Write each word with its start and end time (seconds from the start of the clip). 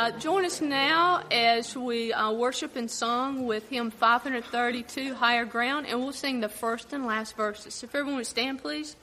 Uh, 0.00 0.10
join 0.12 0.46
us 0.46 0.62
now 0.62 1.22
as 1.30 1.76
we 1.76 2.10
uh, 2.10 2.32
worship 2.32 2.74
in 2.74 2.88
song 2.88 3.44
with 3.44 3.68
hymn 3.68 3.90
532, 3.90 5.12
Higher 5.12 5.44
Ground, 5.44 5.86
and 5.86 6.00
we'll 6.00 6.14
sing 6.14 6.40
the 6.40 6.48
first 6.48 6.94
and 6.94 7.04
last 7.04 7.36
verses. 7.36 7.82
If 7.82 7.94
everyone 7.94 8.16
would 8.16 8.26
stand, 8.26 8.62
please. 8.62 8.96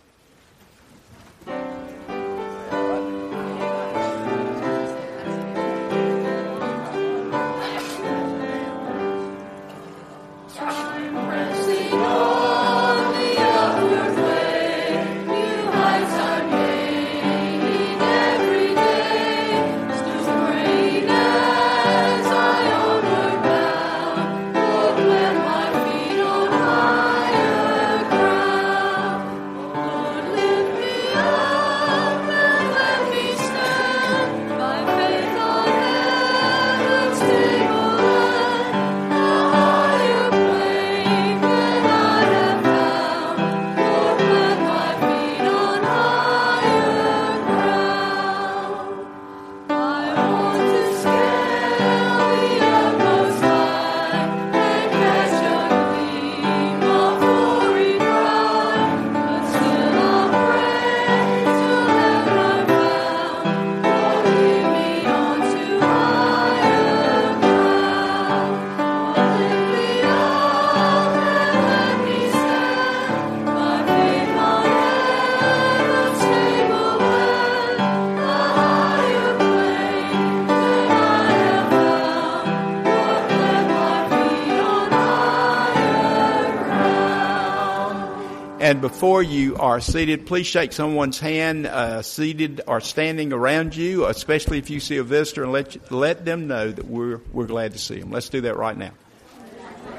Before 88.87 89.21
you 89.21 89.57
are 89.57 89.81
seated, 89.81 90.25
please 90.25 90.47
shake 90.47 90.71
someone's 90.71 91.19
hand, 91.19 91.67
uh, 91.67 92.01
seated 92.01 92.61
or 92.67 92.79
standing 92.79 93.33
around 93.33 93.75
you, 93.75 94.05
especially 94.05 94.59
if 94.59 94.69
you 94.69 94.79
see 94.79 94.95
a 94.95 95.03
visitor, 95.03 95.43
and 95.43 95.51
let, 95.51 95.75
you, 95.75 95.81
let 95.89 96.23
them 96.23 96.47
know 96.47 96.71
that 96.71 96.85
we're, 96.85 97.19
we're 97.33 97.47
glad 97.47 97.73
to 97.73 97.79
see 97.79 97.99
them. 97.99 98.11
Let's 98.11 98.29
do 98.29 98.39
that 98.39 98.55
right 98.55 98.77
now. 98.77 98.91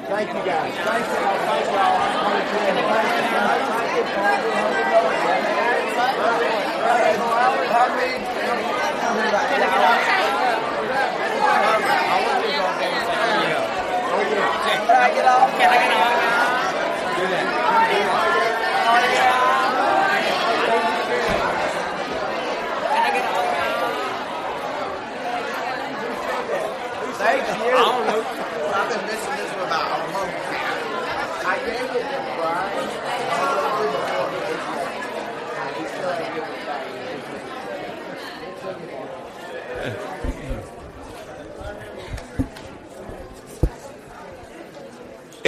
Thank 0.06 0.28
you, 0.28 0.41
guys. 0.41 0.72
Thank 0.72 1.04
you. 1.04 1.28
Can 14.88 14.96
I 14.96 15.12
get 15.12 15.26
off? 15.26 15.50
Can 15.58 15.69
I 15.69 15.76
get 15.76 15.93
off? 15.93 17.19
Do 17.19 17.26
that. 17.29 17.58
Thank 27.19 27.49
you. 27.49 27.55
I 27.55 27.76
don't 27.76 28.06
know. 28.06 28.23
I've 28.75 28.88
been 28.88 29.02
missing 29.06 29.37
this 29.37 29.50
for 29.52 29.62
about 29.64 29.87
a 29.91 30.12
month 30.12 30.32
now. 30.32 30.75
I 31.44 31.58
gave 31.67 31.82
it 31.82 32.06
to 32.06 32.19
Brian. 32.38 32.88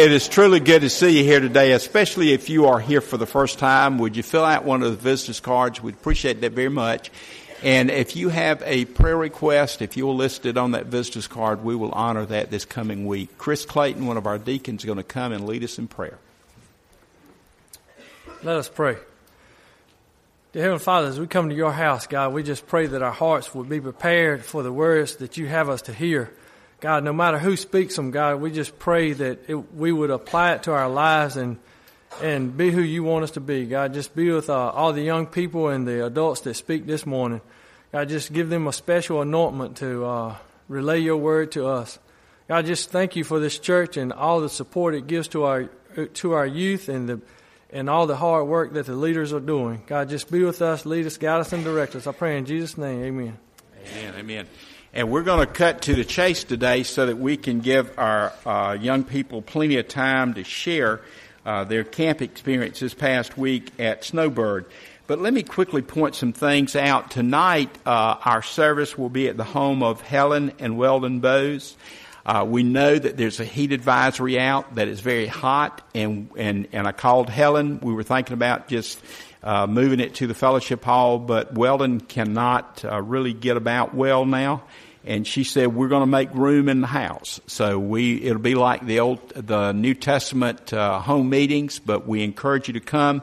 It 0.00 0.12
is 0.12 0.28
truly 0.28 0.60
good 0.60 0.80
to 0.80 0.88
see 0.88 1.18
you 1.18 1.24
here 1.24 1.40
today, 1.40 1.72
especially 1.72 2.32
if 2.32 2.48
you 2.48 2.68
are 2.68 2.80
here 2.80 3.02
for 3.02 3.18
the 3.18 3.26
first 3.26 3.58
time. 3.58 3.98
Would 3.98 4.16
you 4.16 4.22
fill 4.22 4.46
out 4.46 4.64
one 4.64 4.82
of 4.82 4.90
the 4.92 4.96
visitors 4.96 5.40
cards? 5.40 5.82
We'd 5.82 5.92
appreciate 5.92 6.40
that 6.40 6.52
very 6.52 6.70
much. 6.70 7.10
And 7.62 7.90
if 7.90 8.16
you 8.16 8.30
have 8.30 8.62
a 8.64 8.86
prayer 8.86 9.18
request, 9.18 9.82
if 9.82 9.98
you'll 9.98 10.16
list 10.16 10.46
it 10.46 10.56
on 10.56 10.70
that 10.70 10.86
visitor's 10.86 11.28
card, 11.28 11.62
we 11.62 11.76
will 11.76 11.92
honor 11.92 12.24
that 12.24 12.50
this 12.50 12.64
coming 12.64 13.06
week. 13.06 13.36
Chris 13.36 13.66
Clayton, 13.66 14.06
one 14.06 14.16
of 14.16 14.26
our 14.26 14.38
deacons, 14.38 14.80
is 14.80 14.86
going 14.86 14.96
to 14.96 15.04
come 15.04 15.32
and 15.32 15.46
lead 15.46 15.62
us 15.62 15.78
in 15.78 15.86
prayer. 15.86 16.16
Let 18.42 18.56
us 18.56 18.70
pray. 18.70 18.96
Dear 20.52 20.62
Heavenly 20.62 20.82
Father, 20.82 21.08
as 21.08 21.20
we 21.20 21.26
come 21.26 21.50
to 21.50 21.54
your 21.54 21.72
house, 21.72 22.06
God, 22.06 22.32
we 22.32 22.42
just 22.42 22.66
pray 22.66 22.86
that 22.86 23.02
our 23.02 23.12
hearts 23.12 23.54
would 23.54 23.68
be 23.68 23.82
prepared 23.82 24.46
for 24.46 24.62
the 24.62 24.72
words 24.72 25.16
that 25.16 25.36
you 25.36 25.46
have 25.48 25.68
us 25.68 25.82
to 25.82 25.92
hear. 25.92 26.32
God, 26.80 27.04
no 27.04 27.12
matter 27.12 27.38
who 27.38 27.56
speaks 27.56 27.96
them, 27.96 28.10
God, 28.10 28.40
we 28.40 28.50
just 28.50 28.78
pray 28.78 29.12
that 29.12 29.48
it, 29.48 29.74
we 29.74 29.92
would 29.92 30.10
apply 30.10 30.52
it 30.52 30.64
to 30.64 30.72
our 30.72 30.88
lives 30.88 31.36
and 31.36 31.58
and 32.22 32.56
be 32.56 32.70
who 32.70 32.80
you 32.80 33.04
want 33.04 33.24
us 33.24 33.32
to 33.32 33.40
be. 33.40 33.66
God, 33.66 33.94
just 33.94 34.14
be 34.14 34.30
with 34.30 34.50
uh, 34.50 34.70
all 34.70 34.92
the 34.92 35.02
young 35.02 35.26
people 35.26 35.68
and 35.68 35.86
the 35.86 36.04
adults 36.04 36.40
that 36.42 36.54
speak 36.54 36.86
this 36.86 37.06
morning. 37.06 37.40
God, 37.92 38.08
just 38.08 38.32
give 38.32 38.48
them 38.48 38.66
a 38.66 38.72
special 38.72 39.22
anointment 39.22 39.76
to 39.78 40.04
uh, 40.04 40.36
relay 40.68 40.98
your 41.00 41.16
word 41.16 41.52
to 41.52 41.66
us. 41.66 41.98
God, 42.48 42.66
just 42.66 42.90
thank 42.90 43.14
you 43.14 43.24
for 43.24 43.38
this 43.38 43.58
church 43.58 43.96
and 43.96 44.12
all 44.12 44.40
the 44.40 44.48
support 44.48 44.94
it 44.94 45.06
gives 45.06 45.28
to 45.28 45.44
our 45.44 45.64
to 46.14 46.32
our 46.32 46.46
youth 46.46 46.88
and 46.88 47.08
the 47.08 47.20
and 47.72 47.88
all 47.88 48.06
the 48.06 48.16
hard 48.16 48.46
work 48.48 48.72
that 48.72 48.86
the 48.86 48.94
leaders 48.94 49.32
are 49.32 49.40
doing. 49.40 49.82
God, 49.86 50.08
just 50.08 50.30
be 50.30 50.42
with 50.42 50.60
us, 50.62 50.84
lead 50.84 51.06
us, 51.06 51.16
guide 51.16 51.40
us, 51.40 51.52
and 51.52 51.62
direct 51.62 51.94
us. 51.94 52.06
I 52.06 52.12
pray 52.12 52.38
in 52.38 52.46
Jesus' 52.46 52.76
name, 52.76 53.02
Amen. 53.04 53.38
Amen. 53.86 54.14
Amen. 54.18 54.46
And 54.92 55.08
we're 55.08 55.22
going 55.22 55.46
to 55.46 55.52
cut 55.52 55.82
to 55.82 55.94
the 55.94 56.04
chase 56.04 56.42
today 56.42 56.82
so 56.82 57.06
that 57.06 57.16
we 57.16 57.36
can 57.36 57.60
give 57.60 57.96
our 57.96 58.32
uh, 58.44 58.76
young 58.80 59.04
people 59.04 59.40
plenty 59.40 59.76
of 59.76 59.86
time 59.86 60.34
to 60.34 60.42
share 60.42 61.00
uh, 61.46 61.62
their 61.62 61.84
camp 61.84 62.20
experience 62.20 62.80
this 62.80 62.92
past 62.92 63.38
week 63.38 63.70
at 63.78 64.02
Snowbird. 64.02 64.66
But 65.06 65.20
let 65.20 65.32
me 65.32 65.44
quickly 65.44 65.82
point 65.82 66.16
some 66.16 66.32
things 66.32 66.74
out. 66.74 67.12
Tonight, 67.12 67.70
uh, 67.86 68.16
our 68.24 68.42
service 68.42 68.98
will 68.98 69.08
be 69.08 69.28
at 69.28 69.36
the 69.36 69.44
home 69.44 69.84
of 69.84 70.00
Helen 70.00 70.54
and 70.58 70.76
Weldon 70.76 71.20
Bowes. 71.20 71.76
Uh, 72.26 72.44
we 72.48 72.64
know 72.64 72.98
that 72.98 73.16
there's 73.16 73.38
a 73.38 73.44
heat 73.44 73.70
advisory 73.70 74.40
out 74.40 74.74
that 74.74 74.88
is 74.88 75.00
very 75.00 75.26
hot, 75.26 75.82
and 75.94 76.30
and 76.36 76.68
and 76.72 76.86
I 76.86 76.92
called 76.92 77.30
Helen. 77.30 77.80
We 77.80 77.94
were 77.94 78.02
thinking 78.02 78.34
about 78.34 78.68
just 78.68 79.00
uh, 79.42 79.66
moving 79.66 80.00
it 80.00 80.14
to 80.16 80.26
the 80.26 80.34
fellowship 80.34 80.84
hall, 80.84 81.18
but 81.18 81.54
Weldon 81.54 82.00
cannot 82.00 82.84
uh, 82.84 83.00
really 83.00 83.32
get 83.32 83.56
about 83.56 83.94
well 83.94 84.26
now. 84.26 84.62
And 85.02 85.26
she 85.26 85.44
said, 85.44 85.74
we're 85.74 85.88
going 85.88 86.02
to 86.02 86.06
make 86.06 86.32
room 86.34 86.68
in 86.68 86.82
the 86.82 86.86
house. 86.86 87.40
So 87.46 87.78
we, 87.78 88.22
it'll 88.22 88.38
be 88.38 88.54
like 88.54 88.84
the 88.84 89.00
old, 89.00 89.30
the 89.30 89.72
New 89.72 89.94
Testament, 89.94 90.74
uh, 90.74 91.00
home 91.00 91.30
meetings, 91.30 91.78
but 91.78 92.06
we 92.06 92.22
encourage 92.22 92.68
you 92.68 92.74
to 92.74 92.80
come, 92.80 93.22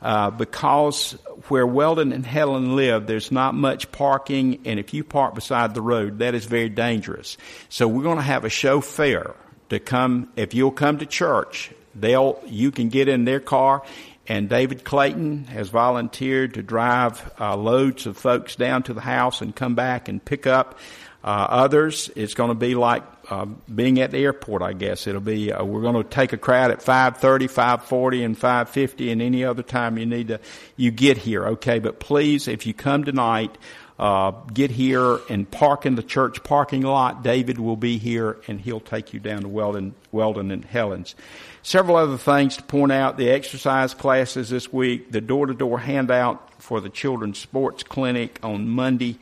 uh, 0.00 0.30
because 0.30 1.12
where 1.48 1.66
Weldon 1.66 2.12
and 2.12 2.24
Helen 2.24 2.76
live, 2.76 3.06
there's 3.06 3.30
not 3.30 3.54
much 3.54 3.92
parking, 3.92 4.60
and 4.64 4.80
if 4.80 4.94
you 4.94 5.04
park 5.04 5.34
beside 5.34 5.74
the 5.74 5.82
road, 5.82 6.20
that 6.20 6.34
is 6.34 6.46
very 6.46 6.70
dangerous. 6.70 7.36
So 7.68 7.86
we're 7.86 8.04
going 8.04 8.16
to 8.16 8.22
have 8.22 8.46
a 8.46 8.50
chauffeur 8.50 9.36
to 9.68 9.78
come, 9.78 10.30
if 10.34 10.54
you'll 10.54 10.70
come 10.70 10.96
to 10.98 11.06
church, 11.06 11.72
they'll, 11.94 12.40
you 12.46 12.70
can 12.70 12.88
get 12.88 13.08
in 13.08 13.26
their 13.26 13.40
car 13.40 13.82
and 14.28 14.48
David 14.48 14.84
Clayton 14.84 15.44
has 15.44 15.70
volunteered 15.70 16.54
to 16.54 16.62
drive 16.62 17.32
uh, 17.40 17.56
loads 17.56 18.06
of 18.06 18.18
folks 18.18 18.56
down 18.56 18.82
to 18.84 18.92
the 18.92 19.00
house 19.00 19.40
and 19.40 19.56
come 19.56 19.74
back 19.74 20.08
and 20.08 20.22
pick 20.22 20.46
up 20.46 20.78
uh, 21.24 21.46
others. 21.48 22.10
It's 22.14 22.34
going 22.34 22.50
to 22.50 22.54
be 22.54 22.74
like 22.74 23.02
uh, 23.30 23.46
being 23.74 24.00
at 24.00 24.10
the 24.10 24.18
airport, 24.18 24.62
I 24.62 24.74
guess. 24.74 25.06
It'll 25.06 25.22
be 25.22 25.50
uh, 25.50 25.64
we're 25.64 25.80
going 25.80 26.02
to 26.02 26.08
take 26.08 26.34
a 26.34 26.36
crowd 26.36 26.70
at 26.70 26.80
5:30, 26.80 27.50
5:40, 27.50 28.24
and 28.24 28.38
5:50, 28.38 29.12
and 29.12 29.22
any 29.22 29.44
other 29.44 29.62
time 29.62 29.98
you 29.98 30.06
need 30.06 30.28
to 30.28 30.40
you 30.76 30.90
get 30.90 31.16
here. 31.16 31.46
Okay, 31.48 31.78
but 31.78 31.98
please, 31.98 32.48
if 32.48 32.66
you 32.66 32.74
come 32.74 33.04
tonight. 33.04 33.56
Uh, 33.98 34.30
get 34.54 34.70
here 34.70 35.18
and 35.28 35.50
park 35.50 35.84
in 35.84 35.96
the 35.96 36.04
church 36.04 36.44
parking 36.44 36.82
lot. 36.82 37.24
David 37.24 37.58
will 37.58 37.74
be 37.74 37.98
here 37.98 38.36
and 38.46 38.60
he'll 38.60 38.78
take 38.78 39.12
you 39.12 39.18
down 39.18 39.42
to 39.42 39.48
Weldon, 39.48 39.92
Weldon 40.12 40.52
and 40.52 40.64
Helen's. 40.64 41.16
Several 41.62 41.96
other 41.96 42.16
things 42.16 42.56
to 42.56 42.62
point 42.62 42.92
out. 42.92 43.16
The 43.16 43.30
exercise 43.30 43.94
classes 43.94 44.48
this 44.50 44.72
week, 44.72 45.10
the 45.10 45.20
door 45.20 45.46
to 45.46 45.54
door 45.54 45.78
handout 45.78 46.62
for 46.62 46.80
the 46.80 46.88
children's 46.88 47.38
sports 47.38 47.82
clinic 47.82 48.38
on 48.42 48.68
Monday, 48.68 49.18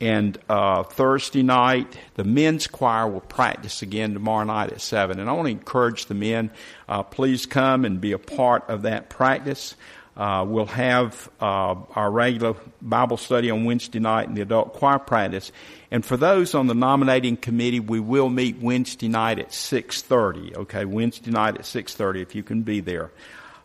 And 0.00 0.36
uh, 0.48 0.82
Thursday 0.82 1.42
night, 1.42 1.98
the 2.16 2.24
men's 2.24 2.66
choir 2.66 3.08
will 3.08 3.20
practice 3.20 3.80
again 3.80 4.12
tomorrow 4.12 4.44
night 4.44 4.72
at 4.72 4.80
7. 4.80 5.18
And 5.18 5.28
I 5.28 5.32
want 5.32 5.46
to 5.46 5.52
encourage 5.52 6.06
the 6.06 6.14
men, 6.14 6.50
uh, 6.88 7.02
please 7.02 7.46
come 7.46 7.84
and 7.84 8.00
be 8.00 8.12
a 8.12 8.18
part 8.18 8.68
of 8.68 8.82
that 8.82 9.08
practice. 9.08 9.74
Uh, 10.16 10.44
we'll 10.46 10.66
have 10.66 11.30
uh, 11.40 11.74
our 11.94 12.10
regular 12.10 12.54
Bible 12.82 13.16
study 13.16 13.50
on 13.50 13.64
Wednesday 13.64 13.98
night 13.98 14.28
and 14.28 14.36
the 14.36 14.42
adult 14.42 14.74
choir 14.74 14.98
practice. 14.98 15.52
And 15.90 16.04
for 16.04 16.16
those 16.16 16.54
on 16.54 16.66
the 16.66 16.74
nominating 16.74 17.36
committee, 17.36 17.80
we 17.80 18.00
will 18.00 18.28
meet 18.28 18.58
Wednesday 18.58 19.08
night 19.08 19.38
at 19.38 19.50
6.30. 19.50 20.56
Okay, 20.56 20.84
Wednesday 20.84 21.30
night 21.30 21.54
at 21.56 21.62
6.30 21.62 22.22
if 22.22 22.34
you 22.34 22.42
can 22.42 22.62
be 22.62 22.80
there. 22.80 23.10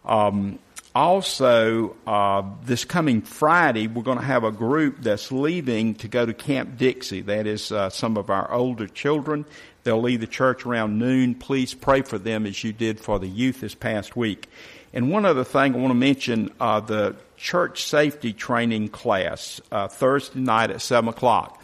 Um, 0.06 0.60
also, 0.94 1.96
uh, 2.06 2.44
this 2.64 2.84
coming 2.84 3.22
Friday, 3.22 3.88
we're 3.88 4.04
going 4.04 4.18
to 4.18 4.24
have 4.24 4.44
a 4.44 4.52
group 4.52 4.98
that's 5.00 5.32
leaving 5.32 5.96
to 5.96 6.08
go 6.08 6.26
to 6.26 6.34
Camp 6.34 6.78
Dixie. 6.78 7.22
That 7.22 7.48
is 7.48 7.72
uh, 7.72 7.90
some 7.90 8.18
of 8.18 8.30
our 8.30 8.52
older 8.52 8.88
children. 8.88 9.46
They'll 9.84 10.02
leave 10.02 10.20
the 10.20 10.28
church 10.28 10.66
around 10.66 11.00
noon. 11.00 11.36
Please 11.36 11.74
pray 11.74 12.02
for 12.02 12.20
them 12.20 12.46
as 12.46 12.62
you 12.64 12.74
did 12.74 13.00
for 13.00 13.20
the 13.20 13.28
youth 13.28 13.62
this 13.62 13.74
past 13.74 14.18
week. 14.18 14.50
And 14.94 15.10
one 15.10 15.26
other 15.26 15.46
thing 15.46 15.74
I 15.74 15.78
want 15.78 15.92
to 15.92 15.96
mention, 15.96 16.52
uh, 16.60 16.82
the 16.82 17.16
church 17.38 17.84
safety 17.84 18.34
training 18.34 18.90
class, 18.90 19.62
uh, 19.72 19.88
Thursday 19.88 20.40
night 20.40 20.72
at 20.72 20.82
7 20.82 21.10
o'clock. 21.10 21.61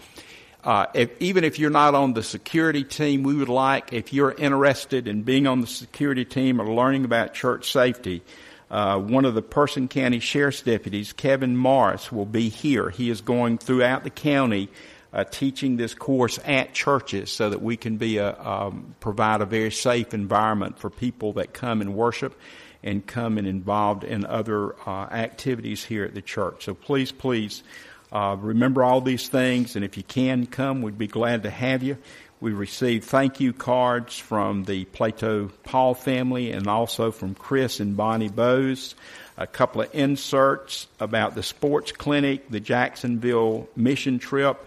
Uh, 0.68 0.86
if, 0.94 1.10
even 1.22 1.46
if 1.46 1.60
you're 1.60 1.70
not 1.70 1.96
on 1.96 2.12
the 2.12 2.22
security 2.22 2.84
team, 2.84 3.24
we 3.24 3.34
would 3.34 3.48
like, 3.48 3.94
if 3.94 4.12
you're 4.12 4.34
interested 4.34 5.08
in 5.08 5.24
being 5.24 5.48
on 5.48 5.62
the 5.62 5.68
security 5.68 6.26
team 6.26 6.60
or 6.60 6.68
learning 6.68 7.06
about 7.06 7.34
church 7.34 7.72
safety, 7.72 8.22
uh, 8.70 9.00
one 9.00 9.24
of 9.24 9.34
the 9.34 9.42
Person 9.42 9.88
County 9.88 10.20
Sheriff's 10.20 10.64
deputies, 10.64 11.14
Kevin 11.14 11.56
Morris, 11.56 12.12
will 12.12 12.26
be 12.26 12.50
here. 12.50 12.90
He 12.90 13.10
is 13.10 13.22
going 13.22 13.60
throughout 13.60 14.04
the 14.04 14.10
county 14.10 14.68
uh, 15.14 15.24
teaching 15.24 15.78
this 15.78 15.94
course 15.94 16.38
at 16.44 16.74
churches 16.74 17.32
so 17.32 17.50
that 17.50 17.62
we 17.62 17.78
can 17.78 17.96
be 17.96 18.18
a, 18.18 18.38
um, 18.38 18.94
provide 19.00 19.40
a 19.40 19.46
very 19.46 19.72
safe 19.72 20.14
environment 20.14 20.80
for 20.80 20.90
people 20.90 21.32
that 21.32 21.54
come 21.54 21.80
and 21.80 21.96
worship 21.96 22.38
and 22.84 23.08
come 23.08 23.38
and 23.38 23.48
involved 23.48 24.04
in 24.04 24.26
other 24.26 24.76
uh, 24.86 25.06
activities 25.12 25.86
here 25.86 26.04
at 26.04 26.14
the 26.14 26.22
church. 26.22 26.66
So 26.66 26.74
please, 26.74 27.14
please 27.14 27.64
uh, 28.12 28.38
remember 28.40 28.84
all 28.84 29.02
these 29.02 29.28
things, 29.28 29.76
and 29.76 29.84
if 29.84 29.98
you 29.98 30.04
can 30.04 30.46
come, 30.46 30.82
we'd 30.82 30.98
be 30.98 31.08
glad 31.08 31.44
to 31.44 31.50
have 31.50 31.84
you. 31.84 31.98
We 32.40 32.52
received 32.52 33.06
thank 33.06 33.40
you 33.40 33.52
cards 33.52 34.18
from 34.18 34.64
the 34.66 34.86
Plato 34.86 35.50
Paul 35.64 35.96
family 35.96 36.52
and 36.52 36.68
also 36.68 37.12
from 37.12 37.34
Chris 37.34 37.80
and 37.80 37.98
Bonnie 37.98 38.30
Bose. 38.30 38.94
A 39.38 39.48
couple 39.48 39.82
of 39.82 39.94
inserts 39.94 40.88
about 41.00 41.34
the 41.36 41.44
sports 41.44 41.92
clinic, 41.92 42.50
the 42.50 42.60
Jacksonville 42.60 43.68
mission 43.76 44.20
trip, 44.20 44.64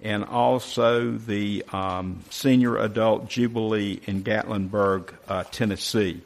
and 0.00 0.24
also 0.24 1.10
the 1.10 1.64
um, 1.72 2.20
senior 2.30 2.78
adult 2.78 3.28
jubilee 3.28 4.00
in 4.06 4.22
Gatlinburg, 4.22 5.12
uh, 5.28 5.44
Tennessee. 5.50 6.20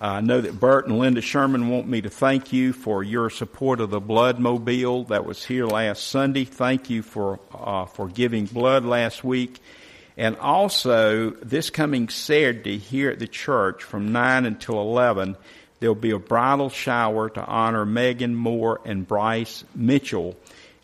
I 0.00 0.20
know 0.20 0.40
that 0.40 0.60
Bert 0.60 0.86
and 0.86 0.98
Linda 0.98 1.20
Sherman 1.20 1.68
want 1.70 1.88
me 1.88 2.00
to 2.02 2.10
thank 2.10 2.52
you 2.52 2.72
for 2.72 3.02
your 3.02 3.30
support 3.30 3.80
of 3.80 3.90
the 3.90 4.00
blood 4.00 4.38
mobile 4.38 5.04
that 5.04 5.24
was 5.24 5.44
here 5.44 5.66
last 5.66 6.06
Sunday. 6.06 6.44
Thank 6.44 6.88
you 6.88 7.02
for 7.02 7.40
uh, 7.52 7.86
for 7.86 8.06
giving 8.06 8.46
blood 8.46 8.84
last 8.84 9.24
week. 9.24 9.58
And 10.16 10.36
also, 10.36 11.30
this 11.30 11.70
coming 11.70 12.08
Saturday 12.08 12.78
here 12.78 13.10
at 13.10 13.18
the 13.18 13.26
church 13.26 13.82
from 13.82 14.12
9 14.12 14.46
until 14.46 14.80
11, 14.80 15.36
there'll 15.78 15.94
be 15.94 16.10
a 16.10 16.18
bridal 16.18 16.70
shower 16.70 17.30
to 17.30 17.44
honor 17.44 17.84
Megan 17.84 18.34
Moore 18.34 18.80
and 18.84 19.06
Bryce 19.06 19.64
Mitchell. 19.76 20.36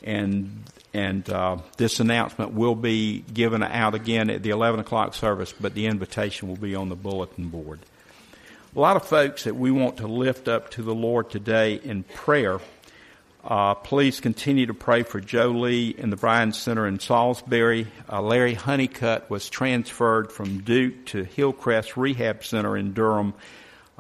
And, 0.05 0.63
and 0.93 1.29
uh, 1.29 1.59
this 1.77 1.99
announcement 1.99 2.53
will 2.53 2.77
be 2.77 3.25
given 3.33 3.65
out 3.65 3.97
again 3.97 4.31
at 4.31 4.45
the 4.45 4.51
11 4.51 4.79
o'clock 4.79 5.15
service, 5.15 5.53
but 5.53 5.75
the 5.75 5.87
invitation 5.87 6.47
will 6.47 6.57
be 6.57 6.77
on 6.77 6.89
the 6.89 6.97
bulletin 6.97 7.49
board. 7.49 7.81
A 8.77 8.81
lot 8.81 8.97
of 8.97 9.05
folks 9.05 9.45
that 9.45 9.55
we 9.55 9.71
want 9.71 9.99
to 9.99 10.09
lift 10.09 10.49
up 10.49 10.71
to 10.73 10.83
the 10.83 10.95
Lord 10.95 11.31
today 11.31 11.75
in 11.75 12.03
prayer 12.03 12.59
uh, 13.45 13.75
please 13.75 14.19
continue 14.19 14.67
to 14.67 14.75
pray 14.75 15.05
for 15.05 15.21
Joe 15.21 15.51
Lee 15.51 15.91
in 15.91 16.11
the 16.11 16.17
Brian 16.17 16.53
Center 16.53 16.85
in 16.85 16.99
Salisbury. 16.99 17.87
Uh, 18.11 18.21
Larry 18.21 18.55
Honeycutt 18.55 19.31
was 19.31 19.49
transferred 19.49 20.33
from 20.33 20.63
Duke 20.63 21.07
to 21.07 21.23
Hillcrest 21.23 21.97
Rehab 21.97 22.43
Center 22.43 22.77
in 22.77 22.95
Durham 22.95 23.35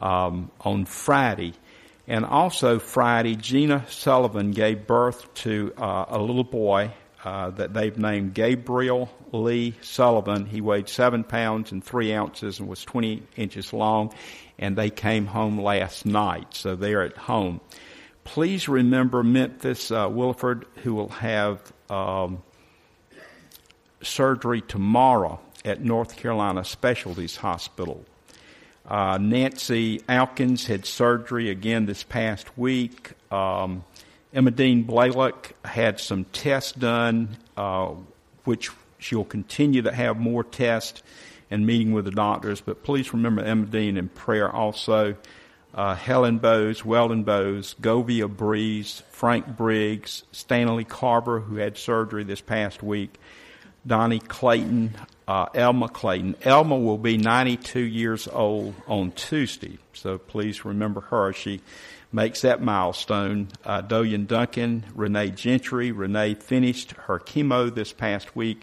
um, 0.00 0.50
on 0.62 0.86
Friday. 0.86 1.52
And 2.08 2.24
also 2.24 2.80
Friday, 2.80 3.36
Gina 3.36 3.84
Sullivan 3.88 4.50
gave 4.50 4.88
birth 4.88 5.32
to 5.34 5.72
uh, 5.76 6.06
a 6.08 6.18
little 6.18 6.42
boy 6.42 6.90
uh, 7.22 7.50
that 7.50 7.74
they've 7.74 7.96
named 7.96 8.34
Gabriel 8.34 9.10
Lee 9.32 9.74
Sullivan. 9.82 10.46
He 10.46 10.60
weighed 10.60 10.88
seven 10.88 11.22
pounds 11.22 11.72
and 11.72 11.82
three 11.82 12.12
ounces 12.12 12.60
and 12.60 12.68
was 12.68 12.82
20 12.84 13.22
inches 13.36 13.72
long. 13.72 14.12
And 14.58 14.76
they 14.76 14.90
came 14.90 15.26
home 15.26 15.60
last 15.60 16.06
night, 16.06 16.54
so 16.54 16.76
they're 16.76 17.02
at 17.02 17.16
home 17.16 17.60
please 18.24 18.68
remember 18.68 19.22
Memphis 19.22 19.90
uh, 19.90 20.08
Wilford, 20.10 20.66
who 20.82 20.94
will 20.94 21.10
have 21.10 21.72
um, 21.88 22.42
surgery 24.02 24.62
tomorrow 24.62 25.38
at 25.64 25.82
North 25.82 26.16
Carolina 26.16 26.64
Specialties 26.64 27.36
Hospital. 27.36 28.04
Uh, 28.86 29.18
Nancy 29.18 30.00
Alkins 30.00 30.66
had 30.66 30.84
surgery 30.84 31.50
again 31.50 31.86
this 31.86 32.02
past 32.02 32.58
week. 32.58 33.12
Um, 33.32 33.84
Emma 34.32 34.50
Dean 34.50 34.82
Blaylock 34.82 35.52
had 35.64 36.00
some 36.00 36.24
tests 36.24 36.72
done, 36.72 37.36
uh, 37.56 37.92
which 38.44 38.70
she'll 38.98 39.24
continue 39.24 39.82
to 39.82 39.92
have 39.92 40.18
more 40.18 40.44
tests 40.44 41.02
and 41.54 41.64
meeting 41.64 41.92
with 41.92 42.04
the 42.04 42.10
doctors. 42.10 42.60
But 42.60 42.82
please 42.82 43.14
remember 43.14 43.42
Emma 43.42 43.66
Dean 43.66 43.96
in 43.96 44.08
prayer 44.08 44.50
also 44.50 45.16
uh, 45.72 45.94
Helen 45.94 46.38
Bowes, 46.38 46.84
Weldon 46.84 47.22
Bowes, 47.22 47.76
Govia 47.80 48.28
Breeze, 48.28 49.02
Frank 49.10 49.56
Briggs, 49.56 50.24
Stanley 50.32 50.84
Carver, 50.84 51.40
who 51.40 51.56
had 51.56 51.78
surgery 51.78 52.24
this 52.24 52.40
past 52.40 52.82
week, 52.82 53.18
Donnie 53.86 54.18
Clayton, 54.18 54.94
uh, 55.28 55.46
Elma 55.54 55.88
Clayton. 55.88 56.36
Elma 56.42 56.76
will 56.76 56.98
be 56.98 57.16
92 57.16 57.80
years 57.80 58.26
old 58.28 58.74
on 58.88 59.12
Tuesday, 59.12 59.78
so 59.92 60.18
please 60.18 60.64
remember 60.64 61.02
her. 61.02 61.32
She 61.32 61.60
makes 62.12 62.42
that 62.42 62.62
milestone. 62.62 63.48
Uh, 63.64 63.82
Dolian 63.82 64.26
Duncan, 64.26 64.84
Renee 64.94 65.30
Gentry. 65.30 65.92
Renee 65.92 66.34
finished 66.34 66.92
her 66.92 67.20
chemo 67.20 67.72
this 67.72 67.92
past 67.92 68.34
week 68.34 68.62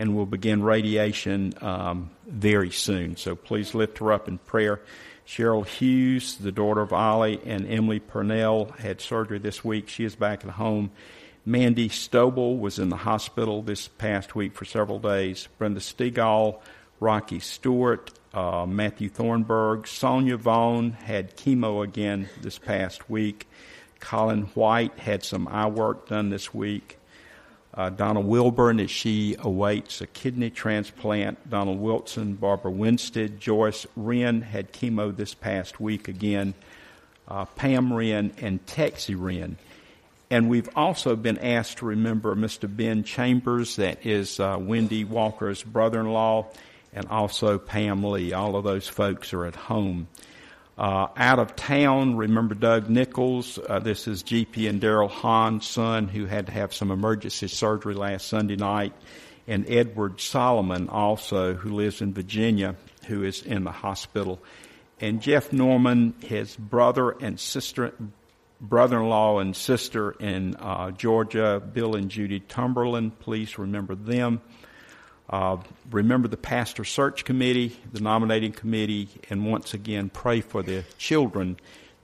and 0.00 0.16
will 0.16 0.26
begin 0.26 0.62
radiation 0.62 1.52
um, 1.60 2.10
very 2.26 2.70
soon. 2.70 3.16
So 3.16 3.36
please 3.36 3.74
lift 3.74 3.98
her 3.98 4.12
up 4.14 4.28
in 4.28 4.38
prayer. 4.38 4.80
Cheryl 5.26 5.66
Hughes, 5.66 6.38
the 6.38 6.50
daughter 6.50 6.80
of 6.80 6.94
Ollie 6.94 7.38
and 7.44 7.68
Emily 7.68 8.00
Purnell, 8.00 8.72
had 8.78 9.02
surgery 9.02 9.38
this 9.38 9.62
week. 9.62 9.88
She 9.88 10.04
is 10.04 10.16
back 10.16 10.42
at 10.42 10.52
home. 10.52 10.90
Mandy 11.44 11.90
Stoble 11.90 12.58
was 12.58 12.78
in 12.78 12.88
the 12.88 12.96
hospital 12.96 13.60
this 13.60 13.88
past 13.88 14.34
week 14.34 14.54
for 14.54 14.64
several 14.64 14.98
days. 14.98 15.48
Brenda 15.58 15.80
Stegall, 15.80 16.60
Rocky 16.98 17.38
Stewart, 17.38 18.10
uh, 18.32 18.64
Matthew 18.66 19.10
Thornburg, 19.10 19.86
Sonia 19.86 20.38
Vaughn 20.38 20.92
had 20.92 21.36
chemo 21.36 21.84
again 21.84 22.30
this 22.40 22.58
past 22.58 23.10
week. 23.10 23.46
Colin 24.00 24.44
White 24.54 24.98
had 24.98 25.22
some 25.24 25.46
eye 25.46 25.66
work 25.66 26.08
done 26.08 26.30
this 26.30 26.54
week. 26.54 26.96
Uh, 27.72 27.88
Donna 27.88 28.20
Wilburn 28.20 28.80
as 28.80 28.90
she 28.90 29.36
awaits 29.38 30.00
a 30.00 30.06
kidney 30.06 30.50
transplant. 30.50 31.48
Donald 31.48 31.78
Wilson, 31.78 32.34
Barbara 32.34 32.72
Winstead, 32.72 33.38
Joyce 33.38 33.86
Wren 33.94 34.42
had 34.42 34.72
chemo 34.72 35.14
this 35.14 35.34
past 35.34 35.80
week 35.80 36.08
again. 36.08 36.54
Uh, 37.28 37.44
Pam 37.44 37.92
Wren 37.92 38.32
and 38.38 38.64
Texie 38.66 39.14
Wren. 39.16 39.56
And 40.30 40.48
we've 40.48 40.68
also 40.76 41.16
been 41.16 41.38
asked 41.38 41.78
to 41.78 41.86
remember 41.86 42.34
Mr. 42.36 42.74
Ben 42.74 43.02
Chambers, 43.04 43.76
that 43.76 44.04
is 44.06 44.38
uh, 44.38 44.56
Wendy 44.60 45.04
Walker's 45.04 45.62
brother-in-law, 45.62 46.46
and 46.92 47.06
also 47.06 47.58
Pam 47.58 48.04
Lee. 48.04 48.32
All 48.32 48.56
of 48.56 48.64
those 48.64 48.88
folks 48.88 49.32
are 49.32 49.44
at 49.44 49.56
home. 49.56 50.08
Uh, 50.80 51.08
out 51.18 51.38
of 51.38 51.54
town, 51.56 52.16
remember 52.16 52.54
Doug 52.54 52.88
Nichols. 52.88 53.58
Uh, 53.68 53.80
this 53.80 54.08
is 54.08 54.22
GP 54.22 54.66
and 54.66 54.80
Daryl 54.80 55.10
Hahn's 55.10 55.66
son 55.66 56.08
who 56.08 56.24
had 56.24 56.46
to 56.46 56.52
have 56.52 56.72
some 56.72 56.90
emergency 56.90 57.48
surgery 57.48 57.92
last 57.92 58.26
Sunday 58.28 58.56
night. 58.56 58.94
And 59.46 59.68
Edward 59.68 60.22
Solomon 60.22 60.88
also, 60.88 61.52
who 61.52 61.74
lives 61.74 62.00
in 62.00 62.14
Virginia, 62.14 62.76
who 63.08 63.24
is 63.24 63.42
in 63.42 63.64
the 63.64 63.70
hospital. 63.70 64.40
And 64.98 65.20
Jeff 65.20 65.52
Norman, 65.52 66.14
his 66.24 66.56
brother 66.56 67.10
and 67.10 67.38
sister, 67.38 67.92
brother-in-law 68.58 69.40
and 69.40 69.54
sister 69.54 70.12
in 70.12 70.56
uh, 70.56 70.92
Georgia, 70.92 71.60
Bill 71.60 71.94
and 71.94 72.10
Judy 72.10 72.40
Tumberland. 72.40 73.18
Please 73.18 73.58
remember 73.58 73.94
them. 73.94 74.40
Uh, 75.30 75.56
remember 75.90 76.28
the 76.28 76.36
pastor 76.36 76.84
search 76.84 77.24
committee, 77.24 77.78
the 77.92 78.00
nominating 78.00 78.52
committee, 78.52 79.08
and 79.30 79.50
once 79.50 79.72
again 79.72 80.10
pray 80.10 80.40
for 80.40 80.62
the 80.62 80.84
children 80.98 81.56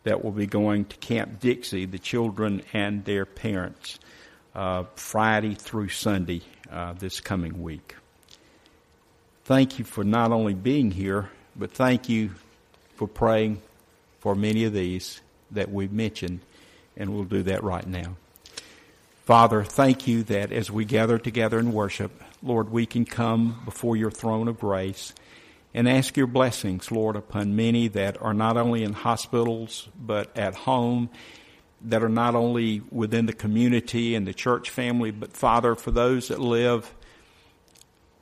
that 0.04 0.24
will 0.24 0.30
be 0.30 0.46
going 0.46 0.84
to 0.84 0.96
Camp 0.98 1.40
Dixie, 1.40 1.84
the 1.84 1.98
children 1.98 2.62
and 2.72 3.04
their 3.04 3.26
parents, 3.26 3.98
uh, 4.54 4.84
Friday 4.94 5.54
through 5.54 5.88
Sunday. 5.88 6.42
uh, 6.70 6.92
this 6.94 7.20
coming 7.20 7.62
week. 7.62 7.96
Thank 9.44 9.78
you 9.78 9.84
for 9.84 10.04
not 10.04 10.32
only 10.32 10.54
being 10.54 10.90
here, 10.90 11.30
but 11.54 11.70
thank 11.70 12.08
you 12.08 12.32
for 12.96 13.06
praying 13.06 13.62
for 14.20 14.34
many 14.34 14.64
of 14.64 14.72
these 14.72 15.20
that 15.52 15.70
we've 15.70 15.92
mentioned, 15.92 16.40
and 16.96 17.14
we'll 17.14 17.24
do 17.24 17.44
that 17.44 17.62
right 17.62 17.86
now. 17.86 18.16
Father, 19.24 19.62
thank 19.62 20.06
you 20.06 20.22
that 20.24 20.52
as 20.52 20.70
we 20.70 20.84
gather 20.84 21.18
together 21.18 21.58
in 21.58 21.72
worship, 21.72 22.22
Lord, 22.42 22.70
we 22.70 22.86
can 22.86 23.04
come 23.04 23.62
before 23.64 23.96
your 23.96 24.10
throne 24.10 24.48
of 24.48 24.60
grace 24.60 25.14
and 25.74 25.88
ask 25.88 26.16
your 26.16 26.26
blessings, 26.26 26.90
Lord, 26.90 27.16
upon 27.16 27.56
many 27.56 27.88
that 27.88 28.20
are 28.22 28.34
not 28.34 28.56
only 28.56 28.82
in 28.82 28.92
hospitals, 28.92 29.88
but 29.98 30.36
at 30.36 30.54
home, 30.54 31.10
that 31.82 32.02
are 32.02 32.08
not 32.08 32.34
only 32.34 32.82
within 32.90 33.26
the 33.26 33.32
community 33.32 34.14
and 34.14 34.26
the 34.26 34.32
church 34.32 34.70
family, 34.70 35.10
but 35.10 35.32
Father, 35.32 35.74
for 35.74 35.90
those 35.90 36.28
that 36.28 36.40
live 36.40 36.94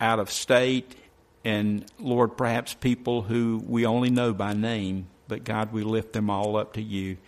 out 0.01 0.19
of 0.19 0.31
state, 0.31 0.97
and 1.45 1.85
Lord, 1.99 2.37
perhaps 2.37 2.75
people 2.75 3.23
who 3.23 3.63
we 3.67 3.87
only 3.87 4.11
know 4.11 4.33
by 4.33 4.55
name, 4.55 5.07
but 5.29 5.45
God, 5.45 5.73
we 5.73 5.85
lift 5.85 6.13
them 6.13 6.31
all 6.31 6.57
up 6.57 6.73
to 6.75 6.83
you. 6.83 7.19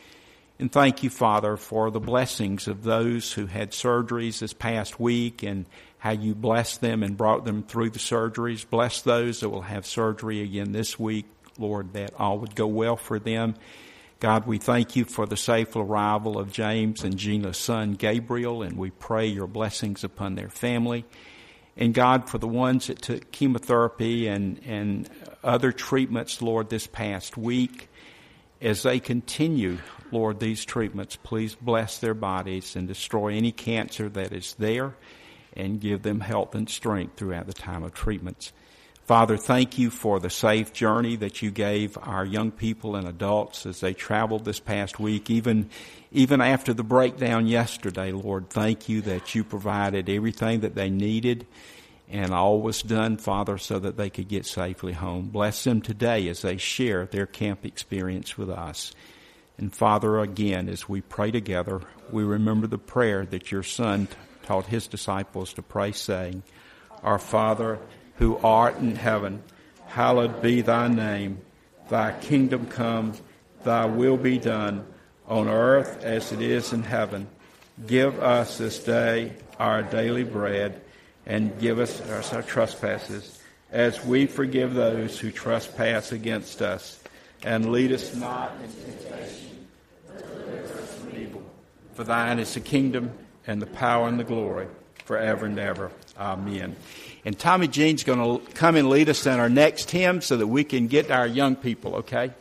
And 0.59 0.73
thank 0.73 1.03
you, 1.03 1.11
Father, 1.11 1.57
for 1.57 1.91
the 1.91 2.01
blessings 2.01 2.67
of 2.67 2.83
those 2.83 3.33
who 3.33 3.47
had 3.47 3.73
surgeries 3.73 4.39
this 4.39 4.55
past 4.55 4.99
week 4.99 5.43
and 5.43 5.67
how 6.07 6.13
you 6.13 6.37
blessed 6.37 6.81
them 6.81 7.03
and 7.03 7.17
brought 7.17 7.45
them 7.45 7.65
through 7.65 7.91
the 7.91 7.99
surgeries. 7.99 8.65
Bless 8.71 9.03
those 9.03 9.41
that 9.41 9.49
will 9.49 9.63
have 9.63 9.85
surgery 9.85 10.41
again 10.41 10.71
this 10.71 11.01
week, 11.01 11.27
Lord, 11.59 11.95
that 11.95 12.15
all 12.17 12.39
would 12.39 12.55
go 12.55 12.69
well 12.69 12.95
for 12.95 13.19
them. 13.19 13.57
God, 14.21 14.47
we 14.47 14.59
thank 14.59 14.95
you 14.95 15.05
for 15.05 15.27
the 15.27 15.37
safe 15.37 15.75
arrival 15.75 16.39
of 16.39 16.53
James 16.53 17.03
and 17.03 17.17
Gina's 17.17 17.57
son, 17.59 17.95
Gabriel, 17.95 18.63
and 18.63 18.79
we 18.79 18.91
pray 18.91 19.27
your 19.27 19.49
blessings 19.49 20.05
upon 20.05 20.37
their 20.37 20.49
family. 20.49 21.05
And 21.77 21.93
God, 21.93 22.31
for 22.31 22.39
the 22.39 22.47
ones 22.47 22.87
that 22.87 23.03
took 23.03 23.33
chemotherapy 23.33 24.29
and, 24.29 24.61
and 24.65 25.11
other 25.43 25.73
treatments, 25.73 26.41
Lord, 26.41 26.71
this 26.71 26.87
past 26.87 27.37
week, 27.37 27.89
as 28.63 28.85
they 28.85 29.01
continue, 29.01 29.79
Lord, 30.13 30.39
these 30.39 30.65
treatments, 30.65 31.17
please 31.17 31.57
bless 31.57 31.99
their 31.99 32.15
bodies 32.15 32.77
and 32.77 32.87
destroy 32.87 33.33
any 33.33 33.51
cancer 33.51 34.09
that 34.11 34.33
is 34.33 34.55
there 34.55 34.95
and 35.57 35.81
give 35.81 36.03
them 36.03 36.21
health 36.21 36.55
and 36.55 36.69
strength 36.69 37.17
throughout 37.17 37.47
the 37.47 37.53
time 37.53 37.83
of 37.83 37.95
treatments. 37.95 38.53
Father, 39.05 39.37
thank 39.37 39.79
you 39.79 39.91
for 39.91 40.19
the 40.19 40.31
safe 40.31 40.73
journey 40.73 41.15
that 41.17 41.41
you 41.41 41.53
gave 41.53 41.97
our 42.03 42.25
young 42.25 42.51
people 42.51 42.97
and 42.97 43.07
adults 43.07 43.65
as 43.65 43.81
they 43.81 43.95
traveled 43.95 44.45
this 44.45 44.59
past 44.59 44.99
week, 44.99 45.31
even, 45.31 45.71
even 46.11 46.41
after 46.41 46.75
the 46.75 46.83
breakdown 46.83 47.47
yesterday, 47.47 48.11
Lord. 48.11 48.51
Thank 48.51 48.89
you 48.89 49.03
that 49.03 49.33
you 49.35 49.45
provided 49.45 50.09
everything 50.09 50.61
that 50.61 50.75
they 50.75 50.91
needed 50.91 51.47
and 52.09 52.33
all 52.33 52.61
was 52.61 52.83
done, 52.83 53.17
Father, 53.17 53.59
so 53.59 53.79
that 53.79 53.97
they 53.97 54.11
could 54.11 54.29
get 54.29 54.47
safely 54.47 54.93
home. 54.93 55.29
Bless 55.29 55.65
them 55.65 55.81
today 55.81 56.29
as 56.29 56.43
they 56.43 56.57
share 56.57 57.07
their 57.07 57.27
camp 57.27 57.65
experience 57.65 58.39
with 58.39 58.51
us. 58.51 58.93
And 59.59 59.75
Father, 59.75 60.21
again, 60.21 60.69
as 60.69 60.89
we 60.89 61.01
pray 61.01 61.31
together, 61.31 61.81
we 62.11 62.23
remember 62.23 62.67
the 62.67 62.79
prayer 62.79 63.25
that 63.27 63.51
your 63.51 63.63
Son 63.63 64.07
taught 64.47 64.67
his 64.67 64.87
disciples 64.87 65.53
to 65.55 65.63
pray, 65.63 65.93
saying, 65.93 66.43
Our 67.03 67.19
Father, 67.19 67.79
who 68.17 68.39
art 68.39 68.79
in 68.79 68.97
heaven, 68.97 69.43
hallowed 69.87 70.41
be 70.41 70.63
thy 70.63 70.89
name. 70.89 71.39
Thy 71.91 72.13
kingdom 72.13 72.67
come, 72.67 73.13
thy 73.65 73.85
will 73.87 74.17
be 74.17 74.39
done, 74.39 74.87
on 75.27 75.49
earth 75.49 76.03
as 76.03 76.33
it 76.33 76.41
is 76.41 76.73
in 76.73 76.83
heaven. 76.83 77.29
Give 77.87 78.23
us 78.23 78.59
this 78.59 78.83
day 78.83 79.33
our 79.59 79.83
daily 79.83 80.25
bread, 80.25 80.81
and 81.27 81.59
give 81.59 81.79
us 81.79 82.01
our 82.33 82.43
trespasses, 82.43 83.41
as 83.71 84.05
we 84.05 84.27
forgive 84.27 84.75
those 84.75 85.19
who 85.19 85.31
trespass 85.31 86.13
against 86.13 86.63
us. 86.63 87.03
And 87.43 87.73
lead 87.73 87.93
us 87.93 88.15
not 88.15 88.55
into 88.63 88.77
temptation 88.77 89.67
but 90.07 90.47
deliver 90.47 90.79
us 90.81 90.95
from 90.95 91.17
evil. 91.17 91.43
for 91.95 92.05
thine 92.05 92.39
is 92.39 92.55
the 92.55 92.61
kingdom 92.61 93.13
and 93.47 93.61
the 93.63 93.67
power 93.67 94.09
and 94.09 94.19
the 94.19 94.25
glory 94.25 94.67
forever 95.05 95.47
and 95.47 95.59
ever. 95.59 95.91
Amen. 96.19 96.77
And 97.25 97.39
Tommy 97.39 97.69
Jean's 97.69 98.05
going 98.05 98.19
to 98.19 98.53
come 98.53 98.77
and 98.77 98.89
lead 98.89 99.09
us 99.09 99.27
in 99.27 99.39
our 99.39 99.49
next 99.49 99.91
hymn 99.91 100.21
so 100.21 100.37
that 100.37 100.47
we 100.47 100.65
can 100.65 100.87
get 100.87 101.11
our 101.11 101.27
young 101.27 101.57
people, 101.57 101.97
okay? 101.97 102.33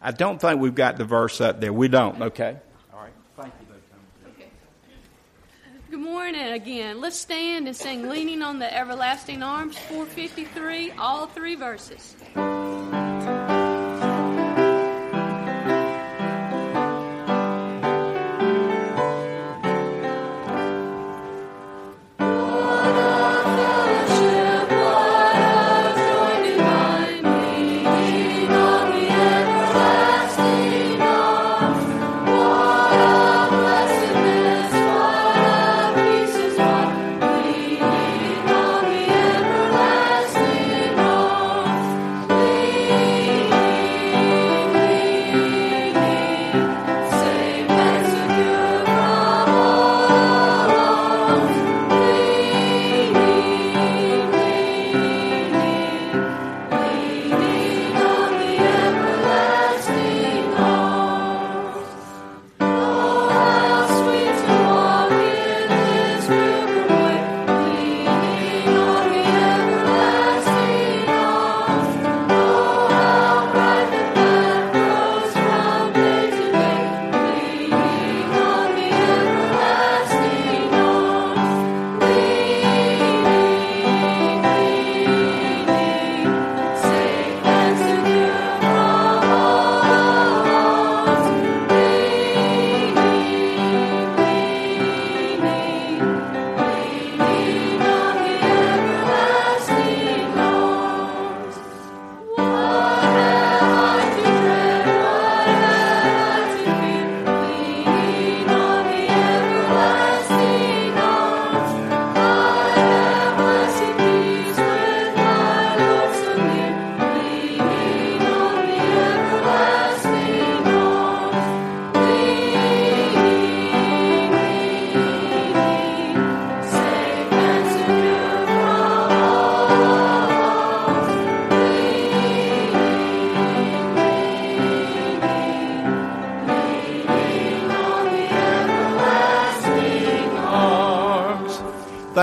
I 0.00 0.10
don't 0.10 0.40
think 0.40 0.60
we've 0.60 0.74
got 0.74 0.98
the 0.98 1.04
verse 1.04 1.40
up 1.40 1.60
there. 1.60 1.72
We 1.72 1.88
don't, 1.88 2.20
okay? 2.20 2.56
All 2.92 3.00
right. 3.00 3.12
Thank 3.36 3.52
you. 3.60 4.30
Okay. 4.32 4.48
Good 5.90 6.00
morning 6.00 6.52
again. 6.52 7.00
Let's 7.00 7.18
stand 7.18 7.66
and 7.66 7.74
sing 7.74 8.08
Leaning 8.08 8.42
on 8.42 8.58
the 8.58 8.72
Everlasting 8.74 9.42
Arms, 9.42 9.78
453, 9.78 10.92
all 10.92 11.26
three 11.26 11.54
verses. 11.54 12.14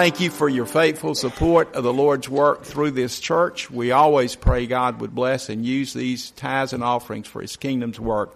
Thank 0.01 0.19
you 0.19 0.31
for 0.31 0.49
your 0.49 0.65
faithful 0.65 1.13
support 1.13 1.75
of 1.75 1.83
the 1.83 1.93
Lord's 1.93 2.27
work 2.27 2.63
through 2.63 2.89
this 2.89 3.19
church. 3.19 3.69
We 3.69 3.91
always 3.91 4.35
pray 4.35 4.65
God 4.65 4.99
would 4.99 5.13
bless 5.13 5.47
and 5.47 5.63
use 5.63 5.93
these 5.93 6.31
tithes 6.31 6.73
and 6.73 6.83
offerings 6.83 7.27
for 7.27 7.39
His 7.39 7.55
kingdom's 7.55 7.99
work. 7.99 8.35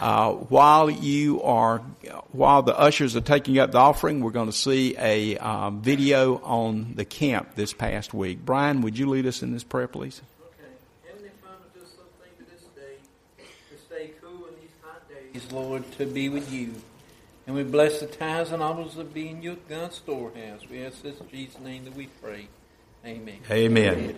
Uh, 0.00 0.32
while 0.32 0.88
you 0.88 1.42
are, 1.42 1.80
while 2.32 2.62
the 2.62 2.74
ushers 2.74 3.16
are 3.16 3.20
taking 3.20 3.58
up 3.58 3.72
the 3.72 3.78
offering, 3.78 4.22
we're 4.22 4.30
going 4.30 4.48
to 4.48 4.56
see 4.56 4.96
a 4.96 5.36
um, 5.36 5.82
video 5.82 6.36
on 6.36 6.94
the 6.94 7.04
camp 7.04 7.54
this 7.54 7.74
past 7.74 8.14
week. 8.14 8.42
Brian, 8.42 8.80
would 8.80 8.98
you 8.98 9.10
lead 9.10 9.26
us 9.26 9.42
in 9.42 9.52
this 9.52 9.62
prayer, 9.62 9.88
please? 9.88 10.22
Lord, 15.52 15.84
to 15.98 16.06
be 16.06 16.30
with 16.30 16.50
you. 16.50 16.74
And 17.46 17.54
we 17.54 17.62
bless 17.62 18.00
the 18.00 18.06
tithes 18.06 18.52
and 18.52 18.62
offerings 18.62 18.96
of 18.96 19.12
being 19.12 19.42
your 19.42 19.56
God's 19.68 19.96
storehouse. 19.96 20.60
We 20.70 20.84
ask 20.84 21.02
this 21.02 21.20
in 21.20 21.28
Jesus' 21.28 21.60
name 21.60 21.84
that 21.84 21.94
we 21.94 22.06
pray. 22.06 22.48
Amen. 23.04 23.38
Amen. 23.50 24.16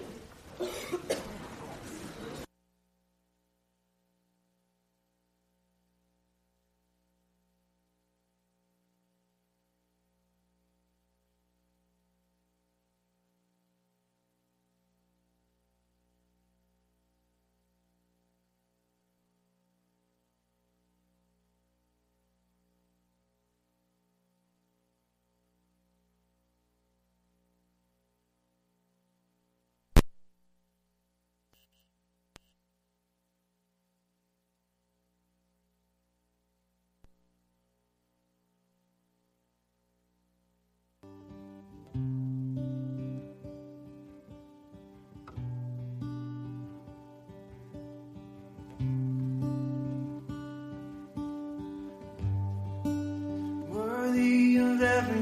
Worthy 0.58 1.16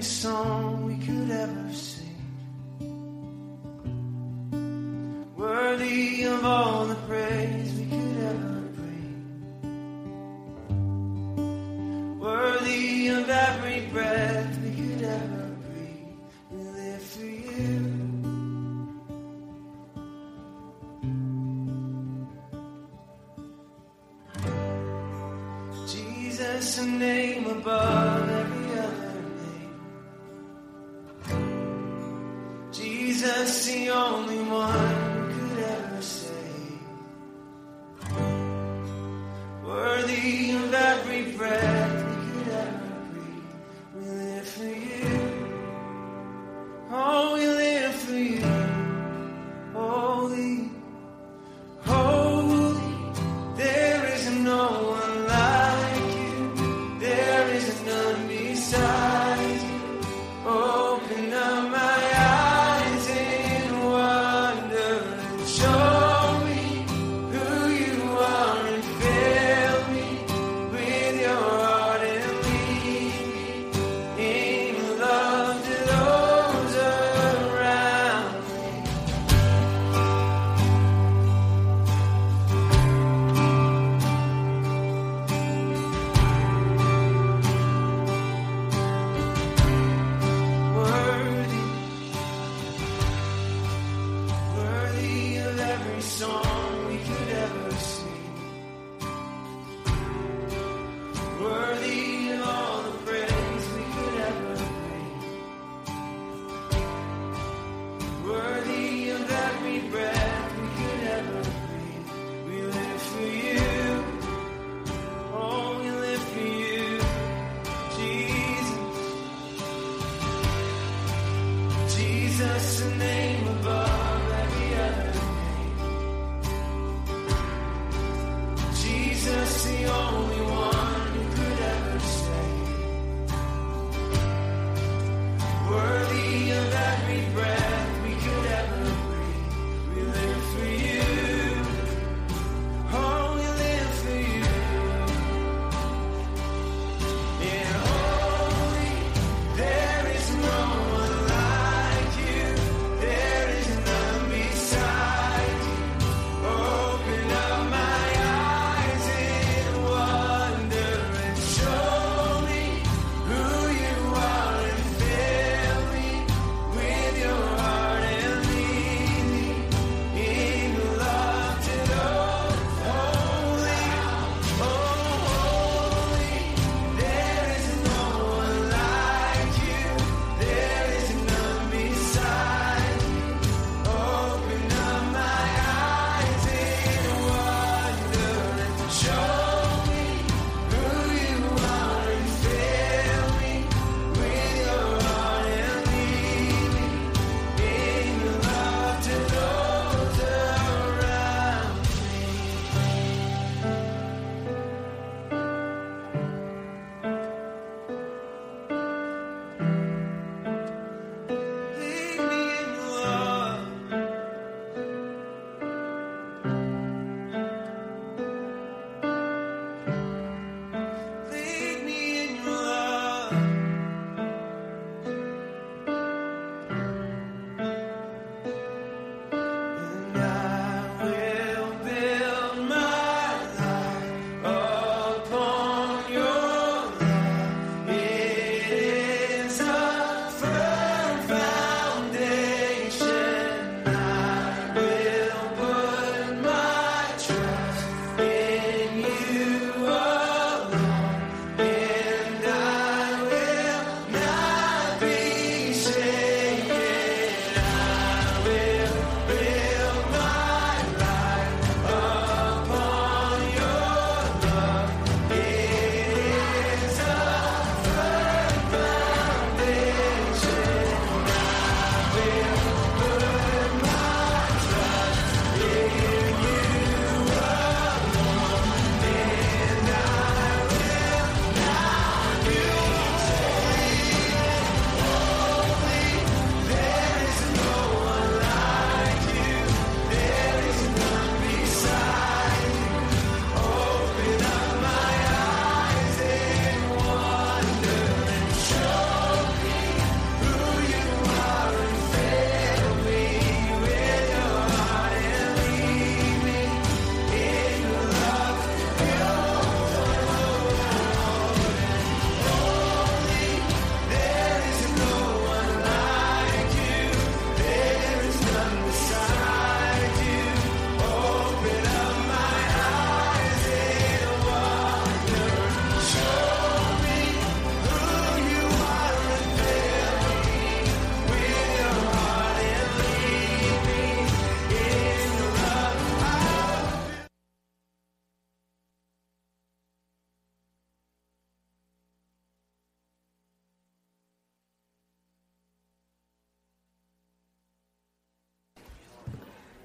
song 0.05 0.85
we 0.85 0.97
could 0.99 1.31
ever 1.31 1.73
sing. 1.73 1.94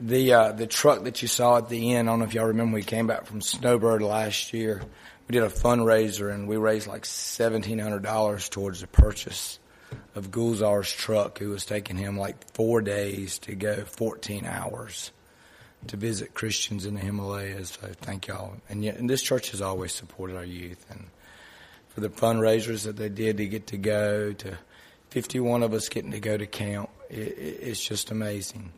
The 0.01 0.33
uh, 0.33 0.51
the 0.53 0.67
truck 0.67 1.03
that 1.03 1.21
you 1.21 1.27
saw 1.27 1.57
at 1.57 1.69
the 1.69 1.93
end, 1.93 2.07
I 2.07 2.11
don't 2.13 2.19
know 2.19 2.25
if 2.25 2.33
y'all 2.33 2.45
remember, 2.45 2.75
we 2.75 2.83
came 2.83 3.07
back 3.07 3.25
from 3.25 3.41
Snowbird 3.41 4.01
last 4.01 4.53
year. 4.53 4.81
We 5.27 5.33
did 5.33 5.43
a 5.43 5.49
fundraiser 5.49 6.33
and 6.33 6.47
we 6.47 6.57
raised 6.57 6.87
like 6.87 7.05
seventeen 7.05 7.79
hundred 7.79 8.03
dollars 8.03 8.47
towards 8.47 8.81
the 8.81 8.87
purchase 8.87 9.59
of 10.15 10.31
Gulzar's 10.31 10.91
truck. 10.91 11.39
who 11.39 11.49
was 11.49 11.65
taking 11.65 11.97
him 11.97 12.17
like 12.17 12.51
four 12.53 12.81
days 12.81 13.39
to 13.39 13.55
go, 13.55 13.83
fourteen 13.83 14.45
hours 14.45 15.11
to 15.87 15.97
visit 15.97 16.33
Christians 16.33 16.85
in 16.85 16.95
the 16.95 17.01
Himalayas. 17.01 17.77
So 17.81 17.87
thank 18.01 18.27
y'all. 18.27 18.55
And, 18.69 18.83
yet, 18.83 18.97
and 18.97 19.09
this 19.09 19.21
church 19.21 19.51
has 19.51 19.61
always 19.61 19.93
supported 19.93 20.35
our 20.35 20.45
youth 20.45 20.85
and 20.89 21.07
for 21.89 22.01
the 22.01 22.09
fundraisers 22.09 22.83
that 22.83 22.97
they 22.97 23.09
did 23.09 23.37
to 23.37 23.47
get 23.47 23.67
to 23.67 23.77
go 23.77 24.33
to 24.33 24.57
51 25.09 25.63
of 25.63 25.73
us 25.73 25.89
getting 25.89 26.11
to 26.11 26.19
go 26.19 26.37
to 26.37 26.45
camp. 26.45 26.89
It, 27.09 27.17
it, 27.37 27.59
it's 27.61 27.83
just 27.83 28.11
amazing. 28.11 28.71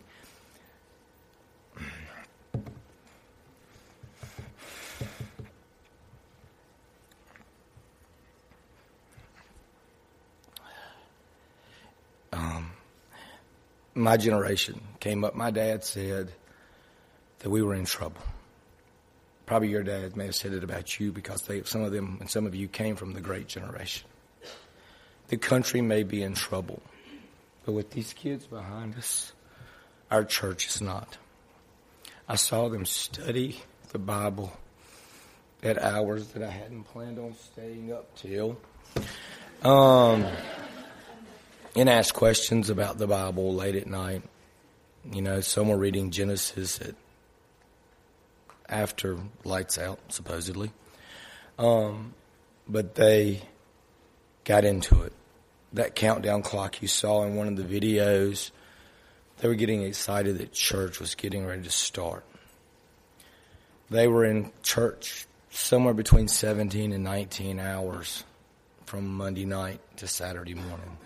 My 13.94 14.18
generation 14.18 14.82
came 15.00 15.24
up. 15.24 15.36
My 15.36 15.52
dad 15.52 15.84
said 15.84 16.32
that 17.40 17.50
we 17.50 17.62
were 17.62 17.76
in 17.76 17.86
trouble. 17.86 18.22
Probably 19.46 19.70
your 19.70 19.84
dad 19.84 20.16
may 20.16 20.26
have 20.26 20.36
said 20.36 20.54
it 20.54 20.64
about 20.64 21.00
you 21.00 21.12
because 21.12 21.42
they, 21.44 21.64
some 21.64 21.82
of 21.82 21.92
them 21.92 22.18
and 22.20 22.30
some 22.30 22.46
of 22.46 22.56
you 22.56 22.68
came 22.68 22.96
from 22.96 23.14
the 23.14 23.22
great 23.22 23.48
generation. 23.48 24.08
The 25.28 25.38
country 25.38 25.82
may 25.82 26.04
be 26.04 26.24
in 26.24 26.34
trouble, 26.34 26.82
but 27.66 27.74
with 27.74 27.92
these 27.92 28.14
kids 28.14 28.46
behind 28.46 28.96
us, 28.96 29.34
our 30.10 30.24
church 30.24 30.68
is 30.68 30.82
not. 30.82 31.18
I 32.28 32.36
saw 32.36 32.70
them 32.70 32.86
study 32.86 33.62
the 33.92 34.00
Bible 34.00 34.54
at 35.64 35.82
hours 35.82 36.28
that 36.30 36.44
I 36.44 36.50
hadn't 36.50 36.84
planned 36.86 37.20
on 37.20 37.36
staying 37.36 37.92
up 37.92 38.16
till. 38.16 38.58
Um, 39.64 40.26
and 41.76 41.90
ask 41.90 42.14
questions 42.14 42.70
about 42.70 42.98
the 42.98 43.08
Bible 43.08 43.54
late 43.54 43.76
at 43.76 43.88
night. 43.88 44.24
You 45.12 45.22
know, 45.22 45.42
some 45.42 45.70
were 45.70 45.78
reading 45.78 46.12
Genesis 46.12 46.80
at 46.82 46.96
after 48.68 49.18
lights 49.44 49.78
out, 49.78 50.00
supposedly. 50.10 50.72
Um, 51.60 52.14
but 52.68 52.96
they 52.96 53.42
got 54.44 54.66
into 54.66 55.02
it. 55.04 55.14
That 55.74 55.96
countdown 55.96 56.42
clock 56.42 56.82
you 56.82 56.88
saw 56.88 57.24
in 57.24 57.36
one 57.36 57.48
of 57.48 57.56
the 57.56 57.64
videos, 57.64 58.52
they 59.40 59.48
were 59.48 59.56
getting 59.56 59.84
excited 59.84 60.38
that 60.38 60.54
church 60.54 61.00
was 61.00 61.16
getting 61.16 61.46
ready 61.46 61.64
to 61.64 61.70
start. 61.70 62.26
They 63.90 64.08
were 64.08 64.26
in 64.26 64.52
church 64.64 65.28
somewhere 65.50 65.94
between 65.94 66.28
17 66.28 66.94
and 66.94 67.04
19 67.04 67.60
hours 67.60 68.24
from 68.86 69.14
Monday 69.14 69.46
night 69.46 69.80
to 69.98 70.08
Saturday 70.08 70.54
morning. 70.54 70.98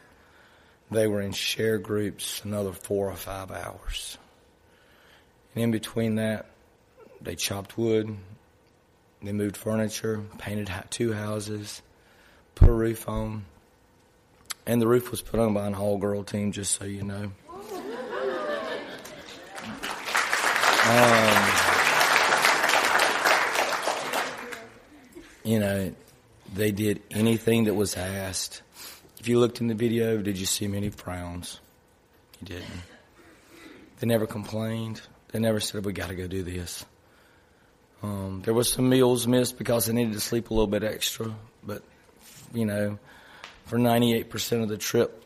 They 0.95 1.07
were 1.07 1.19
in 1.19 1.33
share 1.33 1.77
groups 1.77 2.41
another 2.45 2.71
four 2.71 3.09
or 3.09 3.17
five 3.17 3.51
hours. 3.51 4.17
And 5.53 5.65
in 5.65 5.71
between 5.71 6.15
that, 6.15 6.45
they 7.19 7.35
chopped 7.35 7.77
wood, 7.77 8.15
they 9.21 9.33
moved 9.33 9.57
furniture, 9.57 10.23
painted 10.37 10.71
two 10.91 11.11
houses, 11.11 11.81
put 12.55 12.69
a 12.69 12.71
roof 12.71 13.09
on, 13.09 13.43
and 14.65 14.81
the 14.81 14.87
roof 14.87 15.11
was 15.11 15.21
put 15.21 15.37
on 15.37 15.53
by 15.53 15.67
an 15.67 15.75
all 15.75 15.97
girl 15.97 16.23
team, 16.23 16.53
just 16.53 16.71
so 16.71 16.85
you 16.85 17.03
know. 17.03 17.33
Um, 20.87 21.51
you 25.43 25.59
know, 25.59 25.93
they 26.53 26.71
did 26.71 27.01
anything 27.11 27.65
that 27.65 27.73
was 27.73 27.97
asked. 27.97 28.61
If 29.25 29.29
you 29.29 29.39
looked 29.39 29.59
in 29.59 29.65
the 29.65 29.73
video, 29.73 30.21
did 30.21 30.37
you 30.37 30.45
see 30.45 30.67
many 30.67 30.91
frowns? 30.91 31.59
You 32.41 32.45
didn't. 32.45 32.81
They 33.97 34.05
never 34.05 34.27
complained. 34.27 35.01
They 35.29 35.39
never 35.39 35.59
said, 35.59 35.83
we 35.83 35.93
got 35.93 36.09
to 36.09 36.15
go 36.15 36.27
do 36.27 36.43
this. 36.43 36.85
Um, 38.03 38.43
there 38.45 38.53
was 38.53 38.71
some 38.71 38.87
meals 38.87 39.25
missed 39.25 39.57
because 39.57 39.87
they 39.87 39.93
needed 39.93 40.13
to 40.13 40.19
sleep 40.19 40.51
a 40.51 40.53
little 40.53 40.67
bit 40.67 40.83
extra, 40.83 41.33
but 41.63 41.81
you 42.53 42.67
know, 42.67 42.99
for 43.65 43.79
98% 43.79 44.61
of 44.61 44.69
the 44.69 44.77
trip 44.77 45.23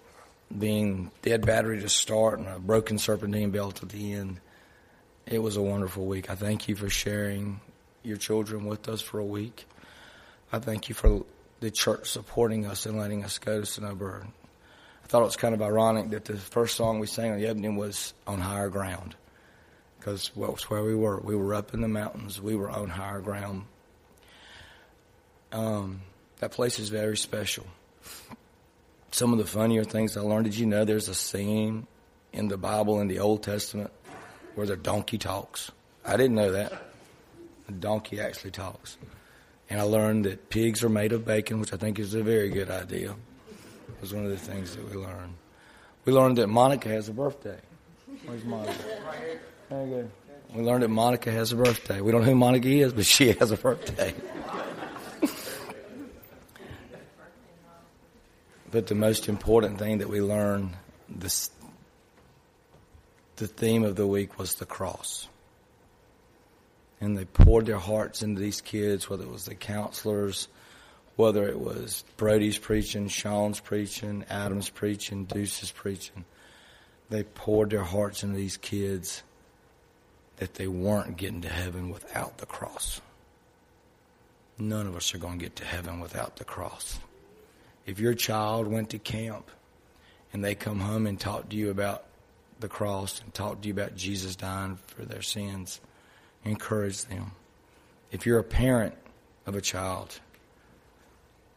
being 0.57 1.12
dead 1.21 1.45
battery 1.45 1.81
to 1.81 1.89
start 1.89 2.39
and 2.39 2.47
a 2.47 2.57
broken 2.57 2.99
serpentine 2.99 3.51
belt 3.51 3.83
at 3.83 3.89
the 3.89 4.13
end, 4.13 4.39
it 5.25 5.39
was 5.39 5.57
a 5.57 5.62
wonderful 5.62 6.05
week. 6.05 6.29
I 6.29 6.35
thank 6.35 6.69
you 6.69 6.75
for 6.77 6.89
sharing 6.89 7.59
your 8.03 8.15
children 8.15 8.63
with 8.63 8.88
us 8.88 9.01
for 9.01 9.19
a 9.19 9.25
week. 9.25 9.65
I 10.53 10.59
thank 10.59 10.88
you 10.88 10.95
for 10.95 11.25
the 11.60 11.72
church 11.72 12.10
supporting 12.10 12.65
us 12.65 12.86
and 12.86 12.98
letting 12.98 13.24
us 13.24 13.38
go 13.38 13.60
to 13.60 13.65
Snowbird. 13.65 14.28
I 15.04 15.08
thought 15.08 15.22
it 15.22 15.26
was 15.26 15.38
kind 15.38 15.54
of 15.54 15.62
ironic 15.62 16.10
that 16.12 16.26
the 16.26 16.38
first 16.38 16.76
song 16.76 17.00
we 17.00 17.08
sang 17.08 17.32
on 17.32 17.39
the 17.39 17.48
opening 17.48 17.76
was 17.76 18.13
on 18.28 18.39
higher 18.39 18.69
ground 18.69 19.15
because 20.00 20.32
well, 20.36 20.52
that's 20.52 20.69
where 20.69 20.84
we 20.84 20.95
were. 20.95 21.19
We 21.19 21.36
were 21.36 21.54
up 21.54 21.74
in 21.74 21.82
the 21.82 21.88
mountains. 21.88 22.41
We 22.41 22.56
were 22.56 22.69
on 22.69 22.89
higher 22.89 23.19
ground. 23.19 23.65
Um, 25.52 26.02
that 26.39 26.52
place 26.52 26.80
is 26.80 26.89
very 26.89 27.17
special. 27.17 27.65
Some 29.12 29.34
of 29.34 29.39
the 29.39 29.45
funnier 29.45 29.84
things 29.84 30.15
I 30.15 30.22
learned. 30.22 30.45
Did 30.45 30.58
you 30.58 30.65
know 30.65 30.86
there's 30.86 31.10
a 31.10 31.15
scene 31.15 31.88
in 32.32 32.48
the 32.48 32.58
Bible 32.58 33.02
in 33.02 33.08
the 33.08 33.19
Old 33.19 33.43
Testament 33.43 33.91
where 34.56 34.67
the 34.67 34.78
donkey 34.78 35.17
talks? 35.17 35.72
I 36.06 36.15
didn't 36.15 36.36
know 36.36 36.52
that. 36.52 36.72
The 37.65 37.74
donkey 37.74 38.22
actually 38.22 38.52
talks. 38.52 38.98
And 39.69 39.79
I 39.79 39.84
learned 39.84 40.25
that 40.25 40.49
pigs 40.49 40.84
are 40.84 40.89
made 40.89 41.12
of 41.12 41.25
bacon, 41.25 41.60
which 41.60 41.73
I 41.73 41.77
think 41.77 41.99
is 41.99 42.15
a 42.15 42.23
very 42.23 42.49
good 42.49 42.71
idea. 42.71 43.12
It 43.12 44.01
was 44.01 44.13
one 44.13 44.25
of 44.25 44.32
the 44.32 44.38
things 44.38 44.75
that 44.75 44.89
we 44.89 44.95
learned. 44.95 45.36
We 46.05 46.13
learned 46.13 46.38
that 46.39 46.47
Monica 46.47 46.89
has 46.89 47.08
a 47.08 47.13
birthday. 47.13 47.60
Where's 48.25 48.43
Monica? 48.43 48.73
Very 49.69 49.89
good. 49.89 50.12
We 50.55 50.63
learned 50.63 50.82
that 50.82 50.89
Monica 50.89 51.32
has 51.32 51.51
a 51.51 51.55
birthday. 51.55 52.01
We 52.01 52.12
don't 52.12 52.21
know 52.21 52.27
who 52.27 52.36
Monica 52.36 52.67
is, 52.67 52.93
but 52.93 53.05
she 53.05 53.32
has 53.34 53.51
a 53.51 53.58
birthday. 53.58 54.15
but 58.71 58.88
the 58.88 58.95
most 58.95 59.29
important 59.29 59.77
thing 59.77 59.99
that 59.99 60.10
we 60.10 60.21
learned, 60.21 60.71
this, 61.08 61.51
the 63.36 63.45
theme 63.45 63.84
of 63.84 63.95
the 63.95 64.08
week 64.08 64.39
was 64.39 64.55
the 64.55 64.65
cross. 64.65 65.28
And 67.01 67.17
they 67.17 67.25
poured 67.25 67.65
their 67.65 67.77
hearts 67.77 68.23
into 68.23 68.41
these 68.41 68.62
kids, 68.62 69.09
whether 69.09 69.23
it 69.23 69.31
was 69.31 69.45
the 69.45 69.55
counselors, 69.55 70.47
whether 71.15 71.47
it 71.47 71.59
was 71.59 72.03
Brody's 72.17 72.57
preaching, 72.57 73.07
Sean's 73.07 73.59
preaching, 73.59 74.25
Adam's 74.29 74.69
preaching, 74.69 75.25
Deuce's 75.25 75.71
preaching. 75.71 76.25
They 77.09 77.23
poured 77.23 77.69
their 77.71 77.83
hearts 77.83 78.23
into 78.23 78.35
these 78.35 78.57
kids 78.57 79.23
that 80.38 80.53
they 80.53 80.67
weren't 80.67 81.17
getting 81.17 81.41
to 81.41 81.49
heaven 81.49 81.89
without 81.89 82.38
the 82.38 82.45
cross. 82.45 83.01
None 84.57 84.88
of 84.88 84.95
us 84.95 85.13
are 85.13 85.17
going 85.17 85.39
to 85.39 85.45
get 85.45 85.55
to 85.57 85.65
heaven 85.65 85.99
without 85.99 86.35
the 86.35 86.43
cross. 86.43 86.99
If 87.85 87.99
your 87.99 88.13
child 88.13 88.67
went 88.67 88.91
to 88.91 88.99
camp 88.99 89.49
and 90.31 90.43
they 90.43 90.55
come 90.55 90.79
home 90.79 91.07
and 91.07 91.19
talk 91.19 91.49
to 91.49 91.55
you 91.55 91.69
about 91.69 92.05
the 92.59 92.67
cross 92.67 93.21
and 93.21 93.33
talk 93.33 93.62
to 93.62 93.67
you 93.67 93.73
about 93.73 93.95
Jesus 93.95 94.35
dying 94.35 94.77
for 94.88 95.03
their 95.03 95.21
sins, 95.21 95.79
encourage 96.45 97.06
them. 97.06 97.32
If 98.12 98.25
you're 98.25 98.39
a 98.39 98.43
parent 98.43 98.95
of 99.45 99.56
a 99.56 99.62
child 99.62 100.19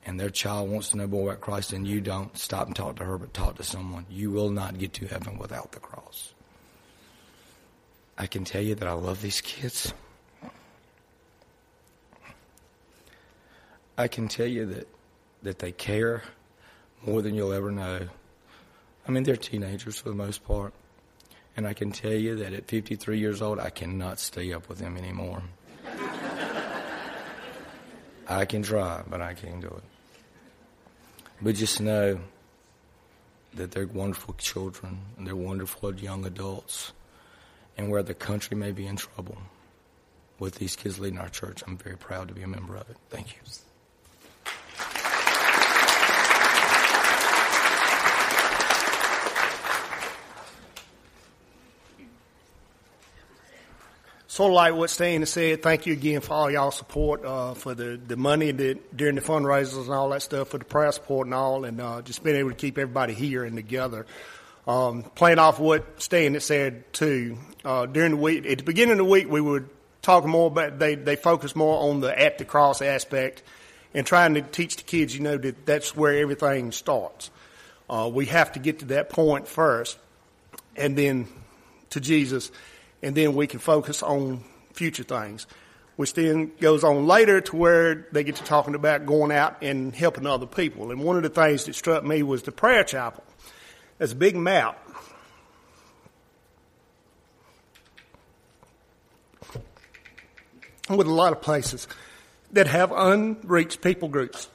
and 0.04 0.18
their 0.18 0.30
child 0.30 0.70
wants 0.70 0.90
to 0.90 0.96
know 0.96 1.06
more 1.06 1.30
about 1.30 1.40
Christ 1.40 1.72
and 1.72 1.86
you 1.86 2.00
don't, 2.00 2.36
stop 2.36 2.66
and 2.66 2.74
talk 2.74 2.96
to 2.96 3.04
her, 3.04 3.18
but 3.18 3.32
talk 3.32 3.56
to 3.56 3.62
someone. 3.62 4.06
You 4.10 4.30
will 4.30 4.50
not 4.50 4.78
get 4.78 4.92
to 4.94 5.06
heaven 5.06 5.38
without 5.38 5.72
the 5.72 5.80
cross. 5.80 6.34
I 8.18 8.26
can 8.26 8.44
tell 8.44 8.62
you 8.62 8.74
that 8.74 8.86
I 8.86 8.92
love 8.92 9.22
these 9.22 9.40
kids. 9.40 9.94
I 13.96 14.08
can 14.08 14.28
tell 14.28 14.46
you 14.46 14.66
that, 14.66 14.88
that 15.42 15.58
they 15.58 15.72
care 15.72 16.22
more 17.06 17.22
than 17.22 17.34
you'll 17.34 17.52
ever 17.52 17.70
know. 17.70 18.08
I 19.06 19.10
mean, 19.10 19.22
they're 19.22 19.36
teenagers 19.36 19.98
for 19.98 20.08
the 20.08 20.14
most 20.14 20.44
part. 20.44 20.72
And 21.56 21.66
I 21.66 21.74
can 21.74 21.92
tell 21.92 22.12
you 22.12 22.36
that 22.36 22.52
at 22.54 22.66
53 22.66 23.18
years 23.18 23.42
old, 23.42 23.58
I 23.58 23.70
cannot 23.70 24.18
stay 24.18 24.52
up 24.52 24.68
with 24.68 24.78
them 24.78 24.96
anymore. 24.96 25.42
I 28.28 28.44
can 28.46 28.62
try, 28.62 29.02
but 29.06 29.20
I 29.20 29.34
can't 29.34 29.60
do 29.60 29.68
it. 29.68 29.82
But 31.42 31.56
just 31.56 31.80
know 31.80 32.20
that 33.54 33.72
they're 33.72 33.86
wonderful 33.86 34.34
children 34.34 35.00
and 35.18 35.26
they're 35.26 35.36
wonderful 35.36 35.94
young 35.94 36.24
adults 36.24 36.92
and 37.76 37.90
where 37.90 38.02
the 38.02 38.14
country 38.14 38.56
may 38.56 38.72
be 38.72 38.86
in 38.86 38.96
trouble 38.96 39.38
with 40.38 40.54
these 40.54 40.76
kids 40.76 40.98
leading 40.98 41.18
our 41.18 41.28
church. 41.28 41.62
I'm 41.66 41.76
very 41.76 41.96
proud 41.96 42.28
to 42.28 42.34
be 42.34 42.42
a 42.42 42.48
member 42.48 42.76
of 42.76 42.88
it. 42.88 42.96
Thank 43.10 43.34
you. 43.34 43.40
Sort 54.32 54.50
of 54.50 54.54
like 54.54 54.74
what 54.74 54.88
Stan 54.88 55.26
said, 55.26 55.62
thank 55.62 55.84
you 55.84 55.92
again 55.92 56.22
for 56.22 56.32
all 56.32 56.50
y'all 56.50 56.70
support 56.70 57.22
uh, 57.22 57.52
for 57.52 57.74
the, 57.74 58.00
the 58.06 58.16
money 58.16 58.50
that, 58.50 58.96
during 58.96 59.14
the 59.14 59.20
fundraisers 59.20 59.82
and 59.82 59.90
all 59.90 60.08
that 60.08 60.22
stuff, 60.22 60.48
for 60.48 60.56
the 60.56 60.64
prayer 60.64 60.90
support 60.90 61.26
and 61.26 61.34
all, 61.34 61.66
and 61.66 61.78
uh, 61.78 62.00
just 62.00 62.24
being 62.24 62.36
able 62.36 62.48
to 62.48 62.56
keep 62.56 62.78
everybody 62.78 63.12
here 63.12 63.44
and 63.44 63.56
together. 63.56 64.06
Um, 64.66 65.02
playing 65.02 65.38
off 65.38 65.60
what 65.60 66.00
Stan 66.00 66.32
had 66.32 66.42
said 66.42 66.90
too, 66.94 67.36
uh, 67.62 67.84
during 67.84 68.12
the 68.12 68.16
week, 68.16 68.46
at 68.46 68.56
the 68.56 68.64
beginning 68.64 68.92
of 68.92 68.98
the 68.98 69.04
week, 69.04 69.28
we 69.30 69.42
would 69.42 69.68
talk 70.00 70.24
more 70.24 70.46
about, 70.46 70.78
they, 70.78 70.94
they 70.94 71.16
focus 71.16 71.54
more 71.54 71.90
on 71.90 72.00
the 72.00 72.18
at 72.18 72.38
the 72.38 72.46
cross 72.46 72.80
aspect 72.80 73.42
and 73.92 74.06
trying 74.06 74.32
to 74.32 74.40
teach 74.40 74.76
the 74.76 74.82
kids, 74.82 75.14
you 75.14 75.20
know, 75.20 75.36
that 75.36 75.66
that's 75.66 75.94
where 75.94 76.14
everything 76.14 76.72
starts. 76.72 77.30
Uh, 77.90 78.10
we 78.10 78.24
have 78.24 78.52
to 78.52 78.60
get 78.60 78.78
to 78.78 78.86
that 78.86 79.10
point 79.10 79.46
first 79.46 79.98
and 80.74 80.96
then 80.96 81.28
to 81.90 82.00
Jesus 82.00 82.50
and 83.02 83.14
then 83.14 83.34
we 83.34 83.46
can 83.46 83.58
focus 83.58 84.02
on 84.02 84.44
future 84.72 85.02
things, 85.02 85.46
which 85.96 86.14
then 86.14 86.52
goes 86.60 86.84
on 86.84 87.06
later 87.06 87.40
to 87.40 87.56
where 87.56 88.06
they 88.12 88.24
get 88.24 88.36
to 88.36 88.44
talking 88.44 88.74
about 88.74 89.06
going 89.06 89.32
out 89.32 89.62
and 89.62 89.94
helping 89.94 90.26
other 90.26 90.46
people. 90.46 90.90
And 90.90 91.02
one 91.02 91.16
of 91.16 91.22
the 91.22 91.28
things 91.28 91.64
that 91.64 91.74
struck 91.74 92.04
me 92.04 92.22
was 92.22 92.42
the 92.42 92.52
prayer 92.52 92.84
chapel. 92.84 93.24
There's 93.98 94.12
a 94.12 94.16
big 94.16 94.36
map. 94.36 94.78
With 100.88 101.06
a 101.06 101.12
lot 101.12 101.32
of 101.32 101.40
places 101.40 101.86
that 102.52 102.66
have 102.66 102.92
unreached 102.92 103.80
people 103.80 104.08
groups. 104.08 104.48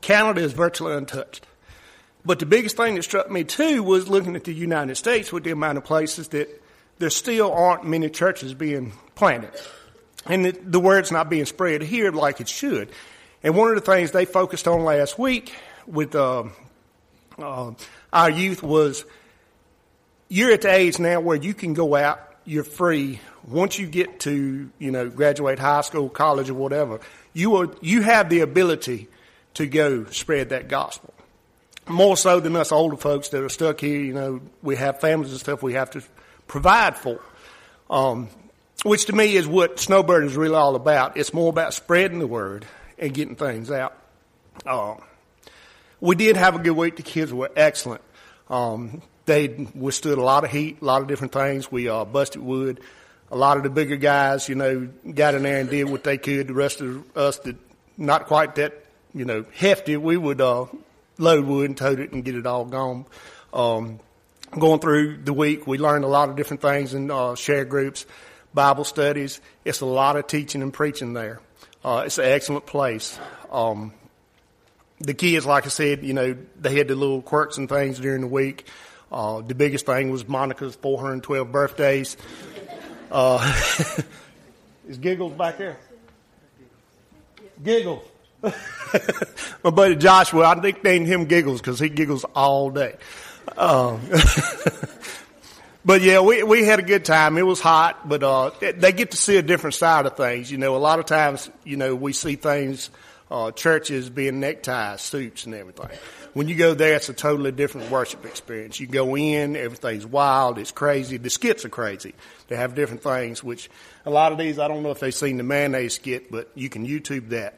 Canada 0.00 0.40
is 0.40 0.52
virtually 0.52 0.94
untouched. 0.94 1.46
But 2.24 2.38
the 2.38 2.46
biggest 2.46 2.76
thing 2.76 2.94
that 2.94 3.02
struck 3.02 3.30
me 3.30 3.44
too 3.44 3.82
was 3.82 4.08
looking 4.08 4.34
at 4.34 4.44
the 4.44 4.54
United 4.54 4.94
States 4.96 5.30
with 5.30 5.44
the 5.44 5.50
amount 5.50 5.78
of 5.78 5.84
places 5.84 6.28
that 6.28 6.62
there 6.98 7.10
still 7.10 7.52
aren't 7.52 7.84
many 7.84 8.08
churches 8.08 8.54
being 8.54 8.92
planted. 9.14 9.50
And 10.26 10.46
the, 10.46 10.52
the 10.52 10.80
word's 10.80 11.12
not 11.12 11.28
being 11.28 11.44
spread 11.44 11.82
here 11.82 12.10
like 12.10 12.40
it 12.40 12.48
should. 12.48 12.90
And 13.42 13.54
one 13.56 13.68
of 13.68 13.74
the 13.74 13.80
things 13.80 14.10
they 14.10 14.24
focused 14.24 14.66
on 14.66 14.84
last 14.84 15.18
week 15.18 15.54
with 15.86 16.14
uh, 16.14 16.44
uh, 17.38 17.72
our 18.12 18.30
youth 18.30 18.62
was 18.62 19.04
you're 20.28 20.52
at 20.52 20.62
the 20.62 20.72
age 20.72 20.98
now 20.98 21.20
where 21.20 21.36
you 21.36 21.52
can 21.52 21.74
go 21.74 21.94
out, 21.94 22.20
you're 22.44 22.64
free. 22.64 23.20
Once 23.46 23.78
you 23.78 23.86
get 23.86 24.20
to, 24.20 24.70
you 24.78 24.90
know, 24.90 25.10
graduate 25.10 25.58
high 25.58 25.82
school, 25.82 26.08
college, 26.08 26.48
or 26.48 26.54
whatever, 26.54 27.00
you 27.34 27.56
are, 27.56 27.68
you 27.82 28.00
have 28.02 28.30
the 28.30 28.40
ability 28.40 29.08
to 29.54 29.66
go 29.66 30.06
spread 30.06 30.48
that 30.50 30.68
gospel. 30.68 31.12
More 31.86 32.16
so 32.16 32.40
than 32.40 32.56
us 32.56 32.72
older 32.72 32.96
folks 32.96 33.28
that 33.28 33.42
are 33.42 33.50
stuck 33.50 33.80
here, 33.80 34.00
you 34.00 34.14
know, 34.14 34.40
we 34.62 34.76
have 34.76 35.00
families 35.00 35.32
and 35.32 35.40
stuff 35.40 35.62
we 35.62 35.74
have 35.74 35.90
to 35.90 36.02
provide 36.46 36.96
for. 36.96 37.20
Um, 37.90 38.28
which 38.84 39.06
to 39.06 39.12
me 39.12 39.36
is 39.36 39.46
what 39.46 39.80
Snowbird 39.80 40.24
is 40.24 40.36
really 40.36 40.54
all 40.54 40.76
about. 40.76 41.16
It's 41.16 41.32
more 41.32 41.48
about 41.48 41.74
spreading 41.74 42.18
the 42.18 42.26
word 42.26 42.66
and 42.98 43.14
getting 43.14 43.34
things 43.36 43.70
out. 43.70 43.96
Um, 44.66 45.00
we 46.00 46.14
did 46.16 46.36
have 46.36 46.54
a 46.54 46.58
good 46.58 46.72
week. 46.72 46.96
The 46.96 47.02
kids 47.02 47.32
were 47.32 47.50
excellent. 47.56 48.02
Um, 48.50 49.00
they 49.26 49.48
withstood 49.74 50.18
a 50.18 50.22
lot 50.22 50.44
of 50.44 50.50
heat, 50.50 50.82
a 50.82 50.84
lot 50.84 51.00
of 51.00 51.08
different 51.08 51.32
things. 51.32 51.72
We 51.72 51.88
uh, 51.88 52.04
busted 52.04 52.42
wood. 52.42 52.80
A 53.30 53.36
lot 53.36 53.56
of 53.56 53.62
the 53.62 53.70
bigger 53.70 53.96
guys, 53.96 54.48
you 54.48 54.54
know, 54.54 54.88
got 55.14 55.34
in 55.34 55.44
there 55.44 55.58
and 55.58 55.68
did 55.68 55.84
what 55.84 56.04
they 56.04 56.18
could. 56.18 56.46
The 56.46 56.54
rest 56.54 56.82
of 56.82 57.16
us 57.16 57.38
that 57.38 57.56
not 57.96 58.26
quite 58.26 58.56
that, 58.56 58.84
you 59.14 59.24
know, 59.24 59.46
hefty, 59.54 59.96
we 59.96 60.16
would 60.16 60.40
uh, 60.40 60.66
load 61.18 61.46
wood 61.46 61.70
and 61.70 61.76
tote 61.76 62.00
it 62.00 62.12
and 62.12 62.22
get 62.22 62.34
it 62.34 62.46
all 62.46 62.66
gone. 62.66 63.06
Um, 63.52 63.98
going 64.58 64.80
through 64.80 65.18
the 65.18 65.32
week, 65.32 65.66
we 65.66 65.78
learned 65.78 66.04
a 66.04 66.08
lot 66.08 66.28
of 66.28 66.36
different 66.36 66.62
things 66.62 66.94
in 66.94 67.10
uh, 67.10 67.34
share 67.34 67.64
groups, 67.64 68.06
Bible 68.52 68.84
studies. 68.84 69.40
It's 69.64 69.80
a 69.80 69.86
lot 69.86 70.16
of 70.16 70.26
teaching 70.26 70.62
and 70.62 70.72
preaching 70.72 71.12
there. 71.12 71.40
Uh, 71.84 72.04
it's 72.06 72.18
an 72.18 72.24
excellent 72.24 72.66
place. 72.66 73.18
Um, 73.50 73.92
the 75.00 75.14
kids, 75.14 75.44
like 75.44 75.66
I 75.66 75.68
said, 75.68 76.02
you 76.02 76.14
know, 76.14 76.36
they 76.58 76.76
had 76.76 76.88
the 76.88 76.94
little 76.94 77.20
quirks 77.20 77.58
and 77.58 77.68
things 77.68 77.98
during 77.98 78.22
the 78.22 78.26
week. 78.26 78.66
Uh, 79.12 79.42
the 79.42 79.54
biggest 79.54 79.86
thing 79.86 80.10
was 80.10 80.26
Monica's 80.26 80.76
412 80.76 81.52
birthdays. 81.52 82.16
Uh, 83.10 83.62
is 84.88 84.98
Giggles 84.98 85.32
back 85.34 85.58
there? 85.58 85.76
Giggles. 87.62 88.02
My 88.42 89.70
buddy 89.70 89.96
Joshua, 89.96 90.44
I 90.44 90.60
nicknamed 90.60 91.06
him 91.06 91.24
Giggles 91.26 91.60
because 91.60 91.78
he 91.78 91.88
giggles 91.88 92.24
all 92.34 92.70
day. 92.70 92.96
Um, 93.56 94.00
but 95.84 96.02
yeah, 96.02 96.20
we 96.20 96.42
we 96.42 96.64
had 96.64 96.78
a 96.78 96.82
good 96.82 97.04
time. 97.04 97.38
It 97.38 97.46
was 97.46 97.60
hot, 97.60 98.08
but 98.08 98.22
uh, 98.22 98.50
they 98.60 98.92
get 98.92 99.12
to 99.12 99.16
see 99.16 99.36
a 99.36 99.42
different 99.42 99.74
side 99.74 100.06
of 100.06 100.16
things. 100.16 100.50
You 100.50 100.58
know, 100.58 100.76
a 100.76 100.78
lot 100.78 100.98
of 100.98 101.06
times, 101.06 101.50
you 101.64 101.76
know, 101.76 101.94
we 101.94 102.12
see 102.12 102.36
things, 102.36 102.90
uh, 103.30 103.50
churches 103.52 104.10
being 104.10 104.40
neckties, 104.40 105.00
suits, 105.00 105.44
and 105.44 105.54
everything. 105.54 105.88
When 106.34 106.48
you 106.48 106.56
go 106.56 106.74
there, 106.74 106.96
it's 106.96 107.08
a 107.08 107.14
totally 107.14 107.52
different 107.52 107.92
worship 107.92 108.24
experience. 108.26 108.80
You 108.80 108.88
go 108.88 109.16
in, 109.16 109.54
everything's 109.54 110.04
wild, 110.04 110.58
it's 110.58 110.72
crazy. 110.72 111.16
The 111.16 111.30
skits 111.30 111.64
are 111.64 111.68
crazy. 111.68 112.12
They 112.48 112.56
have 112.56 112.74
different 112.74 113.04
things, 113.04 113.42
which 113.44 113.70
a 114.04 114.10
lot 114.10 114.32
of 114.32 114.38
these, 114.38 114.58
I 114.58 114.66
don't 114.66 114.82
know 114.82 114.90
if 114.90 114.98
they've 114.98 115.14
seen 115.14 115.36
the 115.36 115.44
mayonnaise 115.44 115.94
skit, 115.94 116.32
but 116.32 116.50
you 116.56 116.68
can 116.68 116.86
YouTube 116.86 117.28
that, 117.28 117.54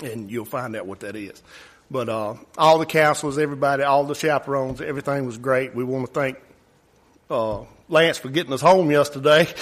and 0.00 0.30
you'll 0.30 0.44
find 0.44 0.76
out 0.76 0.86
what 0.86 1.00
that 1.00 1.16
is. 1.16 1.42
But 1.90 2.08
uh, 2.08 2.34
all 2.56 2.78
the 2.78 2.86
counselors, 2.86 3.38
everybody, 3.38 3.82
all 3.82 4.04
the 4.04 4.14
chaperones, 4.14 4.80
everything 4.80 5.26
was 5.26 5.38
great. 5.38 5.74
We 5.74 5.84
want 5.84 6.06
to 6.06 6.12
thank 6.12 6.38
uh, 7.30 7.64
Lance 7.88 8.18
for 8.18 8.28
getting 8.28 8.52
us 8.52 8.60
home 8.60 8.90
yesterday. 8.90 9.44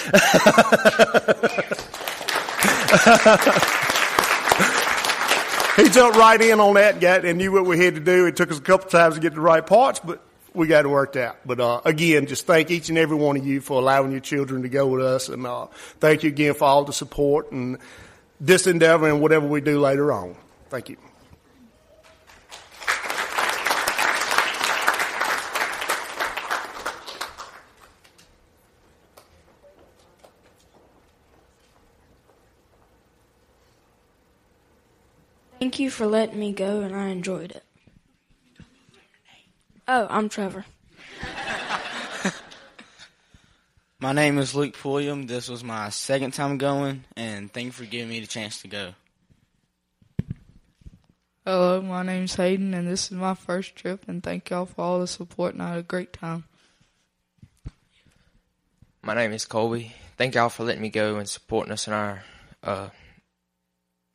he 5.77 5.89
jumped 5.91 6.17
right 6.17 6.41
in 6.41 6.59
on 6.59 6.75
that, 6.75 6.99
got 7.01 7.25
and 7.25 7.39
knew 7.39 7.53
what 7.53 7.65
we 7.65 7.79
had 7.79 7.95
to 7.95 8.01
do. 8.01 8.27
It 8.27 8.37
took 8.37 8.51
us 8.51 8.59
a 8.59 8.63
couple 8.63 8.91
times 8.91 9.15
to 9.15 9.21
get 9.21 9.35
the 9.35 9.41
right 9.41 9.65
parts, 9.65 10.01
but 10.01 10.21
we 10.53 10.67
got 10.67 10.85
it 10.85 10.89
worked 10.89 11.17
out. 11.17 11.37
But 11.45 11.61
uh, 11.61 11.83
again, 11.85 12.27
just 12.27 12.47
thank 12.47 12.73
each 12.73 12.89
and 12.89 12.99
every 12.99 13.17
one 13.17 13.37
of 13.37 13.47
you 13.47 13.61
for 13.61 13.81
allowing 13.81 14.11
your 14.11 14.21
children 14.21 14.63
to 14.63 14.69
go 14.69 14.89
with 14.89 15.05
us, 15.05 15.29
and 15.29 15.47
uh, 15.47 15.67
thank 16.01 16.25
you 16.25 16.31
again 16.31 16.55
for 16.55 16.65
all 16.65 16.85
the 16.85 16.93
support 16.93 17.53
and 17.53 17.79
this 18.41 18.67
endeavor 18.67 19.09
and 19.09 19.21
whatever 19.21 19.47
we 19.47 19.61
do 19.61 19.79
later 19.79 20.13
on. 20.13 20.35
Thank 20.71 20.89
you. 20.89 20.97
Thank 35.67 35.81
you 35.81 35.91
for 35.91 36.07
letting 36.07 36.39
me 36.39 36.53
go, 36.53 36.83
and 36.83 36.95
I 36.95 37.09
enjoyed 37.09 37.51
it. 37.51 37.65
Oh, 39.89 40.07
I'm 40.09 40.29
Trevor. 40.29 40.65
My 43.99 44.13
name 44.13 44.39
is 44.39 44.55
Luke 44.55 44.75
Pulliam. 44.75 45.27
This 45.27 45.49
was 45.49 45.65
my 45.65 45.89
second 45.89 46.35
time 46.35 46.59
going, 46.59 47.03
and 47.17 47.53
thank 47.53 47.65
you 47.65 47.73
for 47.73 47.85
giving 47.85 48.11
me 48.11 48.21
the 48.21 48.29
chance 48.29 48.63
to 48.63 48.69
go. 48.69 48.95
Hello, 51.45 51.83
my 51.83 52.05
name's 52.05 52.37
Hayden, 52.37 52.73
and 52.73 52.87
this 52.87 53.07
is 53.07 53.11
my 53.19 53.35
first 53.35 53.75
trip, 53.75 54.05
and 54.07 54.23
thank 54.23 54.49
y'all 54.51 54.67
for 54.67 54.83
all 54.83 55.01
the 55.01 55.09
support, 55.09 55.55
and 55.55 55.63
I 55.65 55.71
had 55.71 55.79
a 55.79 55.83
great 55.83 56.13
time. 56.13 56.45
My 59.03 59.15
name 59.15 59.33
is 59.33 59.45
Colby. 59.45 59.97
Thank 60.17 60.37
y'all 60.37 60.49
for 60.49 60.63
letting 60.63 60.83
me 60.83 60.91
go 60.91 61.17
and 61.17 61.29
supporting 61.29 61.73
us 61.73 61.89
in 61.89 61.93
our 61.93 62.23
uh, 62.63 62.91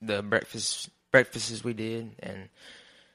the 0.01 0.23
breakfast 0.23 0.89
breakfasts 1.11 1.63
we 1.63 1.73
did, 1.73 2.11
and 2.19 2.49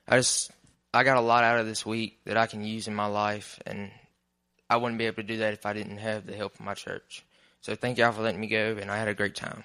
I 0.06 0.18
just 0.18 0.50
I 0.94 1.02
got 1.02 1.16
a 1.16 1.22
lot 1.22 1.44
out 1.44 1.58
of 1.58 1.66
this 1.66 1.84
week 1.84 2.20
that 2.24 2.36
I 2.36 2.46
can 2.46 2.64
use 2.64 2.88
in 2.88 2.94
my 2.94 3.06
life, 3.06 3.58
and 3.66 3.90
I 4.70 4.76
wouldn't 4.76 4.98
be 4.98 5.06
able 5.06 5.16
to 5.16 5.22
do 5.22 5.38
that 5.38 5.54
if 5.54 5.66
I 5.66 5.72
didn't 5.72 5.98
have 5.98 6.26
the 6.26 6.36
help 6.36 6.54
of 6.54 6.60
my 6.60 6.74
church. 6.74 7.24
So 7.60 7.74
thank 7.74 7.98
y'all 7.98 8.12
for 8.12 8.22
letting 8.22 8.40
me 8.40 8.46
go, 8.46 8.76
and 8.80 8.90
I 8.90 8.96
had 8.98 9.08
a 9.08 9.14
great 9.14 9.34
time. 9.34 9.64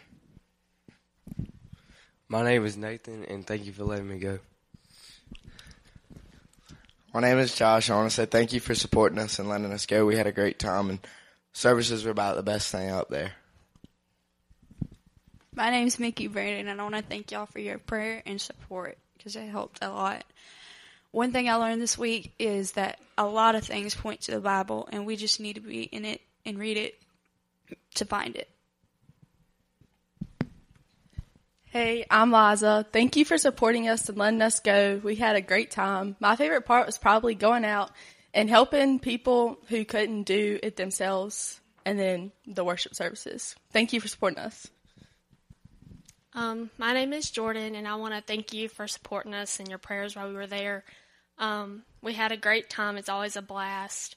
My 2.28 2.44
name 2.44 2.66
is 2.66 2.78
Nathan, 2.78 3.26
and 3.26 3.46
thank 3.46 3.66
you 3.66 3.74
for 3.74 3.84
letting 3.84 4.08
me 4.08 4.18
go. 4.18 4.40
My 7.14 7.20
name 7.20 7.40
is 7.40 7.54
Josh. 7.54 7.90
I 7.90 7.96
want 7.96 8.10
to 8.10 8.16
say 8.16 8.26
thank 8.26 8.54
you 8.54 8.62
for 8.62 8.74
supporting 8.74 9.20
us 9.20 9.38
and 9.38 9.50
letting 9.50 9.72
us 9.74 9.86
go. 9.86 10.06
We 10.06 10.16
had 10.16 10.28
a 10.28 10.32
great 10.32 10.58
time, 10.58 10.90
and 10.90 11.00
services 11.52 12.06
were 12.06 12.12
about 12.12 12.38
the 12.38 12.44
best 12.44 12.72
thing 12.72 12.90
out 12.90 13.10
there. 13.10 13.34
My 15.54 15.70
name's 15.70 16.00
Mickey 16.00 16.28
Brandon, 16.28 16.70
and 16.70 16.80
I 16.80 16.84
want 16.84 16.96
to 16.96 17.02
thank 17.02 17.32
y'all 17.32 17.46
for 17.46 17.60
your 17.60 17.78
prayer 17.78 18.24
and 18.26 18.40
support 18.40 18.98
because 19.18 19.36
it 19.36 19.50
helped 19.50 19.80
a 19.82 19.90
lot. 19.90 20.24
One 21.12 21.34
thing 21.34 21.50
I 21.50 21.56
learned 21.56 21.82
this 21.82 21.98
week 21.98 22.34
is 22.40 22.72
that 22.74 23.00
a 23.18 23.26
lot 23.26 23.56
of 23.56 23.66
things 23.66 23.94
point 23.94 24.22
to 24.22 24.32
the 24.32 24.40
Bible, 24.40 24.88
and 24.94 25.06
we 25.06 25.18
just 25.18 25.42
need 25.42 25.56
to 25.56 25.62
be 25.62 25.84
in 25.84 26.06
it 26.06 26.22
and 26.46 26.58
read 26.58 26.78
it 26.78 26.98
to 27.96 28.06
find 28.06 28.38
it. 28.38 28.50
Hey, 31.66 32.06
I'm 32.10 32.32
Liza. 32.32 32.86
Thank 32.94 33.18
you 33.18 33.26
for 33.26 33.38
supporting 33.38 33.90
us 33.90 34.08
and 34.08 34.18
letting 34.18 34.42
us 34.42 34.62
go. 34.62 35.02
We 35.04 35.16
had 35.16 35.36
a 35.36 35.42
great 35.42 35.70
time. 35.70 36.16
My 36.22 36.38
favorite 36.38 36.66
part 36.66 36.86
was 36.86 36.98
probably 36.98 37.36
going 37.36 37.66
out 37.66 37.92
and 38.34 38.50
helping 38.50 39.00
people 39.00 39.58
who 39.68 39.84
couldn't 39.84 40.24
do 40.24 40.60
it 40.64 40.78
themselves. 40.78 41.60
and 41.84 42.00
then 42.00 42.32
the 42.46 42.64
worship 42.64 42.94
services. 42.96 43.56
Thank 43.74 43.92
you 43.92 44.00
for 44.00 44.08
supporting 44.08 44.40
us. 44.40 44.68
Um, 46.34 46.70
my 46.78 46.94
name 46.94 47.12
is 47.12 47.30
Jordan, 47.30 47.76
and 47.76 47.88
I 47.88 47.96
want 47.96 48.14
to 48.14 48.22
thank 48.22 48.54
you 48.54 48.70
for 48.70 48.88
supporting 48.88 49.34
us 49.34 49.60
and 49.60 49.68
your 49.68 49.78
prayers 49.78 50.16
while 50.16 50.30
we 50.30 50.34
were 50.34 50.48
there. 50.48 50.86
Um, 51.38 51.84
we 52.02 52.14
had 52.14 52.32
a 52.32 52.38
great 52.38 52.70
time. 52.70 52.96
It's 52.96 53.10
always 53.10 53.36
a 53.36 53.42
blast. 53.42 54.16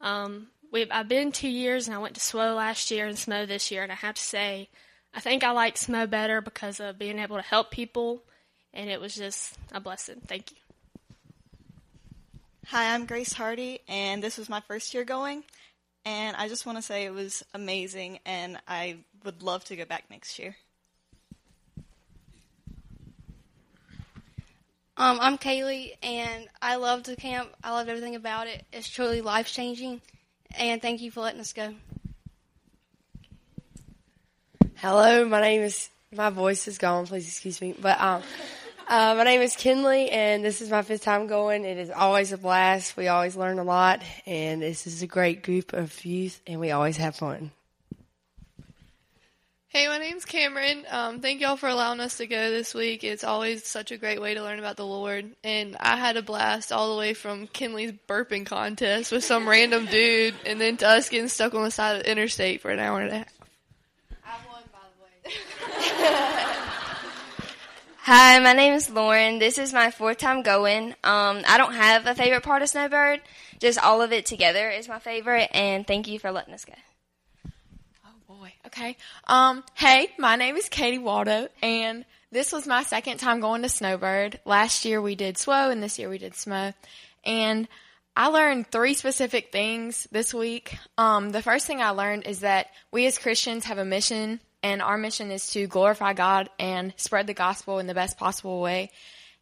Um, 0.00 0.48
we've 0.70 0.88
I've 0.90 1.08
been 1.08 1.32
two 1.32 1.48
years, 1.48 1.86
and 1.86 1.94
I 1.94 2.00
went 2.00 2.14
to 2.16 2.20
SWO 2.20 2.54
last 2.54 2.90
year 2.90 3.06
and 3.06 3.16
SMO 3.16 3.46
this 3.46 3.70
year, 3.70 3.82
and 3.82 3.90
I 3.90 3.94
have 3.94 4.16
to 4.16 4.22
say, 4.22 4.68
I 5.14 5.20
think 5.20 5.42
I 5.42 5.52
like 5.52 5.76
SMO 5.76 6.08
better 6.10 6.42
because 6.42 6.80
of 6.80 6.98
being 6.98 7.18
able 7.18 7.36
to 7.36 7.42
help 7.42 7.70
people, 7.70 8.22
and 8.74 8.90
it 8.90 9.00
was 9.00 9.14
just 9.14 9.56
a 9.72 9.80
blessing. 9.80 10.20
Thank 10.26 10.50
you. 10.50 10.58
Hi, 12.66 12.94
I'm 12.94 13.06
Grace 13.06 13.32
Hardy, 13.32 13.80
and 13.88 14.22
this 14.22 14.36
was 14.36 14.50
my 14.50 14.60
first 14.60 14.92
year 14.92 15.04
going. 15.04 15.44
And 16.04 16.36
I 16.36 16.48
just 16.48 16.66
want 16.66 16.76
to 16.76 16.82
say 16.82 17.06
it 17.06 17.14
was 17.14 17.42
amazing, 17.54 18.18
and 18.26 18.58
I 18.68 18.98
would 19.24 19.42
love 19.42 19.64
to 19.66 19.76
go 19.76 19.86
back 19.86 20.04
next 20.10 20.38
year. 20.38 20.56
Um, 24.96 25.18
I'm 25.20 25.38
Kaylee, 25.38 25.96
and 26.04 26.46
I 26.62 26.76
loved 26.76 27.06
the 27.06 27.16
camp. 27.16 27.48
I 27.64 27.72
loved 27.72 27.88
everything 27.88 28.14
about 28.14 28.46
it. 28.46 28.64
It's 28.72 28.88
truly 28.88 29.22
life 29.22 29.48
changing, 29.48 30.00
and 30.56 30.80
thank 30.80 31.00
you 31.00 31.10
for 31.10 31.20
letting 31.20 31.40
us 31.40 31.52
go. 31.52 31.74
Hello, 34.76 35.24
my 35.24 35.40
name 35.40 35.62
is. 35.62 35.90
My 36.12 36.30
voice 36.30 36.68
is 36.68 36.78
gone. 36.78 37.08
Please 37.08 37.26
excuse 37.26 37.60
me, 37.60 37.74
but 37.76 38.00
um, 38.00 38.22
uh, 38.86 39.16
my 39.16 39.24
name 39.24 39.40
is 39.40 39.56
Kinley, 39.56 40.10
and 40.10 40.44
this 40.44 40.60
is 40.60 40.70
my 40.70 40.82
fifth 40.82 41.02
time 41.02 41.26
going. 41.26 41.64
It 41.64 41.76
is 41.76 41.90
always 41.90 42.30
a 42.30 42.38
blast. 42.38 42.96
We 42.96 43.08
always 43.08 43.34
learn 43.34 43.58
a 43.58 43.64
lot, 43.64 44.00
and 44.26 44.62
this 44.62 44.86
is 44.86 45.02
a 45.02 45.08
great 45.08 45.42
group 45.42 45.72
of 45.72 46.04
youth, 46.04 46.40
and 46.46 46.60
we 46.60 46.70
always 46.70 46.98
have 46.98 47.16
fun. 47.16 47.50
Hey, 49.74 49.88
my 49.88 49.98
name's 49.98 50.24
Cameron. 50.24 50.84
Um, 50.88 51.18
thank 51.18 51.40
y'all 51.40 51.56
for 51.56 51.68
allowing 51.68 51.98
us 51.98 52.18
to 52.18 52.28
go 52.28 52.48
this 52.52 52.74
week. 52.74 53.02
It's 53.02 53.24
always 53.24 53.66
such 53.66 53.90
a 53.90 53.96
great 53.96 54.20
way 54.20 54.34
to 54.34 54.40
learn 54.40 54.60
about 54.60 54.76
the 54.76 54.86
Lord. 54.86 55.32
And 55.42 55.76
I 55.80 55.96
had 55.96 56.16
a 56.16 56.22
blast 56.22 56.70
all 56.70 56.92
the 56.92 56.98
way 57.00 57.12
from 57.12 57.48
Kinley's 57.48 57.90
burping 58.06 58.46
contest 58.46 59.10
with 59.10 59.24
some 59.24 59.48
random 59.48 59.86
dude, 59.90 60.34
and 60.46 60.60
then 60.60 60.76
to 60.76 60.86
us 60.88 61.08
getting 61.08 61.26
stuck 61.26 61.54
on 61.54 61.64
the 61.64 61.72
side 61.72 61.96
of 61.96 62.04
the 62.04 62.12
interstate 62.12 62.60
for 62.60 62.70
an 62.70 62.78
hour 62.78 63.00
and 63.00 63.10
a 63.10 63.16
half. 63.16 63.32
I 64.24 64.36
won, 64.48 64.62
by 64.72 64.78
the 65.24 65.28
way. 65.28 65.34
Hi, 68.02 68.38
my 68.38 68.52
name 68.52 68.74
is 68.74 68.88
Lauren. 68.88 69.40
This 69.40 69.58
is 69.58 69.72
my 69.72 69.90
fourth 69.90 70.18
time 70.18 70.42
going. 70.42 70.90
Um, 71.02 71.42
I 71.48 71.58
don't 71.58 71.74
have 71.74 72.06
a 72.06 72.14
favorite 72.14 72.44
part 72.44 72.62
of 72.62 72.68
Snowbird. 72.68 73.22
Just 73.58 73.80
all 73.80 74.02
of 74.02 74.12
it 74.12 74.24
together 74.24 74.70
is 74.70 74.86
my 74.86 75.00
favorite, 75.00 75.50
and 75.52 75.84
thank 75.84 76.06
you 76.06 76.20
for 76.20 76.30
letting 76.30 76.54
us 76.54 76.64
go. 76.64 76.74
Okay. 78.66 78.96
Um, 79.26 79.64
hey, 79.74 80.08
my 80.18 80.36
name 80.36 80.56
is 80.56 80.68
Katie 80.68 80.98
Waldo, 80.98 81.48
and 81.62 82.04
this 82.30 82.52
was 82.52 82.66
my 82.66 82.82
second 82.82 83.18
time 83.18 83.40
going 83.40 83.62
to 83.62 83.68
Snowbird. 83.68 84.40
Last 84.44 84.84
year 84.84 85.00
we 85.00 85.14
did 85.14 85.36
SWO, 85.36 85.70
and 85.70 85.82
this 85.82 85.98
year 85.98 86.08
we 86.08 86.18
did 86.18 86.32
SMO. 86.32 86.74
And 87.24 87.68
I 88.16 88.28
learned 88.28 88.70
three 88.70 88.94
specific 88.94 89.50
things 89.52 90.06
this 90.10 90.34
week. 90.34 90.76
Um, 90.98 91.30
the 91.30 91.42
first 91.42 91.66
thing 91.66 91.80
I 91.80 91.90
learned 91.90 92.26
is 92.26 92.40
that 92.40 92.68
we 92.90 93.06
as 93.06 93.18
Christians 93.18 93.64
have 93.64 93.78
a 93.78 93.84
mission, 93.84 94.40
and 94.62 94.82
our 94.82 94.98
mission 94.98 95.30
is 95.30 95.50
to 95.50 95.66
glorify 95.66 96.12
God 96.12 96.48
and 96.58 96.92
spread 96.96 97.26
the 97.26 97.34
gospel 97.34 97.78
in 97.78 97.86
the 97.86 97.94
best 97.94 98.18
possible 98.18 98.60
way. 98.60 98.90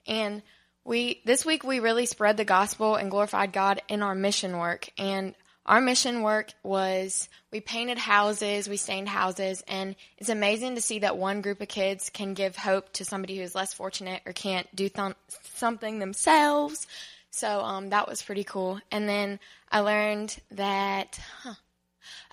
And 0.07 0.43
we 0.85 1.21
this 1.25 1.47
week 1.47 1.65
we 1.65 1.81
really 1.81 2.07
spread 2.07 2.37
the 2.37 2.45
gospel 2.45 2.97
and 2.97 3.11
glorified 3.11 3.53
God 3.53 3.81
in 3.89 4.03
our 4.03 4.15
mission 4.15 4.59
work. 4.59 4.89
And 4.99 5.35
our 5.65 5.81
mission 5.81 6.23
work 6.23 6.53
was 6.63 7.29
we 7.53 7.61
painted 7.61 7.99
houses, 7.99 8.69
we 8.69 8.77
stained 8.77 9.09
houses, 9.09 9.63
and 9.69 9.95
it's 10.19 10.29
amazing 10.29 10.75
to 10.75 10.81
see 10.81 11.01
that 11.01 11.17
one 11.17 11.41
group 11.41 11.61
of 11.61 11.69
kids 11.69 12.11
can 12.11 12.35
give 12.35 12.57
hope 12.57 12.93
to 12.95 13.05
somebody 13.05 13.39
who's 13.39 13.55
less 13.55 13.73
fortunate 13.73 14.23
or 14.27 14.33
can't 14.33 14.67
do 14.75 14.89
th- 14.89 15.15
something 15.55 15.99
themselves. 15.99 16.87
So 17.31 17.61
um, 17.61 17.91
that 17.91 18.09
was 18.09 18.23
pretty 18.23 18.45
cool. 18.45 18.81
And 18.91 19.09
then 19.09 19.39
I 19.71 19.81
learned 19.81 20.37
that, 20.51 21.19
huh, 21.43 21.55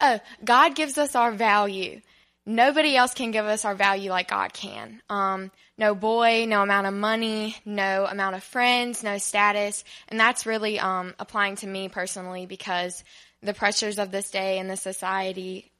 oh, 0.01 0.19
God 0.43 0.75
gives 0.75 0.97
us 0.97 1.15
our 1.15 1.31
value. 1.31 2.01
Nobody 2.49 2.95
else 2.95 3.13
can 3.13 3.29
give 3.29 3.45
us 3.45 3.63
our 3.63 3.75
value 3.75 4.09
like 4.09 4.29
God 4.29 4.53
can. 4.53 5.03
Um, 5.07 5.51
no 5.77 5.93
boy, 5.93 6.45
no 6.47 6.63
amount 6.63 6.87
of 6.87 6.95
money, 6.95 7.55
no 7.63 8.07
amount 8.07 8.35
of 8.35 8.43
friends, 8.43 9.03
no 9.03 9.19
status. 9.19 9.83
And 10.07 10.19
that's 10.19 10.47
really 10.47 10.79
um, 10.79 11.13
applying 11.19 11.57
to 11.57 11.67
me 11.67 11.89
personally 11.89 12.47
because 12.47 13.03
the 13.43 13.53
pressures 13.53 13.99
of 13.99 14.09
this 14.09 14.31
day 14.31 14.57
and 14.57 14.67
the 14.67 14.77
society, 14.77 15.71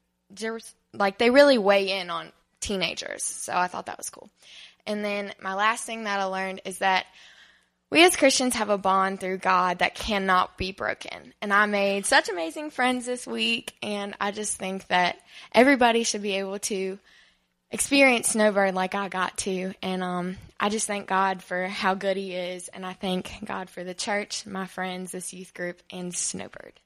like 0.94 1.18
they 1.18 1.32
really 1.32 1.58
weigh 1.58 2.00
in 2.00 2.12
on 2.12 2.32
teenagers. 2.60 3.24
So 3.24 3.54
I 3.56 3.66
thought 3.66 3.88
that 3.88 3.98
was 3.98 4.12
cool. 4.12 4.30
And 4.86 5.04
then 5.04 5.34
my 5.42 5.56
last 5.56 5.86
thing 5.86 6.04
that 6.04 6.20
I 6.20 6.26
learned 6.26 6.62
is 6.66 6.78
that 6.78 7.08
we 7.92 8.04
as 8.04 8.16
Christians 8.16 8.56
have 8.56 8.70
a 8.70 8.78
bond 8.78 9.20
through 9.20 9.40
God 9.40 9.80
that 9.80 9.96
cannot 9.96 10.58
be 10.58 10.72
broken. 10.72 11.34
And 11.42 11.52
I 11.52 11.66
made 11.66 12.06
such 12.06 12.30
amazing 12.30 12.70
friends 12.70 13.06
this 13.06 13.26
week, 13.26 13.74
and 13.82 14.16
I 14.22 14.32
just 14.32 14.58
think 14.58 14.88
that 14.88 15.18
everybody 15.54 16.04
should 16.04 16.22
be 16.22 16.36
able 16.36 16.60
to 16.60 17.00
experience 17.72 18.30
Snowbird 18.30 18.76
like 18.76 18.96
I 18.96 19.10
got 19.10 19.38
to. 19.40 19.74
And 19.82 20.04
um, 20.04 20.38
I 20.60 20.70
just 20.70 20.88
thank 20.88 21.08
God 21.08 21.42
for 21.42 21.68
how 21.68 21.96
good 21.96 22.18
He 22.18 22.34
is, 22.34 22.68
and 22.68 22.86
I 22.86 22.94
thank 22.94 23.44
God 23.44 23.70
for 23.70 23.84
the 23.84 23.96
church, 23.96 24.46
my 24.46 24.68
friends, 24.68 25.12
this 25.12 25.34
youth 25.34 25.54
group, 25.54 25.82
and 25.90 26.14
Snowbird. 26.14 26.80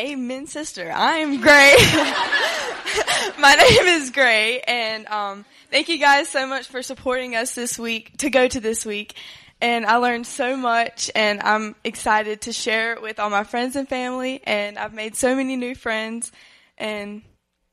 Amen, 0.00 0.46
sister. 0.46 0.90
I'm 0.90 1.42
Gray. 1.42 1.76
My 3.38 3.54
name 3.54 3.86
is 3.86 4.08
Gray, 4.08 4.60
and 4.60 5.06
um, 5.08 5.44
thank 5.70 5.90
you 5.90 5.98
guys 5.98 6.30
so 6.30 6.46
much 6.46 6.68
for 6.68 6.80
supporting 6.80 7.36
us 7.36 7.54
this 7.54 7.78
week 7.78 8.16
to 8.16 8.30
go 8.30 8.48
to 8.48 8.60
this 8.60 8.86
week. 8.86 9.14
And 9.60 9.84
I 9.84 9.96
learned 9.96 10.26
so 10.26 10.56
much, 10.56 11.10
and 11.14 11.42
I'm 11.42 11.74
excited 11.84 12.40
to 12.42 12.52
share 12.54 12.94
it 12.94 13.02
with 13.02 13.20
all 13.20 13.28
my 13.28 13.44
friends 13.44 13.76
and 13.76 13.86
family. 13.86 14.40
And 14.44 14.78
I've 14.78 14.94
made 14.94 15.16
so 15.16 15.36
many 15.36 15.54
new 15.56 15.74
friends. 15.74 16.32
And 16.78 17.20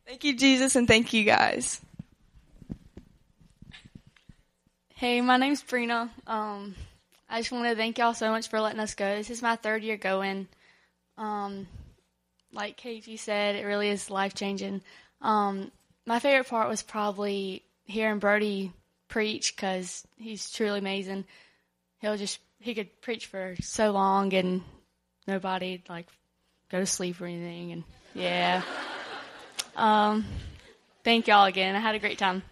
thank 0.06 0.26
you, 0.26 0.36
Jesus, 0.36 0.76
and 0.76 0.86
thank 0.86 1.14
you 1.14 1.24
guys. 1.24 1.80
Hey, 4.96 5.22
my 5.22 5.38
name's 5.38 5.64
Brina. 5.64 6.10
Um, 6.28 6.76
I 7.30 7.40
just 7.40 7.54
want 7.54 7.70
to 7.70 7.76
thank 7.78 7.98
y'all 7.98 8.14
so 8.14 8.32
much 8.32 8.50
for 8.50 8.60
letting 8.60 8.82
us 8.82 8.96
go. 8.96 9.16
This 9.16 9.30
is 9.30 9.42
my 9.42 9.56
third 9.56 9.82
year 9.82 9.96
going. 9.96 10.50
Um, 11.18 11.68
like 12.52 12.80
KG 12.80 13.20
said, 13.20 13.56
it 13.56 13.66
really 13.66 13.90
is 13.90 14.10
life 14.10 14.34
changing. 14.34 14.82
Um, 15.22 15.72
my 16.06 16.20
favorite 16.20 16.48
part 16.48 16.70
was 16.70 16.82
probably 16.82 17.64
hearing 17.86 18.20
Brody 18.20 18.72
preach 19.08 19.56
because 19.56 20.06
he's 20.18 20.50
truly 20.52 20.80
amazing. 20.80 21.26
He'll 22.00 22.18
just 22.18 22.40
he 22.60 22.74
could 22.74 23.02
preach 23.02 23.28
for 23.28 23.56
so 23.62 23.92
long 23.92 24.34
and 24.34 24.62
nobody 25.28 25.84
like 25.90 26.08
go 26.72 26.80
to 26.80 26.86
sleep 26.86 27.20
or 27.22 27.26
anything. 27.26 27.72
And 27.72 27.84
yeah, 28.14 28.62
um, 29.76 30.26
thank 31.04 31.28
y'all 31.28 31.46
again. 31.46 31.76
I 31.76 31.80
had 31.80 31.96
a 31.96 32.00
great 32.00 32.18
time. 32.18 32.44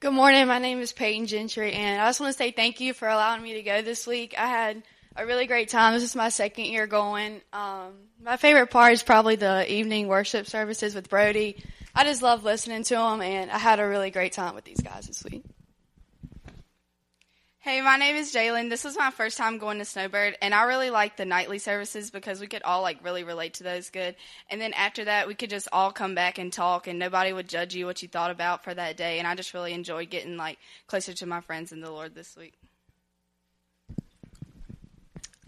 Good 0.00 0.12
morning. 0.12 0.46
My 0.46 0.58
name 0.58 0.80
is 0.80 0.92
Peyton 0.92 1.26
Gentry, 1.26 1.72
and 1.72 2.00
I 2.00 2.08
just 2.08 2.20
want 2.20 2.32
to 2.32 2.38
say 2.38 2.52
thank 2.52 2.80
you 2.80 2.94
for 2.94 3.06
allowing 3.06 3.42
me 3.42 3.54
to 3.54 3.62
go 3.62 3.82
this 3.82 4.06
week. 4.06 4.34
I 4.38 4.46
had 4.46 4.82
a 5.16 5.26
really 5.26 5.46
great 5.46 5.68
time. 5.68 5.94
This 5.94 6.02
is 6.02 6.16
my 6.16 6.28
second 6.28 6.66
year 6.66 6.86
going. 6.86 7.40
Um, 7.52 7.94
my 8.22 8.36
favorite 8.36 8.68
part 8.70 8.92
is 8.92 9.02
probably 9.02 9.36
the 9.36 9.70
evening 9.72 10.08
worship 10.08 10.46
services 10.46 10.94
with 10.94 11.08
Brody. 11.08 11.62
I 11.94 12.04
just 12.04 12.22
love 12.22 12.44
listening 12.44 12.84
to 12.84 12.94
him, 12.96 13.20
and 13.20 13.50
I 13.50 13.58
had 13.58 13.80
a 13.80 13.88
really 13.88 14.10
great 14.10 14.32
time 14.32 14.54
with 14.54 14.64
these 14.64 14.80
guys 14.80 15.06
this 15.06 15.24
week. 15.24 15.42
Hey, 17.62 17.82
my 17.82 17.96
name 17.96 18.16
is 18.16 18.32
Jalen. 18.32 18.70
This 18.70 18.84
was 18.84 18.96
my 18.96 19.10
first 19.10 19.36
time 19.36 19.58
going 19.58 19.78
to 19.78 19.84
Snowbird, 19.84 20.38
and 20.40 20.54
I 20.54 20.62
really 20.62 20.88
liked 20.88 21.18
the 21.18 21.26
nightly 21.26 21.58
services 21.58 22.10
because 22.10 22.40
we 22.40 22.46
could 22.46 22.62
all 22.62 22.80
like 22.80 23.04
really 23.04 23.22
relate 23.22 23.54
to 23.54 23.64
those 23.64 23.90
good. 23.90 24.16
And 24.48 24.60
then 24.60 24.72
after 24.72 25.04
that, 25.04 25.28
we 25.28 25.34
could 25.34 25.50
just 25.50 25.68
all 25.70 25.92
come 25.92 26.14
back 26.14 26.38
and 26.38 26.50
talk, 26.50 26.86
and 26.86 26.98
nobody 26.98 27.32
would 27.34 27.48
judge 27.48 27.74
you 27.74 27.84
what 27.84 28.00
you 28.00 28.08
thought 28.08 28.30
about 28.30 28.64
for 28.64 28.72
that 28.72 28.96
day. 28.96 29.18
And 29.18 29.28
I 29.28 29.34
just 29.34 29.52
really 29.52 29.74
enjoyed 29.74 30.08
getting 30.08 30.38
like 30.38 30.58
closer 30.86 31.12
to 31.12 31.26
my 31.26 31.42
friends 31.42 31.70
in 31.70 31.80
the 31.80 31.90
Lord 31.90 32.14
this 32.14 32.34
week. 32.34 32.54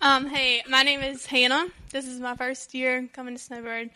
Um, 0.05 0.27
hey, 0.27 0.65
my 0.69 0.83
name 0.83 1.01
is 1.01 1.25
Hannah. 1.25 1.69
This 1.93 2.09
is 2.09 2.19
my 2.19 2.35
first 2.35 2.75
year 2.75 3.09
coming 3.13 3.37
to 3.37 3.41
Snowbird, 3.41 3.89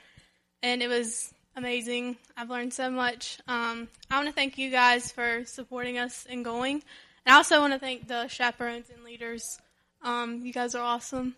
and 0.62 0.80
it 0.80 0.86
was 0.86 1.34
amazing. 1.56 2.16
I've 2.36 2.48
learned 2.48 2.72
so 2.72 2.88
much. 2.90 3.40
Um, 3.48 3.88
I 4.08 4.14
want 4.14 4.28
to 4.28 4.32
thank 4.32 4.56
you 4.56 4.70
guys 4.70 5.10
for 5.10 5.44
supporting 5.46 5.98
us 5.98 6.24
and 6.30 6.44
going. 6.44 6.74
And 6.74 7.34
I 7.34 7.38
also 7.38 7.58
want 7.58 7.72
to 7.72 7.80
thank 7.80 8.06
the 8.06 8.28
chaperones 8.28 8.88
and 8.88 9.02
leaders. 9.02 9.58
Um, 10.00 10.46
you 10.46 10.52
guys 10.52 10.76
are 10.76 10.82
awesome. 10.84 11.34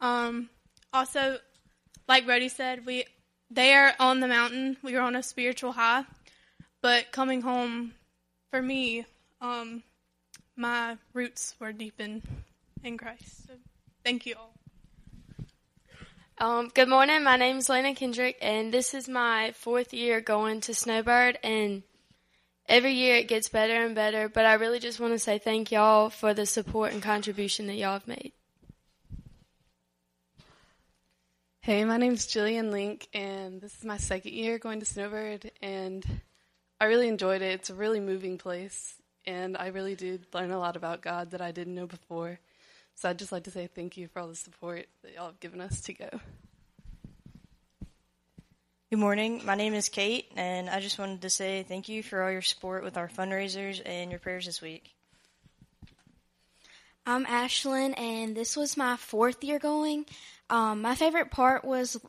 Um, 0.00 0.48
also, 0.90 1.36
like 2.08 2.24
Brody 2.24 2.48
said, 2.48 2.86
we 2.86 3.04
they 3.50 3.74
are 3.74 3.92
on 4.00 4.20
the 4.20 4.28
mountain, 4.28 4.78
we 4.82 4.94
were 4.94 5.02
on 5.02 5.16
a 5.16 5.22
spiritual 5.22 5.72
high. 5.72 6.04
But 6.80 7.12
coming 7.12 7.42
home, 7.42 7.92
for 8.50 8.62
me, 8.62 9.04
um, 9.42 9.82
my 10.56 10.96
roots 11.12 11.56
were 11.60 11.72
deepened 11.72 12.22
in 12.82 12.96
Christ. 12.96 13.46
So 13.46 13.52
thank 14.08 14.24
you 14.24 14.36
all. 14.38 14.54
Um, 16.38 16.70
good 16.72 16.88
morning. 16.88 17.22
My 17.22 17.36
name 17.36 17.58
is 17.58 17.68
Lena 17.68 17.94
Kendrick, 17.94 18.38
and 18.40 18.72
this 18.72 18.94
is 18.94 19.06
my 19.06 19.52
fourth 19.52 19.92
year 19.92 20.22
going 20.22 20.62
to 20.62 20.72
Snowbird. 20.72 21.38
And 21.44 21.82
every 22.66 22.94
year 22.94 23.16
it 23.16 23.28
gets 23.28 23.50
better 23.50 23.84
and 23.84 23.94
better. 23.94 24.30
But 24.30 24.46
I 24.46 24.54
really 24.54 24.78
just 24.78 24.98
want 24.98 25.12
to 25.12 25.18
say 25.18 25.36
thank 25.36 25.70
y'all 25.70 26.08
for 26.08 26.32
the 26.32 26.46
support 26.46 26.94
and 26.94 27.02
contribution 27.02 27.66
that 27.66 27.74
y'all 27.74 27.92
have 27.92 28.08
made. 28.08 28.32
Hey, 31.60 31.84
my 31.84 31.98
name 31.98 32.14
is 32.14 32.26
Jillian 32.26 32.70
Link, 32.70 33.08
and 33.12 33.60
this 33.60 33.76
is 33.76 33.84
my 33.84 33.98
second 33.98 34.32
year 34.32 34.58
going 34.58 34.80
to 34.80 34.86
Snowbird, 34.86 35.50
and 35.60 36.02
I 36.80 36.86
really 36.86 37.08
enjoyed 37.08 37.42
it. 37.42 37.52
It's 37.52 37.68
a 37.68 37.74
really 37.74 38.00
moving 38.00 38.38
place, 38.38 38.94
and 39.26 39.54
I 39.54 39.66
really 39.66 39.96
did 39.96 40.24
learn 40.32 40.50
a 40.50 40.58
lot 40.58 40.76
about 40.76 41.02
God 41.02 41.32
that 41.32 41.42
I 41.42 41.52
didn't 41.52 41.74
know 41.74 41.86
before. 41.86 42.40
So 42.98 43.08
I'd 43.08 43.18
just 43.18 43.30
like 43.30 43.44
to 43.44 43.52
say 43.52 43.68
thank 43.72 43.96
you 43.96 44.08
for 44.08 44.18
all 44.18 44.26
the 44.26 44.34
support 44.34 44.86
that 45.04 45.14
y'all 45.14 45.26
have 45.26 45.38
given 45.38 45.60
us 45.60 45.80
to 45.82 45.92
go. 45.92 46.08
Good 48.90 48.98
morning. 48.98 49.42
My 49.44 49.54
name 49.54 49.72
is 49.74 49.88
Kate, 49.88 50.26
and 50.34 50.68
I 50.68 50.80
just 50.80 50.98
wanted 50.98 51.22
to 51.22 51.30
say 51.30 51.62
thank 51.62 51.88
you 51.88 52.02
for 52.02 52.20
all 52.20 52.32
your 52.32 52.42
support 52.42 52.82
with 52.82 52.96
our 52.96 53.06
fundraisers 53.06 53.80
and 53.86 54.10
your 54.10 54.18
prayers 54.18 54.46
this 54.46 54.60
week. 54.60 54.90
I'm 57.06 57.24
Ashlyn, 57.24 57.96
and 57.96 58.36
this 58.36 58.56
was 58.56 58.76
my 58.76 58.96
fourth 58.96 59.44
year 59.44 59.60
going. 59.60 60.04
Um, 60.50 60.82
my 60.82 60.96
favorite 60.96 61.30
part 61.30 61.64
was 61.64 62.00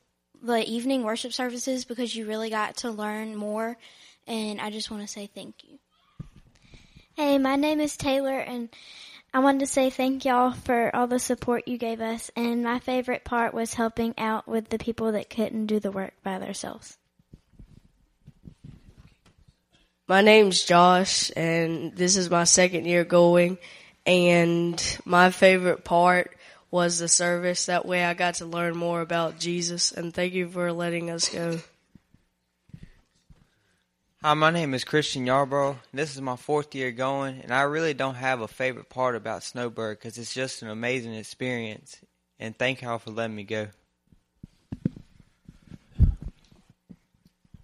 the 0.42 0.68
evening 0.68 1.04
worship 1.04 1.34
services 1.34 1.86
because 1.86 2.16
you 2.16 2.26
really 2.26 2.50
got 2.50 2.78
to 2.78 2.90
learn 2.90 3.36
more, 3.36 3.78
and 4.26 4.60
I 4.60 4.72
just 4.72 4.90
want 4.90 5.04
to 5.04 5.08
say 5.08 5.28
thank 5.28 5.54
you. 5.66 5.78
Hey, 7.16 7.38
my 7.38 7.58
name 7.58 7.80
is 7.80 7.96
Taylor, 7.96 8.40
and 8.40 8.70
I 9.32 9.40
wanted 9.40 9.60
to 9.60 9.68
say 9.68 9.92
thank 9.92 10.26
y'all 10.26 10.52
for 10.52 10.96
all 10.96 11.06
the 11.06 11.20
support 11.20 11.68
you 11.68 11.78
gave 11.78 12.02
us. 12.02 12.32
And 12.36 12.64
my 12.64 12.80
favorite 12.80 13.24
part 13.24 13.54
was 13.54 13.76
helping 13.76 14.16
out 14.18 14.48
with 14.48 14.70
the 14.70 14.80
people 14.80 15.12
that 15.12 15.30
couldn't 15.30 15.68
do 15.68 15.80
the 15.80 15.92
work 15.92 16.14
by 16.24 16.40
themselves. 16.40 16.98
My 20.08 20.22
name's 20.22 20.64
Josh, 20.64 21.32
and 21.36 21.96
this 21.96 22.16
is 22.18 22.32
my 22.32 22.46
second 22.46 22.86
year 22.86 23.04
going. 23.04 23.60
And 24.08 24.82
my 25.06 25.30
favorite 25.30 25.84
part 25.84 26.36
was 26.72 26.98
the 26.98 27.08
service. 27.08 27.68
That 27.68 27.86
way 27.86 28.04
I 28.04 28.16
got 28.16 28.36
to 28.36 28.46
learn 28.46 28.76
more 28.76 29.02
about 29.02 29.38
Jesus. 29.38 29.92
And 29.92 30.12
thank 30.12 30.34
you 30.34 30.50
for 30.50 30.74
letting 30.74 31.12
us 31.12 31.30
go. 31.30 31.60
Hi, 34.22 34.34
my 34.34 34.52
name 34.52 34.74
is 34.74 34.84
Christian 34.84 35.26
Yarbrough. 35.26 35.78
This 35.94 36.14
is 36.14 36.20
my 36.20 36.36
fourth 36.36 36.76
year 36.76 36.92
going, 36.92 37.40
and 37.40 37.54
I 37.54 37.62
really 37.62 37.94
don't 37.94 38.16
have 38.16 38.42
a 38.42 38.50
favorite 38.50 38.90
part 38.90 39.16
about 39.16 39.44
Snowbird 39.44 39.98
because 39.98 40.18
it's 40.18 40.34
just 40.34 40.62
an 40.62 40.70
amazing 40.70 41.14
experience. 41.14 41.98
And 42.38 42.54
thank 42.54 42.82
y'all 42.82 43.00
for 43.00 43.12
letting 43.12 43.38
me 43.38 43.46
go. 43.46 43.68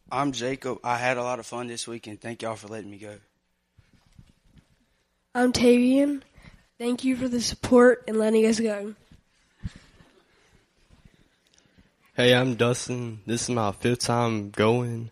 I'm 0.10 0.32
Jacob. 0.32 0.80
I 0.82 0.95
had 0.95 1.18
a 1.18 1.24
lot 1.24 1.39
of 1.39 1.45
fun 1.45 1.68
this 1.68 1.89
weekend. 1.89 2.22
thank 2.22 2.41
y'all 2.41 2.56
for 2.56 2.70
letting 2.70 2.89
me 2.89 2.99
go. 2.99 3.18
I'm 5.34 5.51
Tavian. 5.51 6.22
Thank 6.80 7.03
you 7.03 7.18
for 7.18 7.28
the 7.28 7.41
support 7.41 8.06
and 8.08 8.16
letting 8.16 8.45
us 8.45 8.62
go. 8.62 8.95
Hey, 12.16 12.34
I'm 12.34 12.56
Dustin. 12.56 13.20
This 13.26 13.43
is 13.43 13.49
my 13.49 13.74
fifth 13.74 13.99
time 13.99 14.51
going. 14.51 15.12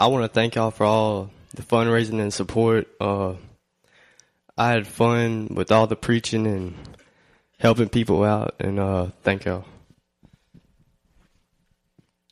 I 0.00 0.06
want 0.06 0.24
to 0.24 0.28
thank 0.28 0.54
y'all 0.54 0.70
for 0.70 0.84
all 0.84 1.30
the 1.54 1.60
fundraising 1.60 2.22
and 2.22 2.32
support. 2.32 2.88
Uh, 2.98 3.34
I 4.56 4.70
had 4.70 4.86
fun 4.86 5.48
with 5.54 5.70
all 5.70 5.86
the 5.86 5.94
preaching 5.94 6.46
and 6.46 6.74
helping 7.58 7.90
people 7.90 8.24
out, 8.24 8.54
and 8.60 8.80
uh, 8.80 9.08
thank 9.24 9.44
y'all. 9.44 9.66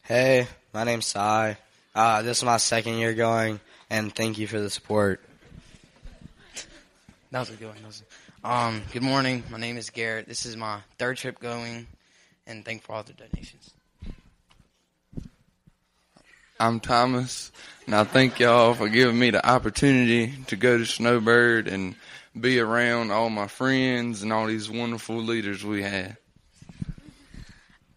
Hey, 0.02 0.46
my 0.72 0.84
name's 0.84 1.04
Sai. 1.04 1.58
Uh, 1.94 2.22
this 2.22 2.38
is 2.38 2.44
my 2.44 2.56
second 2.56 2.94
year 2.94 3.12
going, 3.12 3.60
and 3.90 4.14
thank 4.14 4.38
you 4.38 4.46
for 4.46 4.58
the 4.58 4.70
support. 4.70 5.20
That 7.32 7.40
was 7.40 7.50
a 7.50 7.56
good 7.56 7.68
one. 7.68 7.76
That 7.82 7.86
was 7.88 8.02
a- 8.42 8.48
um, 8.50 8.80
good 8.90 9.02
morning. 9.02 9.44
My 9.50 9.58
name 9.58 9.76
is 9.76 9.90
Garrett. 9.90 10.26
This 10.26 10.46
is 10.46 10.56
my 10.56 10.80
third 10.98 11.18
trip 11.18 11.38
going, 11.40 11.86
and 12.46 12.64
thank 12.64 12.82
for 12.84 12.94
all 12.94 13.02
the 13.02 13.12
donations. 13.12 13.74
I'm 16.60 16.80
Thomas, 16.80 17.52
and 17.86 17.94
I 17.94 18.02
thank 18.02 18.40
y'all 18.40 18.74
for 18.74 18.88
giving 18.88 19.16
me 19.16 19.30
the 19.30 19.48
opportunity 19.48 20.34
to 20.48 20.56
go 20.56 20.76
to 20.76 20.84
Snowbird 20.84 21.68
and 21.68 21.94
be 22.38 22.58
around 22.58 23.12
all 23.12 23.30
my 23.30 23.46
friends 23.46 24.24
and 24.24 24.32
all 24.32 24.46
these 24.46 24.68
wonderful 24.68 25.18
leaders 25.18 25.64
we 25.64 25.82
had. 25.82 26.16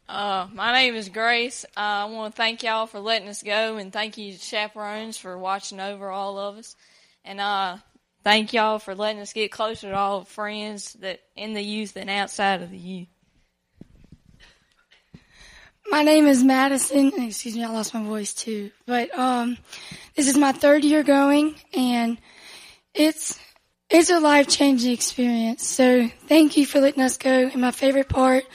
Uh, 0.08 0.48
my 0.54 0.74
name 0.74 0.94
is 0.94 1.10
Grace. 1.10 1.66
Uh, 1.76 1.80
I 1.80 2.06
want 2.06 2.36
to 2.36 2.38
thank 2.38 2.62
y'all 2.62 2.86
for 2.86 3.00
letting 3.00 3.30
us 3.30 3.42
go, 3.42 3.78
and 3.78 3.92
thank 3.92 4.20
you, 4.20 4.34
chaperones, 4.34 5.18
for 5.18 5.36
watching 5.40 5.80
over 5.80 6.12
all 6.12 6.38
of 6.38 6.58
us. 6.58 6.76
And 7.26 7.42
uh, 7.42 7.78
thank 8.24 8.54
y'all 8.54 8.78
for 8.78 8.94
letting 8.94 9.24
us 9.24 9.34
get 9.34 9.52
closer 9.52 9.90
to 9.90 9.98
all 9.98 10.20
the 10.20 10.26
friends 10.28 10.94
that 11.00 11.22
in 11.36 11.54
the 11.54 11.64
youth 11.64 11.96
and 11.96 12.12
outside 12.12 12.62
of 12.62 12.70
the 12.70 12.78
youth. 12.78 13.08
My 15.92 16.04
name 16.04 16.26
is 16.26 16.42
Madison. 16.42 17.12
Excuse 17.22 17.54
me, 17.54 17.66
I 17.66 17.68
lost 17.70 17.94
my 17.94 18.02
voice 18.02 18.34
too. 18.34 18.72
But 18.88 19.14
um, 19.20 19.58
this 20.16 20.30
is 20.30 20.38
my 20.38 20.54
third 20.54 20.86
year 20.86 21.04
going, 21.04 21.56
and 21.74 22.18
it's 22.94 23.38
it's 23.90 24.10
a 24.10 24.22
life 24.22 24.48
changing 24.48 24.94
experience. 24.94 25.68
So 25.68 26.08
thank 26.28 26.56
you 26.56 26.66
for 26.66 26.80
letting 26.80 27.04
us 27.04 27.18
go. 27.18 27.30
And 27.30 27.60
my 27.60 27.72
favorite 27.72 28.08
part 28.08 28.46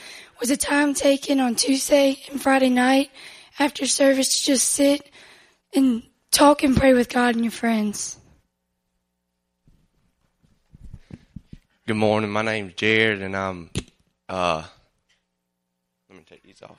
was 0.41 0.49
the 0.49 0.57
time 0.57 0.95
taken 0.95 1.39
on 1.39 1.57
Tuesday 1.57 2.17
and 2.31 2.41
Friday 2.41 2.71
night 2.71 3.11
after 3.59 3.87
service 3.87 4.41
to 4.41 4.47
just 4.47 4.71
sit 4.71 5.11
and 5.75 6.03
talk 6.31 6.63
and 6.63 6.75
pray 6.75 6.95
with 6.95 7.11
God 7.11 7.35
and 7.35 7.45
your 7.45 7.53
friends. 7.53 8.19
Good 11.87 11.97
morning. 11.97 12.31
My 12.31 12.41
name's 12.41 12.73
Jared, 12.73 13.21
and 13.21 13.37
I'm. 13.37 13.71
Uh, 14.27 14.65
let 16.09 16.19
me 16.19 16.25
take 16.27 16.43
these 16.43 16.63
off. 16.63 16.79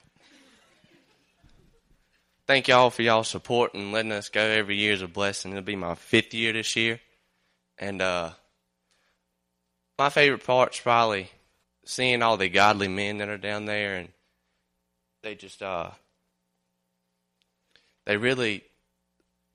Thank 2.48 2.70
y'all 2.70 2.90
for 2.92 3.02
y'all 3.02 3.26
support 3.26 3.74
and 3.74 3.92
letting 3.92 4.14
us 4.14 4.30
go. 4.30 4.40
Every 4.40 4.78
year 4.78 4.94
is 4.94 5.02
a 5.02 5.08
blessing. 5.08 5.52
It'll 5.52 5.64
be 5.64 5.76
my 5.76 5.96
fifth 5.96 6.34
year 6.34 6.54
this 6.54 6.78
year, 6.78 7.02
and 7.78 8.02
uh, 8.02 8.30
my 10.00 10.10
favorite 10.10 10.46
part's 10.46 10.80
probably 10.80 11.30
seeing 11.84 12.22
all 12.22 12.38
the 12.38 12.48
godly 12.48 12.88
men 12.88 13.18
that 13.18 13.28
are 13.28 13.38
down 13.38 13.66
there, 13.66 13.98
and 13.98 14.08
they 15.24 15.36
just 15.36 15.62
uh, 15.62 15.90
they 18.06 18.16
really 18.16 18.64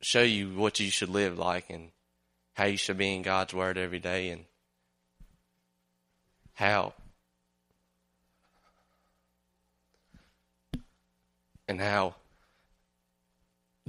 show 0.02 0.22
you 0.22 0.50
what 0.50 0.78
you 0.78 0.90
should 0.90 1.08
live 1.08 1.38
like 1.38 1.70
and 1.70 1.92
how 2.52 2.64
you 2.66 2.76
should 2.76 2.98
be 2.98 3.14
in 3.14 3.22
God's 3.22 3.54
word 3.54 3.78
every 3.78 4.00
day, 4.00 4.28
and 4.28 4.44
how 6.52 6.92
and 11.66 11.80
how 11.80 12.16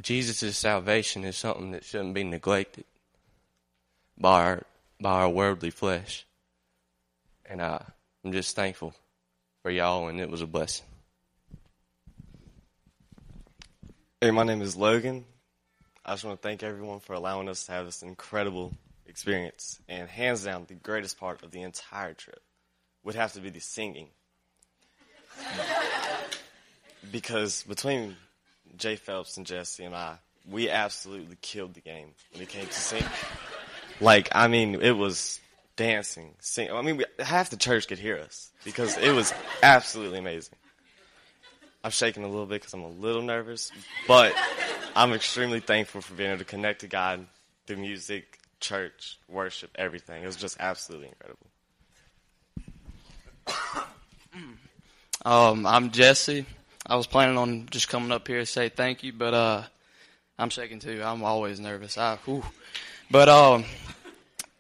Jesus' 0.02 0.58
salvation 0.58 1.24
is 1.24 1.38
something 1.38 1.72
that 1.72 1.84
shouldn't 1.84 2.14
be 2.14 2.24
neglected 2.24 2.86
by 4.18 4.44
our 4.44 4.64
by 5.00 5.22
our 5.22 5.30
worldly 5.30 5.70
flesh. 5.70 6.26
And 7.46 7.62
I, 7.62 7.84
I'm 8.24 8.32
just 8.32 8.56
thankful 8.56 8.94
for 9.62 9.70
y'all, 9.70 10.08
and 10.08 10.20
it 10.20 10.30
was 10.30 10.42
a 10.42 10.48
blessing. 10.48 10.86
Hey, 14.22 14.32
my 14.32 14.44
name 14.44 14.62
is 14.62 14.78
Logan. 14.78 15.26
I 16.06 16.14
just 16.14 16.24
want 16.24 16.42
to 16.42 16.48
thank 16.48 16.64
everyone 16.64 17.00
for 17.00 17.14
allowing 17.14 17.50
us 17.50 17.66
to 17.66 17.74
have 17.74 17.86
this 17.86 18.02
incredible 18.02 18.74
experience. 19.06 19.80
And 19.90 20.08
hands 20.08 20.44
down, 20.46 20.66
the 20.68 20.76
greatest 20.76 21.20
part 21.20 21.44
of 21.44 21.52
the 21.52 21.62
entire 21.62 22.14
trip 22.14 22.42
would 23.04 23.16
have 23.16 23.34
to 23.34 23.42
be 23.42 23.50
the 23.50 23.60
singing. 23.60 24.08
because 27.12 27.64
between 27.64 28.16
Jay 28.78 28.96
Phelps 28.96 29.38
and 29.38 29.46
Jesse 29.46 29.84
and 29.84 29.96
I, 29.96 30.18
we 30.50 30.70
absolutely 30.70 31.38
killed 31.42 31.74
the 31.74 31.82
game 31.82 32.10
when 32.32 32.42
it 32.42 32.50
came 32.50 32.66
to 32.66 32.74
singing. 32.74 33.08
Like, 34.02 34.30
I 34.34 34.48
mean, 34.48 34.76
it 34.82 34.98
was 34.98 35.40
dancing, 35.76 36.34
sing. 36.40 36.72
I 36.72 36.82
mean, 36.82 36.98
we, 36.98 37.06
half 37.20 37.50
the 37.50 37.58
church 37.58 37.88
could 37.88 38.00
hear 38.00 38.18
us 38.18 38.52
because 38.66 38.98
it 38.98 39.12
was 39.12 39.34
absolutely 39.62 40.20
amazing. 40.20 40.56
I'm 41.84 41.92
shaking 41.92 42.24
a 42.24 42.28
little 42.28 42.46
bit 42.46 42.62
because 42.62 42.74
I'm 42.74 42.84
a 42.84 42.90
little 42.90 43.22
nervous, 43.22 43.72
but 44.08 44.34
I'm 44.96 45.14
extremely 45.14 45.60
thankful 45.60 46.02
for 46.02 46.14
being 46.14 46.30
able 46.30 46.40
to 46.40 46.46
connect 46.46 46.82
to 46.82 46.88
God 46.88 47.26
through 47.68 47.78
music, 47.78 48.40
church, 48.60 49.20
worship, 49.28 49.70
everything. 49.76 50.24
It 50.24 50.26
was 50.26 50.38
just 50.38 50.58
absolutely 50.60 51.10
incredible. 51.10 51.48
Um, 55.26 55.66
I'm 55.66 55.92
Jesse. 55.92 56.46
I 56.86 56.98
was 56.98 57.08
planning 57.08 57.38
on 57.38 57.68
just 57.72 57.88
coming 57.88 58.12
up 58.12 58.28
here 58.28 58.40
to 58.40 58.46
say 58.46 58.68
thank 58.68 59.04
you, 59.04 59.14
but 59.14 59.34
uh, 59.34 59.64
I'm 60.38 60.50
shaking 60.50 60.80
too. 60.80 61.02
I'm 61.02 61.24
always 61.24 61.60
nervous. 61.60 61.98
I, 61.98 62.18
whew. 62.26 62.44
But 63.10 63.30
um, 63.30 63.64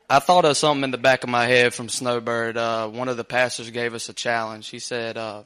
I 0.09 0.19
thought 0.19 0.45
of 0.45 0.55
something 0.55 0.86
in 0.86 0.91
the 0.91 0.97
back 0.97 1.26
of 1.26 1.30
my 1.30 1.45
head 1.45 1.74
from 1.74 1.89
Snowbird. 1.89 2.55
Uh, 2.55 2.88
one 2.88 3.09
of 3.09 3.17
the 3.17 3.26
pastors 3.26 3.69
gave 3.71 3.93
us 3.93 4.07
a 4.07 4.13
challenge. 4.13 4.69
He 4.69 4.80
said, 4.80 5.17
uh, 5.17 5.43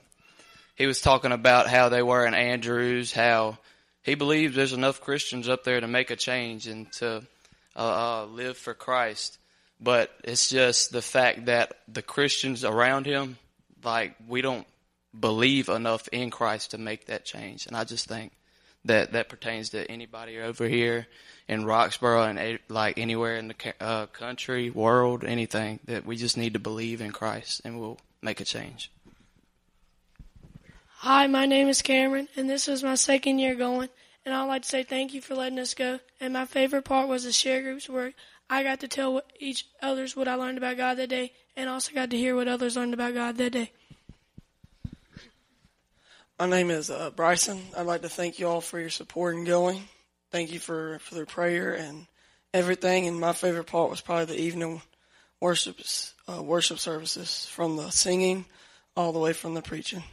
he 0.75 0.85
was 0.85 1.01
talking 1.01 1.31
about 1.31 1.67
how 1.67 1.89
they 1.89 2.03
were 2.03 2.27
in 2.27 2.35
Andrews, 2.35 3.11
how 3.11 3.57
he 4.03 4.13
believes 4.13 4.55
there's 4.55 4.73
enough 4.73 5.01
Christians 5.01 5.49
up 5.49 5.63
there 5.63 5.81
to 5.81 5.87
make 5.87 6.11
a 6.11 6.15
change 6.15 6.67
and 6.67 6.91
to 6.93 7.23
uh, 7.75 7.79
uh, 7.79 8.25
live 8.25 8.55
for 8.55 8.75
Christ. 8.75 9.39
But 9.81 10.11
it's 10.23 10.49
just 10.49 10.91
the 10.91 11.01
fact 11.01 11.45
that 11.45 11.73
the 11.87 12.03
Christians 12.03 12.63
around 12.63 13.07
him, 13.07 13.37
like, 13.83 14.15
we 14.27 14.41
don't 14.41 14.67
believe 15.17 15.69
enough 15.69 16.07
in 16.09 16.29
Christ 16.29 16.71
to 16.71 16.77
make 16.77 17.05
that 17.05 17.25
change. 17.25 17.65
And 17.67 17.75
I 17.75 17.83
just 17.83 18.07
think 18.07 18.33
that 18.85 19.13
that 19.13 19.29
pertains 19.29 19.69
to 19.69 19.89
anybody 19.89 20.39
over 20.39 20.67
here 20.67 21.07
in 21.47 21.65
Roxborough 21.65 22.23
and 22.23 22.59
like 22.69 22.97
anywhere 22.97 23.37
in 23.37 23.49
the 23.49 23.73
uh, 23.79 24.05
country, 24.07 24.69
world, 24.69 25.23
anything. 25.23 25.79
That 25.85 26.05
we 26.05 26.15
just 26.15 26.37
need 26.37 26.53
to 26.53 26.59
believe 26.59 27.01
in 27.01 27.11
Christ, 27.11 27.61
and 27.63 27.79
we'll 27.79 27.99
make 28.21 28.39
a 28.39 28.45
change. 28.45 28.91
Hi, 31.01 31.27
my 31.27 31.45
name 31.45 31.67
is 31.67 31.81
Cameron, 31.81 32.27
and 32.35 32.49
this 32.49 32.67
is 32.67 32.83
my 32.83 32.95
second 32.95 33.39
year 33.39 33.55
going. 33.55 33.89
And 34.25 34.33
I'd 34.33 34.45
like 34.45 34.63
to 34.63 34.67
say 34.67 34.83
thank 34.83 35.13
you 35.13 35.21
for 35.21 35.35
letting 35.35 35.59
us 35.59 35.73
go. 35.73 35.99
And 36.19 36.33
my 36.33 36.45
favorite 36.45 36.83
part 36.83 37.07
was 37.07 37.23
the 37.23 37.31
share 37.31 37.61
groups 37.61 37.87
where 37.87 38.13
I 38.49 38.63
got 38.63 38.81
to 38.81 38.87
tell 38.87 39.21
each 39.39 39.67
others 39.81 40.15
what 40.15 40.27
I 40.27 40.35
learned 40.35 40.57
about 40.57 40.77
God 40.77 40.97
that 40.97 41.09
day, 41.09 41.33
and 41.55 41.69
also 41.69 41.93
got 41.93 42.09
to 42.09 42.17
hear 42.17 42.35
what 42.35 42.47
others 42.47 42.75
learned 42.75 42.93
about 42.93 43.13
God 43.13 43.37
that 43.37 43.51
day. 43.51 43.71
My 46.39 46.45
name 46.45 46.69
is 46.69 46.91
uh, 46.91 47.09
Bryson. 47.09 47.59
I'd 47.75 47.87
like 47.87 48.03
to 48.03 48.09
thank 48.09 48.37
you 48.37 48.47
all 48.47 48.61
for 48.61 48.79
your 48.79 48.91
support 48.91 49.33
and 49.33 49.47
going. 49.47 49.81
Thank 50.29 50.53
you 50.53 50.59
for, 50.59 50.99
for 50.99 51.15
the 51.15 51.25
prayer 51.25 51.73
and 51.73 52.05
everything. 52.53 53.07
And 53.07 53.19
my 53.19 53.33
favorite 53.33 53.63
part 53.63 53.89
was 53.89 54.01
probably 54.01 54.25
the 54.25 54.41
evening 54.41 54.83
worship 55.41 55.79
uh, 56.29 56.43
worship 56.43 56.77
services, 56.77 57.47
from 57.47 57.75
the 57.75 57.89
singing 57.89 58.45
all 58.95 59.13
the 59.13 59.19
way 59.19 59.33
from 59.33 59.55
the 59.55 59.63
preaching. 59.63 60.03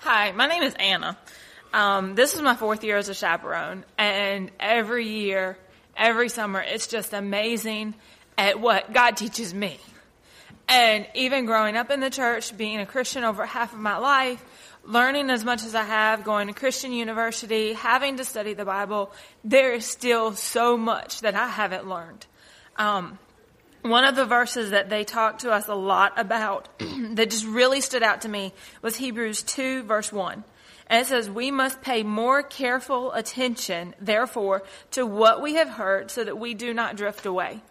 Hi, 0.00 0.32
my 0.32 0.46
name 0.46 0.62
is 0.62 0.74
Anna. 0.74 1.16
Um, 1.74 2.14
this 2.14 2.36
is 2.36 2.40
my 2.40 2.54
fourth 2.54 2.84
year 2.84 2.98
as 2.98 3.08
a 3.08 3.14
chaperone, 3.14 3.84
and 3.98 4.52
every 4.60 5.08
year, 5.08 5.58
every 5.96 6.28
summer, 6.28 6.62
it's 6.64 6.86
just 6.86 7.12
amazing 7.12 7.96
at 8.38 8.60
what 8.60 8.92
God 8.92 9.16
teaches 9.16 9.52
me. 9.52 9.80
And 10.68 11.04
even 11.16 11.46
growing 11.46 11.76
up 11.76 11.90
in 11.90 11.98
the 11.98 12.10
church, 12.10 12.56
being 12.56 12.78
a 12.78 12.86
Christian 12.86 13.24
over 13.24 13.44
half 13.44 13.72
of 13.72 13.80
my 13.80 13.96
life, 13.96 14.44
learning 14.84 15.30
as 15.30 15.44
much 15.44 15.64
as 15.64 15.74
I 15.74 15.82
have, 15.82 16.22
going 16.22 16.46
to 16.46 16.54
Christian 16.54 16.92
university, 16.92 17.72
having 17.72 18.18
to 18.18 18.24
study 18.24 18.54
the 18.54 18.64
Bible, 18.64 19.10
there 19.42 19.72
is 19.72 19.84
still 19.84 20.36
so 20.36 20.76
much 20.76 21.22
that 21.22 21.34
I 21.34 21.48
haven't 21.48 21.88
learned. 21.88 22.24
Um, 22.76 23.18
one 23.82 24.04
of 24.04 24.14
the 24.14 24.26
verses 24.26 24.70
that 24.70 24.90
they 24.90 25.02
talked 25.02 25.40
to 25.40 25.50
us 25.50 25.66
a 25.66 25.74
lot 25.74 26.12
about 26.20 26.68
that 26.78 27.30
just 27.30 27.44
really 27.44 27.80
stood 27.80 28.04
out 28.04 28.20
to 28.20 28.28
me 28.28 28.52
was 28.80 28.94
Hebrews 28.94 29.42
2, 29.42 29.82
verse 29.82 30.12
1. 30.12 30.44
And 30.88 31.00
it 31.00 31.08
says, 31.08 31.30
We 31.30 31.50
must 31.50 31.82
pay 31.82 32.02
more 32.02 32.42
careful 32.42 33.12
attention, 33.12 33.94
therefore, 34.00 34.62
to 34.92 35.06
what 35.06 35.42
we 35.42 35.54
have 35.54 35.68
heard 35.68 36.10
so 36.10 36.24
that 36.24 36.38
we 36.38 36.54
do 36.54 36.74
not 36.74 36.96
drift 36.96 37.26
away. 37.26 37.62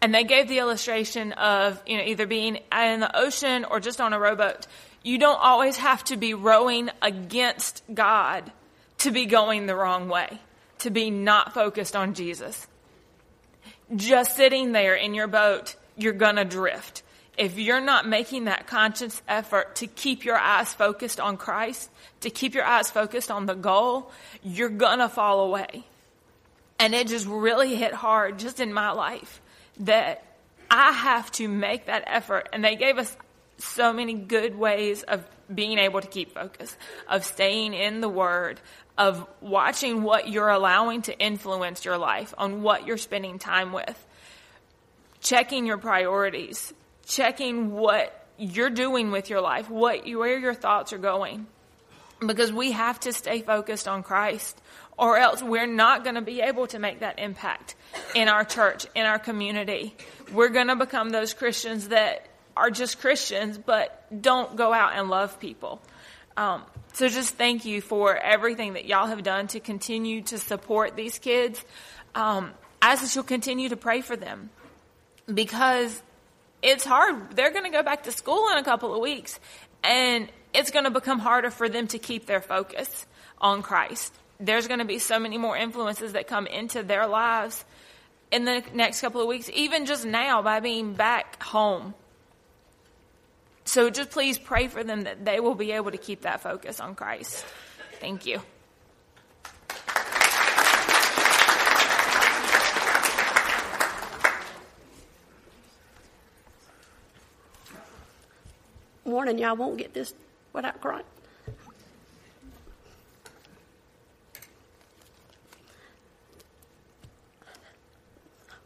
And 0.00 0.14
they 0.14 0.24
gave 0.24 0.48
the 0.48 0.58
illustration 0.58 1.32
of, 1.32 1.80
you 1.86 1.96
know, 1.96 2.04
either 2.04 2.26
being 2.26 2.58
in 2.72 3.00
the 3.00 3.16
ocean 3.16 3.64
or 3.64 3.78
just 3.78 4.00
on 4.00 4.12
a 4.12 4.18
rowboat. 4.18 4.66
You 5.04 5.18
don't 5.18 5.38
always 5.40 5.76
have 5.76 6.02
to 6.04 6.16
be 6.16 6.34
rowing 6.34 6.90
against 7.00 7.82
God 7.92 8.50
to 8.98 9.10
be 9.10 9.26
going 9.26 9.66
the 9.66 9.76
wrong 9.76 10.08
way, 10.08 10.40
to 10.78 10.90
be 10.90 11.10
not 11.10 11.54
focused 11.54 11.94
on 11.94 12.14
Jesus. 12.14 12.66
Just 13.94 14.36
sitting 14.36 14.72
there 14.72 14.94
in 14.94 15.14
your 15.14 15.26
boat, 15.28 15.76
you're 15.96 16.12
gonna 16.12 16.44
drift 16.44 17.01
if 17.38 17.58
you're 17.58 17.80
not 17.80 18.06
making 18.06 18.44
that 18.44 18.66
conscious 18.66 19.22
effort 19.26 19.76
to 19.76 19.86
keep 19.86 20.24
your 20.24 20.36
eyes 20.36 20.72
focused 20.74 21.18
on 21.18 21.36
Christ, 21.36 21.90
to 22.20 22.30
keep 22.30 22.54
your 22.54 22.64
eyes 22.64 22.90
focused 22.90 23.30
on 23.30 23.46
the 23.46 23.54
goal, 23.54 24.10
you're 24.42 24.68
gonna 24.68 25.08
fall 25.08 25.40
away. 25.40 25.84
And 26.78 26.94
it 26.94 27.08
just 27.08 27.26
really 27.26 27.74
hit 27.74 27.94
hard 27.94 28.38
just 28.38 28.60
in 28.60 28.72
my 28.72 28.90
life 28.90 29.40
that 29.80 30.24
I 30.70 30.92
have 30.92 31.30
to 31.32 31.48
make 31.48 31.86
that 31.86 32.04
effort. 32.06 32.48
And 32.52 32.64
they 32.64 32.76
gave 32.76 32.98
us 32.98 33.16
so 33.58 33.92
many 33.92 34.14
good 34.14 34.58
ways 34.58 35.02
of 35.02 35.24
being 35.52 35.78
able 35.78 36.00
to 36.00 36.08
keep 36.08 36.34
focus, 36.34 36.76
of 37.08 37.24
staying 37.24 37.74
in 37.74 38.00
the 38.00 38.08
Word, 38.08 38.60
of 38.98 39.26
watching 39.40 40.02
what 40.02 40.28
you're 40.28 40.48
allowing 40.48 41.02
to 41.02 41.18
influence 41.18 41.84
your 41.84 41.98
life, 41.98 42.34
on 42.36 42.62
what 42.62 42.86
you're 42.86 42.98
spending 42.98 43.38
time 43.38 43.72
with, 43.72 44.06
checking 45.20 45.66
your 45.66 45.78
priorities, 45.78 46.72
checking 47.12 47.72
what 47.72 48.26
you're 48.38 48.70
doing 48.70 49.10
with 49.10 49.28
your 49.28 49.40
life, 49.40 49.68
what 49.68 50.06
where 50.06 50.38
your 50.38 50.54
thoughts 50.54 50.92
are 50.92 50.98
going. 50.98 51.46
Because 52.24 52.52
we 52.52 52.72
have 52.72 53.00
to 53.00 53.12
stay 53.12 53.42
focused 53.42 53.88
on 53.88 54.02
Christ 54.02 54.60
or 54.96 55.18
else 55.18 55.42
we're 55.42 55.66
not 55.66 56.04
going 56.04 56.14
to 56.14 56.22
be 56.22 56.40
able 56.40 56.66
to 56.68 56.78
make 56.78 57.00
that 57.00 57.18
impact 57.18 57.74
in 58.14 58.28
our 58.28 58.44
church, 58.44 58.86
in 58.94 59.04
our 59.04 59.18
community. 59.18 59.94
We're 60.32 60.50
going 60.50 60.68
to 60.68 60.76
become 60.76 61.10
those 61.10 61.34
Christians 61.34 61.88
that 61.88 62.28
are 62.56 62.70
just 62.70 63.00
Christians 63.00 63.58
but 63.58 64.06
don't 64.22 64.56
go 64.56 64.72
out 64.72 64.92
and 64.94 65.10
love 65.10 65.40
people. 65.40 65.82
Um, 66.36 66.62
so 66.92 67.08
just 67.08 67.34
thank 67.34 67.64
you 67.64 67.80
for 67.80 68.16
everything 68.16 68.74
that 68.74 68.84
y'all 68.84 69.08
have 69.08 69.22
done 69.22 69.48
to 69.48 69.60
continue 69.60 70.22
to 70.22 70.38
support 70.38 70.96
these 70.96 71.18
kids. 71.18 71.62
Um, 72.14 72.52
as 72.80 73.14
you'll 73.14 73.24
continue 73.24 73.68
to 73.70 73.76
pray 73.76 74.00
for 74.00 74.16
them 74.16 74.50
because 75.32 76.02
it's 76.62 76.84
hard. 76.84 77.36
They're 77.36 77.50
going 77.50 77.64
to 77.64 77.70
go 77.70 77.82
back 77.82 78.04
to 78.04 78.12
school 78.12 78.48
in 78.52 78.58
a 78.58 78.64
couple 78.64 78.94
of 78.94 79.00
weeks, 79.00 79.38
and 79.82 80.30
it's 80.54 80.70
going 80.70 80.84
to 80.84 80.90
become 80.90 81.18
harder 81.18 81.50
for 81.50 81.68
them 81.68 81.88
to 81.88 81.98
keep 81.98 82.26
their 82.26 82.40
focus 82.40 83.06
on 83.40 83.62
Christ. 83.62 84.14
There's 84.38 84.66
going 84.66 84.78
to 84.78 84.84
be 84.84 84.98
so 84.98 85.18
many 85.18 85.38
more 85.38 85.56
influences 85.56 86.12
that 86.12 86.26
come 86.26 86.46
into 86.46 86.82
their 86.82 87.06
lives 87.06 87.64
in 88.30 88.44
the 88.44 88.62
next 88.72 89.00
couple 89.00 89.20
of 89.20 89.28
weeks, 89.28 89.50
even 89.52 89.86
just 89.86 90.04
now 90.04 90.42
by 90.42 90.60
being 90.60 90.94
back 90.94 91.42
home. 91.42 91.94
So 93.64 93.90
just 93.90 94.10
please 94.10 94.38
pray 94.38 94.68
for 94.68 94.82
them 94.82 95.02
that 95.02 95.24
they 95.24 95.38
will 95.38 95.54
be 95.54 95.72
able 95.72 95.90
to 95.92 95.98
keep 95.98 96.22
that 96.22 96.40
focus 96.40 96.80
on 96.80 96.94
Christ. 96.94 97.44
Thank 98.00 98.26
you. 98.26 98.40
Warning 109.04 109.38
y'all 109.38 109.56
won't 109.56 109.78
get 109.78 109.94
this 109.94 110.14
without 110.52 110.80
crying. 110.80 111.04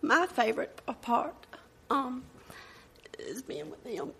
My 0.02 0.26
favorite 0.26 0.80
part 1.02 1.34
um, 1.90 2.22
is 3.18 3.42
being 3.42 3.70
with 3.70 3.82
them, 3.82 4.12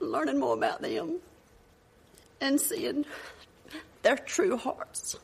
learning 0.00 0.38
more 0.38 0.54
about 0.54 0.82
them, 0.82 1.20
and 2.40 2.60
seeing 2.60 3.06
their 4.02 4.16
true 4.16 4.58
hearts. 4.58 5.16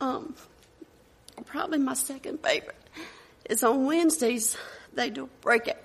Um, 0.00 0.34
probably 1.46 1.78
my 1.78 1.94
second 1.94 2.40
favorite 2.40 2.76
is 3.50 3.64
on 3.64 3.86
Wednesdays 3.86 4.56
they 4.92 5.10
do 5.10 5.28
breakout 5.40 5.81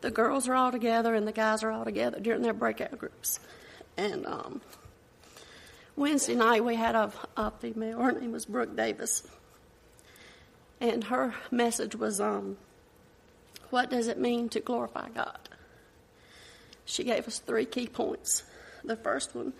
the 0.00 0.10
girls 0.10 0.48
are 0.48 0.54
all 0.54 0.72
together 0.72 1.14
and 1.14 1.26
the 1.26 1.32
guys 1.32 1.62
are 1.62 1.70
all 1.70 1.84
together 1.84 2.20
during 2.20 2.42
their 2.42 2.52
breakout 2.52 2.98
groups. 2.98 3.40
And 3.96 4.26
um, 4.26 4.60
Wednesday 5.96 6.34
night 6.34 6.64
we 6.64 6.74
had 6.76 6.94
a, 6.94 7.12
a, 7.36 7.50
female. 7.50 8.00
Her 8.00 8.12
name 8.12 8.32
was 8.32 8.46
Brooke 8.46 8.76
Davis, 8.76 9.22
and 10.80 11.04
her 11.04 11.34
message 11.50 11.94
was, 11.94 12.20
um, 12.20 12.56
"What 13.70 13.90
does 13.90 14.06
it 14.06 14.18
mean 14.18 14.48
to 14.50 14.60
glorify 14.60 15.08
God?" 15.10 15.38
She 16.84 17.04
gave 17.04 17.28
us 17.28 17.38
three 17.38 17.66
key 17.66 17.86
points. 17.86 18.42
The 18.82 18.96
first 18.96 19.34
one 19.34 19.52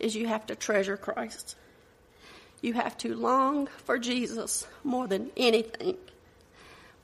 is 0.00 0.16
you 0.16 0.26
have 0.26 0.46
to 0.46 0.56
treasure 0.56 0.96
Christ. 0.96 1.56
You 2.60 2.72
have 2.72 2.98
to 2.98 3.14
long 3.14 3.68
for 3.84 3.98
Jesus 3.98 4.66
more 4.82 5.06
than 5.06 5.30
anything, 5.36 5.96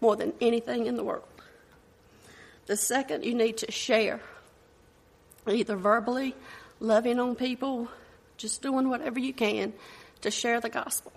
more 0.01 0.17
than 0.17 0.33
anything 0.41 0.87
in 0.87 0.97
the 0.97 1.05
world. 1.05 1.25
The 2.71 2.77
second, 2.77 3.25
you 3.25 3.35
need 3.35 3.57
to 3.57 3.73
share, 3.73 4.21
either 5.45 5.75
verbally, 5.75 6.37
loving 6.79 7.19
on 7.19 7.35
people, 7.35 7.89
just 8.37 8.63
doing 8.63 8.89
whatever 8.89 9.19
you 9.19 9.33
can 9.33 9.73
to 10.21 10.31
share 10.31 10.61
the 10.61 10.69
gospel. 10.69 11.11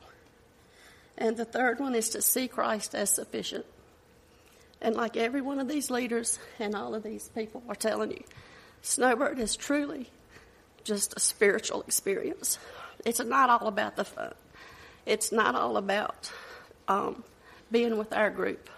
And 1.15 1.37
the 1.37 1.45
third 1.45 1.79
one 1.79 1.93
is 1.93 2.09
to 2.09 2.23
see 2.23 2.47
Christ 2.47 2.95
as 2.95 3.11
sufficient. 3.11 3.67
And 4.81 4.95
like 4.95 5.15
every 5.15 5.41
one 5.41 5.59
of 5.59 5.67
these 5.67 5.91
leaders 5.91 6.39
and 6.57 6.73
all 6.73 6.95
of 6.95 7.03
these 7.03 7.29
people 7.29 7.61
are 7.69 7.75
telling 7.75 8.09
you, 8.09 8.23
Snowbird 8.81 9.37
is 9.37 9.55
truly 9.55 10.09
just 10.83 11.13
a 11.15 11.19
spiritual 11.19 11.83
experience. 11.83 12.57
it's 13.05 13.19
not 13.19 13.51
all 13.51 13.67
about 13.67 13.95
the 13.95 14.05
fun. 14.05 14.33
It's 15.05 15.31
not 15.31 15.53
all 15.53 15.77
about 15.77 16.31
um, 16.87 17.23
being 17.71 17.99
with 17.99 18.11
our 18.11 18.31
group. 18.31 18.71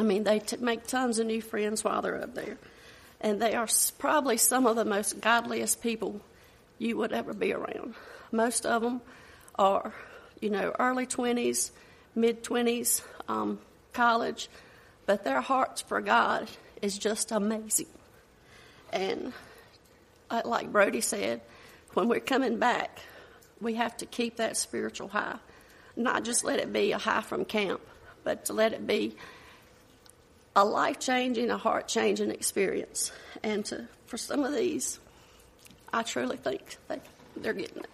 I 0.00 0.02
mean, 0.02 0.24
they 0.24 0.38
t- 0.38 0.56
make 0.56 0.86
tons 0.86 1.18
of 1.18 1.26
new 1.26 1.42
friends 1.42 1.84
while 1.84 2.00
they're 2.00 2.22
up 2.22 2.34
there. 2.34 2.56
And 3.20 3.40
they 3.40 3.54
are 3.54 3.68
probably 3.98 4.38
some 4.38 4.66
of 4.66 4.74
the 4.74 4.84
most 4.86 5.20
godliest 5.20 5.82
people 5.82 6.22
you 6.78 6.96
would 6.96 7.12
ever 7.12 7.34
be 7.34 7.52
around. 7.52 7.94
Most 8.32 8.64
of 8.64 8.80
them 8.80 9.02
are, 9.56 9.92
you 10.40 10.48
know, 10.48 10.74
early 10.78 11.06
20s, 11.06 11.70
mid 12.14 12.42
20s, 12.42 13.02
um, 13.28 13.58
college, 13.92 14.48
but 15.04 15.22
their 15.22 15.42
hearts 15.42 15.82
for 15.82 16.00
God 16.00 16.48
is 16.80 16.96
just 16.96 17.30
amazing. 17.30 17.88
And 18.94 19.34
uh, 20.30 20.40
like 20.46 20.72
Brody 20.72 21.02
said, 21.02 21.42
when 21.92 22.08
we're 22.08 22.20
coming 22.20 22.58
back, 22.58 23.00
we 23.60 23.74
have 23.74 23.98
to 23.98 24.06
keep 24.06 24.36
that 24.36 24.56
spiritual 24.56 25.08
high. 25.08 25.36
Not 25.94 26.24
just 26.24 26.42
let 26.42 26.58
it 26.58 26.72
be 26.72 26.92
a 26.92 26.98
high 26.98 27.20
from 27.20 27.44
camp, 27.44 27.82
but 28.24 28.46
to 28.46 28.54
let 28.54 28.72
it 28.72 28.86
be 28.86 29.14
a 30.56 30.64
life 30.64 30.98
changing, 30.98 31.50
a 31.50 31.56
heart 31.56 31.88
changing 31.88 32.30
experience. 32.30 33.12
And 33.42 33.64
to, 33.66 33.88
for 34.06 34.16
some 34.16 34.44
of 34.44 34.54
these, 34.54 34.98
I 35.92 36.02
truly 36.02 36.36
think 36.36 36.76
they, 36.88 37.00
they're 37.36 37.52
getting 37.52 37.78
it. 37.78 37.90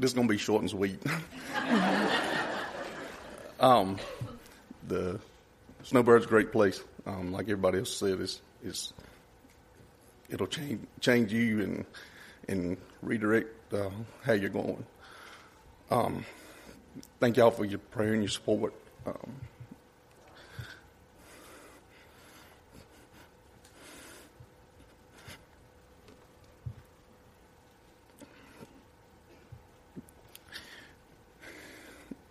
this 0.00 0.12
is 0.12 0.14
gonna 0.14 0.26
be 0.26 0.38
short 0.38 0.62
and 0.62 0.70
sweet. 0.70 0.98
um, 3.60 3.98
the 4.88 5.20
Snowbird's 5.84 6.24
a 6.24 6.28
great 6.28 6.52
place. 6.52 6.82
Um, 7.06 7.32
like 7.32 7.44
everybody 7.44 7.78
else 7.78 7.96
said, 7.96 8.20
it's, 8.20 8.92
it'll 10.28 10.46
change 10.46 10.86
change 11.00 11.32
you 11.32 11.60
and 11.62 11.84
and 12.48 12.76
redirect 13.02 13.72
uh, 13.72 13.90
how 14.22 14.32
you're 14.32 14.50
going. 14.50 14.84
Um, 15.90 16.24
thank 17.18 17.36
y'all 17.36 17.50
for 17.50 17.64
your 17.64 17.78
prayer 17.78 18.12
and 18.12 18.22
your 18.22 18.30
support. 18.30 18.74
Um, 19.06 19.34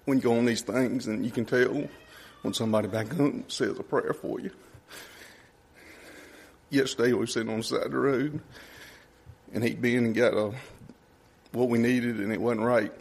when 0.05 0.17
you 0.17 0.24
go 0.24 0.38
on 0.38 0.45
these 0.45 0.61
things 0.61 1.05
and 1.05 1.24
you 1.24 1.32
can 1.32 1.45
tell 1.45 1.88
when 2.41 2.53
somebody 2.53 2.87
back 2.87 3.07
home 3.13 3.43
says 3.47 3.79
a 3.79 3.83
prayer 3.83 4.13
for 4.13 4.39
you. 4.39 4.51
Yesterday 6.69 7.13
we 7.13 7.19
were 7.19 7.27
sitting 7.27 7.51
on 7.51 7.57
the 7.57 7.63
side 7.63 7.83
of 7.83 7.91
the 7.91 7.97
road 7.97 8.39
and 9.53 9.63
he'd 9.63 9.81
been 9.81 10.05
and 10.05 10.15
got 10.15 10.33
a, 10.33 10.53
what 11.51 11.69
we 11.69 11.79
needed 11.79 12.19
and 12.19 12.31
it 12.31 12.39
wasn't 12.39 12.61
right. 12.61 12.93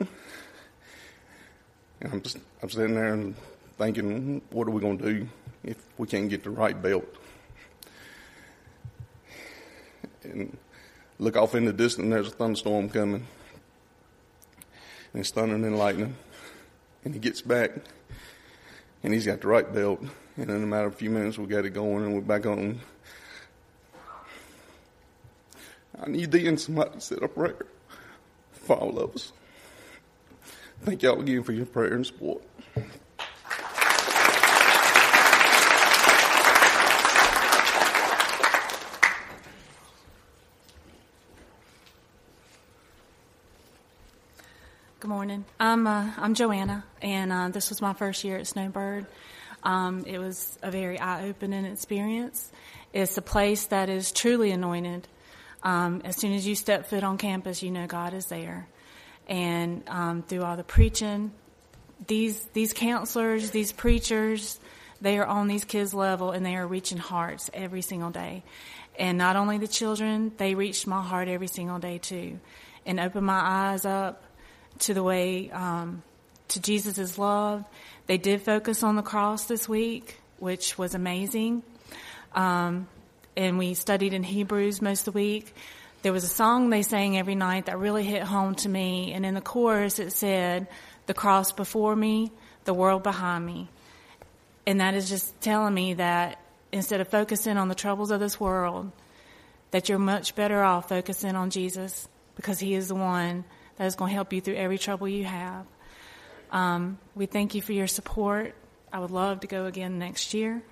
And 2.01 2.13
I'm 2.13 2.23
just, 2.23 2.39
I'm 2.63 2.71
sitting 2.71 2.95
there 2.95 3.13
and 3.13 3.35
thinking, 3.77 4.41
what 4.51 4.67
are 4.67 4.71
we 4.71 4.81
going 4.81 4.99
to 4.99 5.05
do 5.05 5.29
if 5.65 5.77
we 5.99 6.07
can't 6.07 6.31
get 6.31 6.45
the 6.45 6.51
right 6.51 6.81
belt? 6.81 7.05
And 10.23 10.57
look 11.19 11.37
off 11.37 11.55
in 11.55 11.65
the 11.65 11.73
distance, 11.73 12.09
there's 12.09 12.29
a 12.29 12.31
thunderstorm 12.31 12.89
coming. 12.89 13.27
And 15.13 15.21
it's 15.21 15.31
thundering 15.31 15.65
and 15.65 15.79
lightning 15.79 16.17
and 17.05 17.15
he 17.15 17.21
gets 17.21 17.41
back 17.41 17.71
and 19.03 19.13
he's 19.13 19.27
got 19.27 19.41
the 19.41 19.49
right 19.49 19.73
belt. 19.73 20.03
And 20.37 20.51
in 20.51 20.63
a 20.63 20.67
matter 20.67 20.87
of 20.87 20.95
a 20.95 20.97
few 20.97 21.11
minutes, 21.11 21.39
we 21.39 21.47
got 21.47 21.65
it 21.65 21.71
going 21.71 22.05
and 22.05 22.15
we're 22.15 22.21
back 22.21 22.47
on. 22.47 22.81
I 26.01 26.09
need 26.09 26.31
thee 26.31 26.47
and 26.47 26.61
somebody 26.61 26.91
to 26.93 27.01
say 27.01 27.17
a 27.21 27.29
prayer 27.29 27.67
for 28.53 28.77
all 28.77 28.99
of 28.99 29.15
us. 29.15 29.33
Thank 30.83 31.03
y'all 31.03 31.21
again 31.21 31.43
for 31.43 31.53
your 31.53 31.67
prayer 31.67 31.95
and 31.95 32.07
support. 32.07 32.43
Morning. 45.29 45.45
I'm 45.61 45.87
uh, 45.87 46.11
I'm 46.17 46.33
Joanna, 46.33 46.85
and 47.03 47.31
uh, 47.31 47.49
this 47.51 47.69
was 47.69 47.83
my 47.83 47.93
first 47.93 48.25
year 48.25 48.39
at 48.39 48.47
Snowbird. 48.47 49.05
Um, 49.63 50.05
it 50.07 50.19
was 50.19 50.59
a 50.63 50.71
very 50.71 50.99
eye-opening 50.99 51.67
experience. 51.67 52.51
It's 52.95 53.19
a 53.19 53.21
place 53.21 53.67
that 53.67 53.91
is 53.91 54.11
truly 54.11 54.53
anointed. 54.53 55.07
Um, 55.63 56.01
as 56.07 56.17
soon 56.17 56.33
as 56.33 56.47
you 56.47 56.55
step 56.55 56.89
foot 56.89 57.05
on 57.05 57.19
campus, 57.19 57.63
you 57.63 57.71
know 57.71 57.87
God 57.87 58.15
is 58.15 58.25
there, 58.29 58.69
and 59.29 59.83
um, 59.89 60.23
through 60.23 60.45
all 60.45 60.57
the 60.57 60.65
preaching, 60.65 61.33
these 62.07 62.43
these 62.55 62.73
counselors, 62.73 63.51
these 63.51 63.71
preachers, 63.71 64.59
they 65.03 65.19
are 65.19 65.27
on 65.27 65.47
these 65.47 65.65
kids' 65.65 65.93
level, 65.93 66.31
and 66.31 66.47
they 66.47 66.57
are 66.57 66.67
reaching 66.67 66.97
hearts 66.97 67.51
every 67.53 67.83
single 67.83 68.11
day. 68.11 68.45
And 68.99 69.19
not 69.19 69.37
only 69.37 69.59
the 69.59 69.69
children, 69.69 70.33
they 70.39 70.55
reached 70.55 70.87
my 70.87 71.03
heart 71.03 71.29
every 71.29 71.49
single 71.49 71.79
day 71.79 71.99
too, 71.99 72.41
and 72.87 72.99
opened 72.99 73.27
my 73.27 73.43
eyes 73.43 73.85
up 73.85 74.25
to 74.81 74.95
the 74.95 75.03
way 75.03 75.51
um, 75.51 76.03
to 76.49 76.61
Jesus' 76.61 77.19
love. 77.19 77.65
They 78.07 78.19
did 78.19 78.43
focus 78.43 78.83
on 78.83 78.97
the 78.97 79.03
cross 79.03 79.47
this 79.47 79.69
week, 79.69 80.19
which 80.39 80.79
was 80.79 80.95
amazing. 80.95 81.63
Um, 82.35 82.89
and 83.37 83.59
we 83.59 83.75
studied 83.75 84.15
in 84.15 84.23
Hebrews 84.23 84.83
most 84.83 85.07
of 85.07 85.15
the 85.15 85.19
week. 85.19 85.55
There 86.03 86.13
was 86.13 86.25
a 86.25 86.29
song 86.29 86.71
they 86.71 86.83
sang 86.83 87.19
every 87.19 87.35
night 87.35 87.67
that 87.67 87.79
really 87.79 88.05
hit 88.05 88.23
home 88.23 88.55
to 88.57 88.69
me. 88.69 89.13
And 89.13 89.27
in 89.27 89.35
the 89.35 89.41
chorus, 89.41 89.99
it 89.99 90.13
said, 90.13 90.69
The 91.07 91.15
cross 91.15 91.53
before 91.53 91.95
me, 91.95 92.33
the 92.65 92.75
world 92.75 93.03
behind 93.03 93.45
me. 93.45 93.69
And 94.67 94.81
that 94.81 94.95
is 94.95 95.09
just 95.09 95.41
telling 95.41 95.75
me 95.75 95.95
that 95.95 96.39
instead 96.73 97.01
of 97.01 97.09
focusing 97.09 97.57
on 97.57 97.69
the 97.69 97.75
troubles 97.75 98.11
of 98.11 98.21
this 98.21 98.39
world, 98.39 98.93
that 99.71 99.89
you're 99.89 99.99
much 99.99 100.35
better 100.35 100.63
off 100.63 100.89
focusing 100.89 101.35
on 101.35 101.51
Jesus 101.51 102.09
because 102.37 102.59
He 102.59 102.75
is 102.75 102.89
the 102.89 102.95
one 102.95 103.45
that 103.79 103.87
is 103.87 103.95
going 103.95 104.11
to 104.11 104.15
help 104.15 104.33
you 104.33 104.41
through 104.41 104.57
every 104.57 104.79
trouble 104.79 105.09
you 105.09 105.25
have. 105.25 105.65
Um, 106.51 106.99
we 107.15 107.27
thank 107.27 107.55
you 107.55 107.63
for 107.63 107.73
your 107.73 107.87
support. 107.87 108.55
I 108.93 108.99
would 108.99 109.11
love 109.11 109.41
to 109.41 109.47
go 109.47 109.67
again 109.67 109.99
next 109.99 110.35
year 110.35 110.63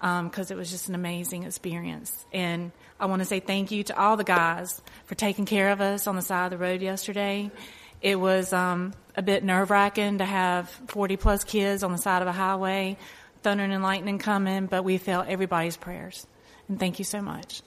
because 0.00 0.50
um, 0.50 0.56
it 0.56 0.58
was 0.58 0.70
just 0.70 0.88
an 0.88 0.94
amazing 0.94 1.44
experience. 1.44 2.26
And 2.32 2.72
I 2.98 3.06
want 3.06 3.20
to 3.20 3.26
say 3.26 3.40
thank 3.40 3.70
you 3.70 3.84
to 3.84 3.98
all 3.98 4.16
the 4.16 4.24
guys 4.24 4.80
for 5.06 5.14
taking 5.14 5.44
care 5.46 5.70
of 5.70 5.80
us 5.80 6.06
on 6.06 6.16
the 6.16 6.22
side 6.22 6.46
of 6.46 6.50
the 6.50 6.58
road 6.58 6.82
yesterday. 6.82 7.50
It 8.00 8.18
was 8.18 8.52
um, 8.52 8.94
a 9.14 9.22
bit 9.22 9.44
nerve 9.44 9.70
wracking 9.70 10.18
to 10.18 10.24
have 10.24 10.68
40 10.88 11.16
plus 11.18 11.44
kids 11.44 11.82
on 11.82 11.92
the 11.92 11.98
side 11.98 12.22
of 12.22 12.28
a 12.28 12.32
highway, 12.32 12.96
thunder 13.42 13.64
and 13.64 13.82
lightning 13.82 14.18
coming, 14.18 14.66
but 14.66 14.84
we 14.84 14.96
felt 14.98 15.28
everybody's 15.28 15.76
prayers. 15.76 16.26
And 16.68 16.80
thank 16.80 16.98
you 16.98 17.04
so 17.04 17.20
much. 17.20 17.62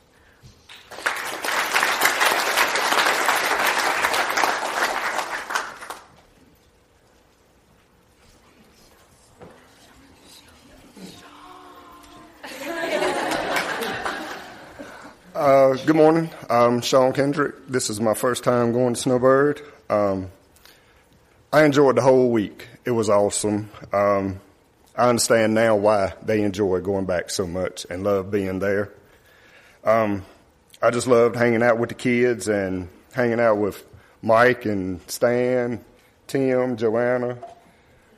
Uh, 15.73 15.85
good 15.87 15.95
morning. 15.95 16.29
I'm 16.51 16.81
Sean 16.81 17.13
Kendrick. 17.13 17.67
This 17.67 17.89
is 17.89 17.99
my 17.99 18.13
first 18.13 18.43
time 18.43 18.73
going 18.73 18.93
to 18.93 18.99
Snowbird. 18.99 19.59
Um, 19.89 20.29
I 21.51 21.65
enjoyed 21.65 21.95
the 21.95 22.01
whole 22.03 22.29
week. 22.29 22.67
It 22.85 22.91
was 22.91 23.09
awesome. 23.09 23.71
Um, 23.91 24.39
I 24.95 25.09
understand 25.09 25.55
now 25.55 25.75
why 25.75 26.13
they 26.21 26.43
enjoy 26.43 26.79
going 26.81 27.05
back 27.05 27.31
so 27.31 27.47
much 27.47 27.87
and 27.89 28.03
love 28.03 28.29
being 28.29 28.59
there. 28.59 28.91
Um, 29.83 30.23
I 30.79 30.91
just 30.91 31.07
loved 31.07 31.35
hanging 31.35 31.63
out 31.63 31.79
with 31.79 31.89
the 31.89 31.95
kids 31.95 32.47
and 32.47 32.87
hanging 33.11 33.39
out 33.39 33.55
with 33.55 33.83
Mike 34.21 34.65
and 34.65 35.01
Stan, 35.09 35.83
Tim, 36.27 36.77
Joanna, 36.77 37.39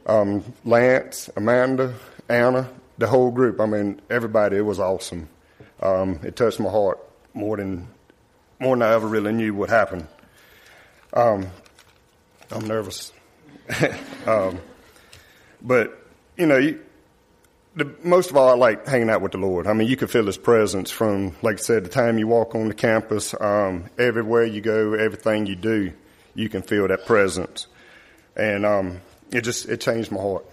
um, 0.07 0.43
Lance, 0.65 1.29
Amanda, 1.37 1.95
Anna, 2.27 2.69
the 2.97 3.07
whole 3.07 3.31
group. 3.31 3.61
I 3.61 3.65
mean, 3.65 4.01
everybody. 4.09 4.57
It 4.57 4.65
was 4.65 4.81
awesome. 4.81 5.29
Um, 5.81 6.19
it 6.21 6.35
touched 6.35 6.59
my 6.59 6.69
heart 6.69 6.99
more 7.35 7.57
than 7.57 7.87
more 8.59 8.75
than 8.75 8.81
I 8.81 8.93
ever 8.93 9.07
really 9.07 9.33
knew 9.33 9.53
would 9.53 9.69
happen. 9.69 10.07
Um, 11.13 11.47
I'm 12.51 12.67
nervous, 12.67 13.11
um, 14.25 14.59
but 15.61 16.01
you 16.37 16.45
know, 16.45 16.57
you, 16.57 16.81
the, 17.75 17.93
most 18.03 18.29
of 18.29 18.37
all, 18.37 18.49
I 18.49 18.55
like 18.55 18.87
hanging 18.87 19.09
out 19.09 19.21
with 19.21 19.33
the 19.33 19.37
Lord. 19.37 19.67
I 19.67 19.73
mean, 19.73 19.87
you 19.87 19.97
can 19.97 20.07
feel 20.07 20.25
His 20.25 20.37
presence 20.37 20.89
from, 20.91 21.35
like 21.41 21.59
I 21.59 21.61
said, 21.61 21.83
the 21.85 21.89
time 21.89 22.17
you 22.17 22.27
walk 22.27 22.55
on 22.55 22.69
the 22.69 22.73
campus, 22.73 23.35
um, 23.39 23.85
everywhere 23.97 24.45
you 24.45 24.61
go, 24.61 24.93
everything 24.93 25.45
you 25.45 25.55
do, 25.55 25.91
you 26.33 26.49
can 26.49 26.61
feel 26.61 26.87
that 26.87 27.05
presence. 27.05 27.67
and 28.35 28.65
um, 28.65 29.01
it 29.31 29.41
just 29.41 29.67
it 29.67 29.81
changed 29.81 30.11
my 30.11 30.21
heart. 30.21 30.45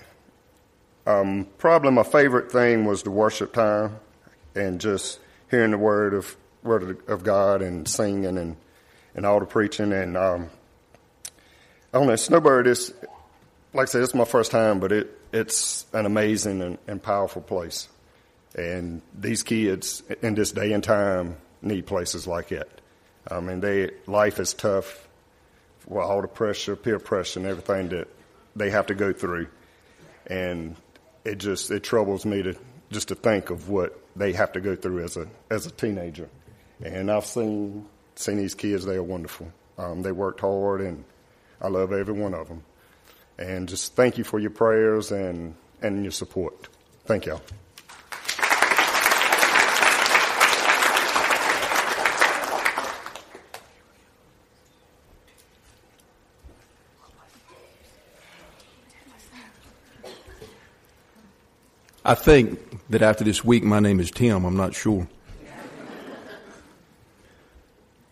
Um, 1.06 1.46
probably 1.58 1.90
my 1.90 2.04
favorite 2.04 2.50
thing 2.52 2.84
was 2.84 3.02
the 3.02 3.10
worship 3.10 3.52
time, 3.52 3.96
and 4.54 4.80
just 4.80 5.18
hearing 5.50 5.72
the 5.72 5.78
word 5.78 6.14
of 6.14 6.36
word 6.62 7.08
of 7.08 7.24
God 7.24 7.62
and 7.62 7.86
singing 7.86 8.38
and 8.38 8.56
and 9.14 9.26
all 9.26 9.40
the 9.40 9.46
preaching 9.46 9.92
and 9.92 10.16
um, 10.16 10.50
I 11.92 11.98
don't 11.98 12.06
know. 12.06 12.16
Snowbird 12.16 12.66
is 12.66 12.94
like 13.74 13.88
I 13.88 13.90
said, 13.90 14.02
it's 14.02 14.14
my 14.14 14.24
first 14.24 14.50
time, 14.50 14.80
but 14.80 14.92
it 14.92 15.18
it's 15.32 15.86
an 15.92 16.06
amazing 16.06 16.60
and, 16.60 16.78
and 16.86 17.02
powerful 17.02 17.42
place. 17.42 17.88
And 18.54 19.00
these 19.18 19.42
kids 19.42 20.02
in 20.20 20.34
this 20.34 20.52
day 20.52 20.72
and 20.72 20.84
time 20.84 21.36
need 21.62 21.86
places 21.86 22.26
like 22.26 22.52
it. 22.52 22.80
I 23.30 23.40
mean, 23.40 23.60
they 23.60 23.90
life 24.06 24.38
is 24.40 24.52
tough 24.52 25.08
with 25.86 26.04
all 26.04 26.20
the 26.22 26.28
pressure, 26.28 26.76
peer 26.76 26.98
pressure, 26.98 27.40
and 27.40 27.48
everything 27.48 27.88
that 27.90 28.08
they 28.54 28.70
have 28.70 28.86
to 28.86 28.94
go 28.94 29.12
through, 29.12 29.48
and 30.26 30.76
it 31.24 31.38
just 31.38 31.70
it 31.70 31.82
troubles 31.82 32.26
me 32.26 32.42
to 32.42 32.54
just 32.90 33.08
to 33.08 33.14
think 33.14 33.50
of 33.50 33.68
what 33.68 33.98
they 34.14 34.32
have 34.32 34.52
to 34.52 34.60
go 34.60 34.76
through 34.76 35.02
as 35.04 35.16
a 35.16 35.26
as 35.50 35.66
a 35.66 35.70
teenager. 35.70 36.28
And 36.82 37.10
I've 37.10 37.26
seen 37.26 37.86
seen 38.16 38.38
these 38.38 38.54
kids; 38.54 38.84
they 38.84 38.96
are 38.96 39.02
wonderful. 39.02 39.52
Um, 39.78 40.02
they 40.02 40.12
worked 40.12 40.40
hard, 40.40 40.80
and 40.80 41.04
I 41.60 41.68
love 41.68 41.92
every 41.92 42.14
one 42.14 42.34
of 42.34 42.48
them. 42.48 42.62
And 43.38 43.68
just 43.68 43.94
thank 43.94 44.18
you 44.18 44.24
for 44.24 44.38
your 44.38 44.50
prayers 44.50 45.12
and 45.12 45.54
and 45.80 46.02
your 46.02 46.12
support. 46.12 46.68
Thank 47.04 47.26
y'all. 47.26 47.40
I 62.04 62.14
think 62.14 62.58
that 62.90 63.00
after 63.00 63.22
this 63.22 63.44
week, 63.44 63.62
my 63.62 63.78
name 63.78 64.00
is 64.00 64.10
Tim. 64.10 64.44
I'm 64.44 64.56
not 64.56 64.74
sure. 64.74 65.06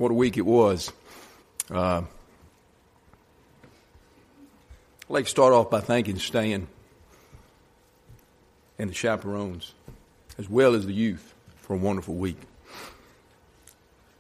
What 0.01 0.11
a 0.11 0.15
week 0.15 0.39
it 0.39 0.47
was. 0.47 0.91
Uh, 1.71 2.01
I'd 5.03 5.11
like 5.11 5.25
to 5.27 5.31
start 5.31 5.53
off 5.53 5.69
by 5.69 5.81
thanking 5.81 6.19
Stan 6.19 6.67
and 8.79 8.89
the 8.89 8.95
chaperones, 8.95 9.75
as 10.39 10.49
well 10.49 10.75
as 10.75 10.87
the 10.87 10.95
youth, 10.95 11.35
for 11.59 11.75
a 11.75 11.77
wonderful 11.77 12.15
week. 12.15 12.39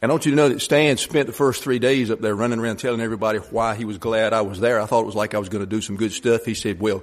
And 0.03 0.11
I 0.11 0.13
want 0.13 0.27
you 0.27 0.33
to 0.33 0.37
know 0.37 0.51
that 0.51 0.61
Stan 0.61 0.99
spent 0.99 1.27
the 1.27 1.33
first 1.33 1.63
three 1.63 1.79
days 1.79 2.11
up 2.11 2.21
there 2.21 2.35
running 2.35 2.59
around 2.59 2.77
telling 2.77 3.01
everybody 3.01 3.39
why 3.39 3.75
he 3.75 3.87
was 3.87 3.97
glad 3.97 4.35
I 4.35 4.43
was 4.43 4.61
there. 4.61 4.83
I 4.83 4.85
thought 4.85 5.01
it 5.01 5.07
was 5.07 5.15
like 5.15 5.35
I 5.35 5.39
was 5.39 5.49
going 5.49 5.65
to 5.65 5.71
do 5.71 5.81
some 5.81 5.97
good 5.97 6.13
stuff. 6.13 6.45
He 6.45 6.53
said, 6.53 6.79
well, 6.79 7.03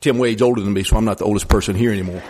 Tim 0.00 0.18
Wade's 0.18 0.42
older 0.42 0.60
than 0.60 0.74
me, 0.74 0.82
so 0.82 0.98
I'm 0.98 1.06
not 1.06 1.16
the 1.16 1.24
oldest 1.24 1.48
person 1.48 1.76
here 1.76 1.92
anymore. 1.92 2.22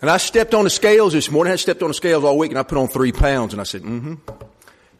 And 0.00 0.10
I 0.10 0.16
stepped 0.16 0.54
on 0.54 0.64
the 0.64 0.70
scales 0.70 1.12
this 1.12 1.30
morning. 1.30 1.52
I 1.52 1.56
stepped 1.56 1.82
on 1.82 1.88
the 1.88 1.94
scales 1.94 2.24
all 2.24 2.38
week 2.38 2.50
and 2.50 2.58
I 2.58 2.62
put 2.62 2.78
on 2.78 2.88
three 2.88 3.12
pounds 3.12 3.52
and 3.52 3.60
I 3.60 3.64
said, 3.64 3.82
mm-hmm. 3.82 4.14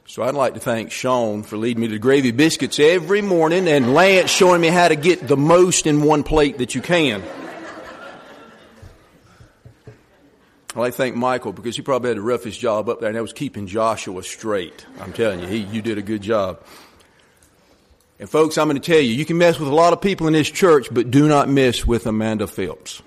So 0.07 0.23
I'd 0.23 0.35
like 0.35 0.55
to 0.55 0.61
thank 0.61 0.91
Sean 0.91 1.43
for 1.43 1.59
leading 1.59 1.83
me 1.83 1.89
to 1.89 1.99
gravy 1.99 2.31
biscuits 2.31 2.81
every 2.81 3.21
morning 3.21 3.69
and 3.69 3.93
Lance 3.93 4.31
showing 4.31 4.63
me 4.63 4.69
how 4.69 4.89
to 4.89 4.97
get 4.97 5.29
the 5.29 5.37
most 5.37 5.87
in 5.87 6.03
one 6.03 6.23
plate 6.23 6.59
that 6.59 6.75
you 6.75 6.81
can. 6.81 7.23
I'd 10.71 10.77
like 10.81 10.93
to 10.93 10.97
thank 10.97 11.15
Michael 11.15 11.53
because 11.53 11.77
he 11.77 11.83
probably 11.83 12.09
had 12.09 12.17
the 12.17 12.23
roughest 12.23 12.59
job 12.59 12.89
up 12.89 13.01
there 13.01 13.09
and 13.09 13.17
that 13.17 13.23
was 13.23 13.35
keeping 13.35 13.67
Joshua 13.67 14.23
straight. 14.23 14.87
I'm 14.99 15.13
telling 15.13 15.41
you, 15.41 15.47
he, 15.47 15.59
you 15.59 15.83
did 15.83 15.99
a 15.99 16.03
good 16.03 16.23
job. 16.23 16.63
And 18.19 18.29
folks, 18.29 18.57
I'm 18.59 18.69
going 18.69 18.81
to 18.81 18.93
tell 18.93 19.01
you, 19.01 19.13
you 19.13 19.25
can 19.25 19.39
mess 19.39 19.59
with 19.59 19.69
a 19.69 19.75
lot 19.75 19.93
of 19.93 20.01
people 20.01 20.27
in 20.27 20.33
this 20.33 20.51
church, 20.51 20.89
but 20.91 21.11
do 21.11 21.29
not 21.29 21.49
mess 21.49 21.87
with 21.87 22.07
Amanda 22.07 22.47
Phelps. 22.47 23.03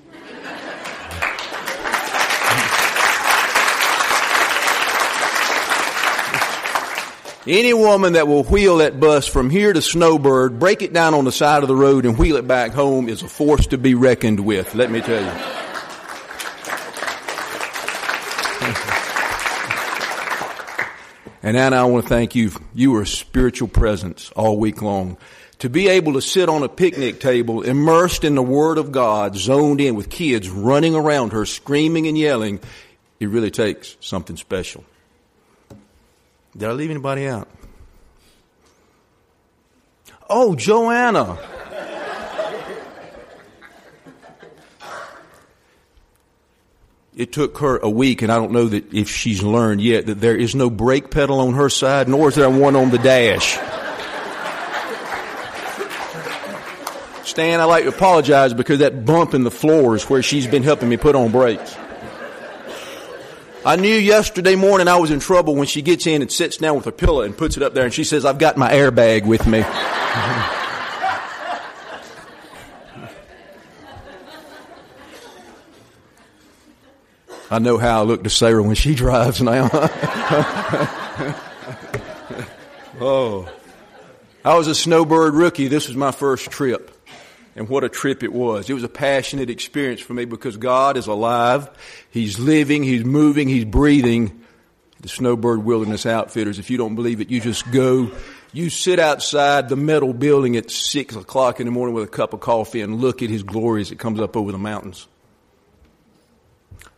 Any 7.51 7.73
woman 7.73 8.13
that 8.13 8.29
will 8.29 8.45
wheel 8.45 8.77
that 8.77 9.01
bus 9.01 9.27
from 9.27 9.49
here 9.49 9.73
to 9.73 9.81
Snowbird, 9.81 10.57
break 10.57 10.81
it 10.81 10.93
down 10.93 11.13
on 11.13 11.25
the 11.25 11.33
side 11.33 11.63
of 11.63 11.67
the 11.67 11.75
road 11.75 12.05
and 12.05 12.17
wheel 12.17 12.37
it 12.37 12.47
back 12.47 12.71
home 12.71 13.09
is 13.09 13.23
a 13.23 13.27
force 13.27 13.67
to 13.67 13.77
be 13.77 13.93
reckoned 13.93 14.39
with, 14.39 14.73
let 14.73 14.89
me 14.89 15.01
tell 15.01 15.21
you. 15.21 15.29
And 21.43 21.57
Anna, 21.57 21.75
I 21.75 21.83
want 21.83 22.05
to 22.05 22.09
thank 22.09 22.35
you. 22.35 22.51
You 22.73 22.91
were 22.91 23.01
a 23.01 23.05
spiritual 23.05 23.67
presence 23.67 24.31
all 24.33 24.57
week 24.57 24.81
long. 24.81 25.17
To 25.59 25.69
be 25.69 25.89
able 25.89 26.13
to 26.13 26.21
sit 26.21 26.47
on 26.47 26.63
a 26.63 26.69
picnic 26.69 27.19
table, 27.19 27.63
immersed 27.63 28.23
in 28.23 28.35
the 28.35 28.41
Word 28.41 28.77
of 28.77 28.93
God, 28.93 29.35
zoned 29.35 29.81
in 29.81 29.95
with 29.95 30.09
kids 30.09 30.49
running 30.49 30.95
around 30.95 31.33
her, 31.33 31.45
screaming 31.45 32.07
and 32.07 32.17
yelling, 32.17 32.61
it 33.19 33.27
really 33.27 33.51
takes 33.51 33.97
something 33.99 34.37
special. 34.37 34.85
Did 36.57 36.69
I 36.69 36.73
leave 36.73 36.89
anybody 36.89 37.27
out? 37.27 37.47
Oh, 40.29 40.55
Joanna. 40.55 41.37
It 47.15 47.33
took 47.33 47.57
her 47.59 47.77
a 47.77 47.89
week, 47.89 48.21
and 48.21 48.31
I 48.31 48.37
don't 48.37 48.51
know 48.51 48.67
that 48.67 48.93
if 48.93 49.09
she's 49.09 49.43
learned 49.43 49.81
yet 49.81 50.05
that 50.05 50.21
there 50.21 50.35
is 50.35 50.55
no 50.55 50.69
brake 50.69 51.11
pedal 51.11 51.39
on 51.41 51.53
her 51.53 51.69
side, 51.69 52.07
nor 52.07 52.29
is 52.29 52.35
there 52.35 52.49
one 52.49 52.75
on 52.75 52.89
the 52.89 52.97
dash. 52.97 53.59
Stan, 57.27 57.59
I'd 57.59 57.65
like 57.65 57.83
to 57.83 57.89
apologize 57.89 58.53
because 58.53 58.79
that 58.79 59.05
bump 59.05 59.33
in 59.33 59.43
the 59.43 59.51
floor 59.51 59.95
is 59.95 60.09
where 60.09 60.23
she's 60.23 60.47
been 60.47 60.63
helping 60.63 60.89
me 60.89 60.97
put 60.97 61.15
on 61.15 61.31
brakes. 61.31 61.75
I 63.63 63.75
knew 63.75 63.95
yesterday 63.95 64.55
morning 64.55 64.87
I 64.87 64.95
was 64.97 65.11
in 65.11 65.19
trouble 65.19 65.55
when 65.55 65.67
she 65.67 65.83
gets 65.83 66.07
in 66.07 66.23
and 66.23 66.31
sits 66.31 66.57
down 66.57 66.75
with 66.75 66.85
her 66.85 66.91
pillow 66.91 67.21
and 67.21 67.37
puts 67.37 67.57
it 67.57 67.63
up 67.63 67.75
there 67.75 67.85
and 67.85 67.93
she 67.93 68.03
says, 68.03 68.25
I've 68.25 68.39
got 68.39 68.57
my 68.57 68.71
airbag 68.71 69.27
with 69.27 69.45
me. 69.45 69.63
I 77.51 77.59
know 77.59 77.77
how 77.77 77.99
I 77.99 78.03
look 78.03 78.23
to 78.23 78.29
Sarah 78.31 78.63
when 78.63 78.75
she 78.75 78.95
drives 79.03 79.43
now. 79.43 79.69
oh. 82.99 83.47
I 84.43 84.57
was 84.57 84.67
a 84.67 84.73
snowbird 84.73 85.35
rookie. 85.35 85.67
This 85.67 85.87
was 85.87 85.95
my 85.95 86.11
first 86.11 86.49
trip. 86.49 86.90
And 87.61 87.69
what 87.69 87.83
a 87.83 87.89
trip 87.89 88.23
it 88.23 88.33
was. 88.33 88.71
It 88.71 88.73
was 88.73 88.83
a 88.83 88.89
passionate 88.89 89.51
experience 89.51 90.01
for 90.01 90.15
me 90.15 90.25
because 90.25 90.57
God 90.57 90.97
is 90.97 91.05
alive. 91.05 91.69
He's 92.09 92.39
living. 92.39 92.81
He's 92.81 93.05
moving. 93.05 93.47
He's 93.47 93.65
breathing. 93.65 94.41
The 95.01 95.09
Snowbird 95.09 95.63
Wilderness 95.63 96.07
Outfitters. 96.07 96.57
If 96.57 96.71
you 96.71 96.79
don't 96.79 96.95
believe 96.95 97.21
it, 97.21 97.29
you 97.29 97.39
just 97.39 97.71
go. 97.71 98.09
You 98.51 98.71
sit 98.71 98.97
outside 98.97 99.69
the 99.69 99.75
metal 99.75 100.11
building 100.11 100.57
at 100.57 100.71
six 100.71 101.15
o'clock 101.15 101.59
in 101.59 101.67
the 101.67 101.71
morning 101.71 101.93
with 101.93 102.03
a 102.03 102.07
cup 102.07 102.33
of 102.33 102.39
coffee 102.39 102.81
and 102.81 102.99
look 102.99 103.21
at 103.21 103.29
His 103.29 103.43
glory 103.43 103.81
as 103.81 103.91
it 103.91 103.99
comes 103.99 104.19
up 104.19 104.35
over 104.35 104.51
the 104.51 104.57
mountains. 104.57 105.07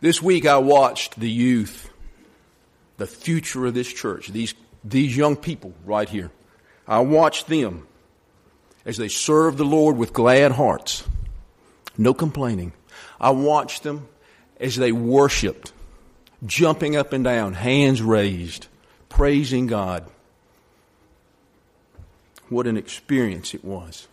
This 0.00 0.22
week 0.22 0.46
I 0.46 0.56
watched 0.56 1.20
the 1.20 1.28
youth, 1.28 1.90
the 2.96 3.06
future 3.06 3.66
of 3.66 3.74
this 3.74 3.92
church, 3.92 4.28
these, 4.28 4.54
these 4.82 5.14
young 5.14 5.36
people 5.36 5.74
right 5.84 6.08
here. 6.08 6.30
I 6.88 7.00
watched 7.00 7.48
them 7.48 7.86
as 8.84 8.96
they 8.96 9.08
served 9.08 9.58
the 9.58 9.64
Lord 9.64 9.96
with 9.96 10.12
glad 10.12 10.52
hearts, 10.52 11.04
no 11.96 12.14
complaining. 12.14 12.72
I 13.20 13.30
watched 13.30 13.82
them 13.82 14.08
as 14.60 14.76
they 14.76 14.92
worshiped, 14.92 15.72
jumping 16.44 16.96
up 16.96 17.12
and 17.12 17.24
down, 17.24 17.54
hands 17.54 18.02
raised, 18.02 18.66
praising 19.08 19.66
God. 19.66 20.08
What 22.48 22.66
an 22.66 22.76
experience 22.76 23.54
it 23.54 23.64
was 23.64 24.06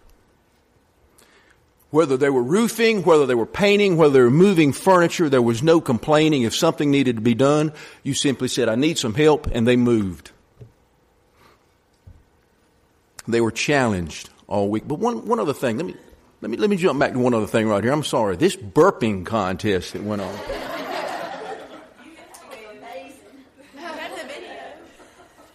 whether 1.91 2.15
they 2.15 2.29
were 2.29 2.41
roofing, 2.41 3.03
whether 3.03 3.25
they 3.25 3.35
were 3.35 3.45
painting, 3.45 3.97
whether 3.97 4.13
they 4.13 4.21
were 4.21 4.31
moving 4.31 4.71
furniture, 4.71 5.29
there 5.29 5.41
was 5.41 5.61
no 5.61 5.79
complaining. 5.81 6.43
If 6.43 6.55
something 6.55 6.89
needed 6.89 7.17
to 7.17 7.21
be 7.21 7.35
done, 7.35 7.73
you 8.01 8.13
simply 8.13 8.47
said, 8.47 8.69
I 8.69 8.75
need 8.75 8.97
some 8.97 9.13
help, 9.13 9.47
and 9.47 9.67
they 9.67 9.75
moved. 9.75 10.31
They 13.27 13.41
were 13.41 13.51
challenged 13.51 14.29
all 14.51 14.67
week. 14.67 14.83
But 14.85 14.99
one, 14.99 15.25
one 15.25 15.39
other 15.39 15.53
thing, 15.53 15.77
let 15.77 15.85
me, 15.85 15.95
let 16.41 16.51
me, 16.51 16.57
let 16.57 16.69
me 16.69 16.75
jump 16.75 16.99
back 16.99 17.13
to 17.13 17.19
one 17.19 17.33
other 17.33 17.47
thing 17.47 17.67
right 17.67 17.81
here. 17.81 17.93
I'm 17.93 18.03
sorry. 18.03 18.35
This 18.35 18.55
burping 18.55 19.25
contest 19.25 19.93
that 19.93 20.03
went 20.03 20.21
on. 20.21 20.39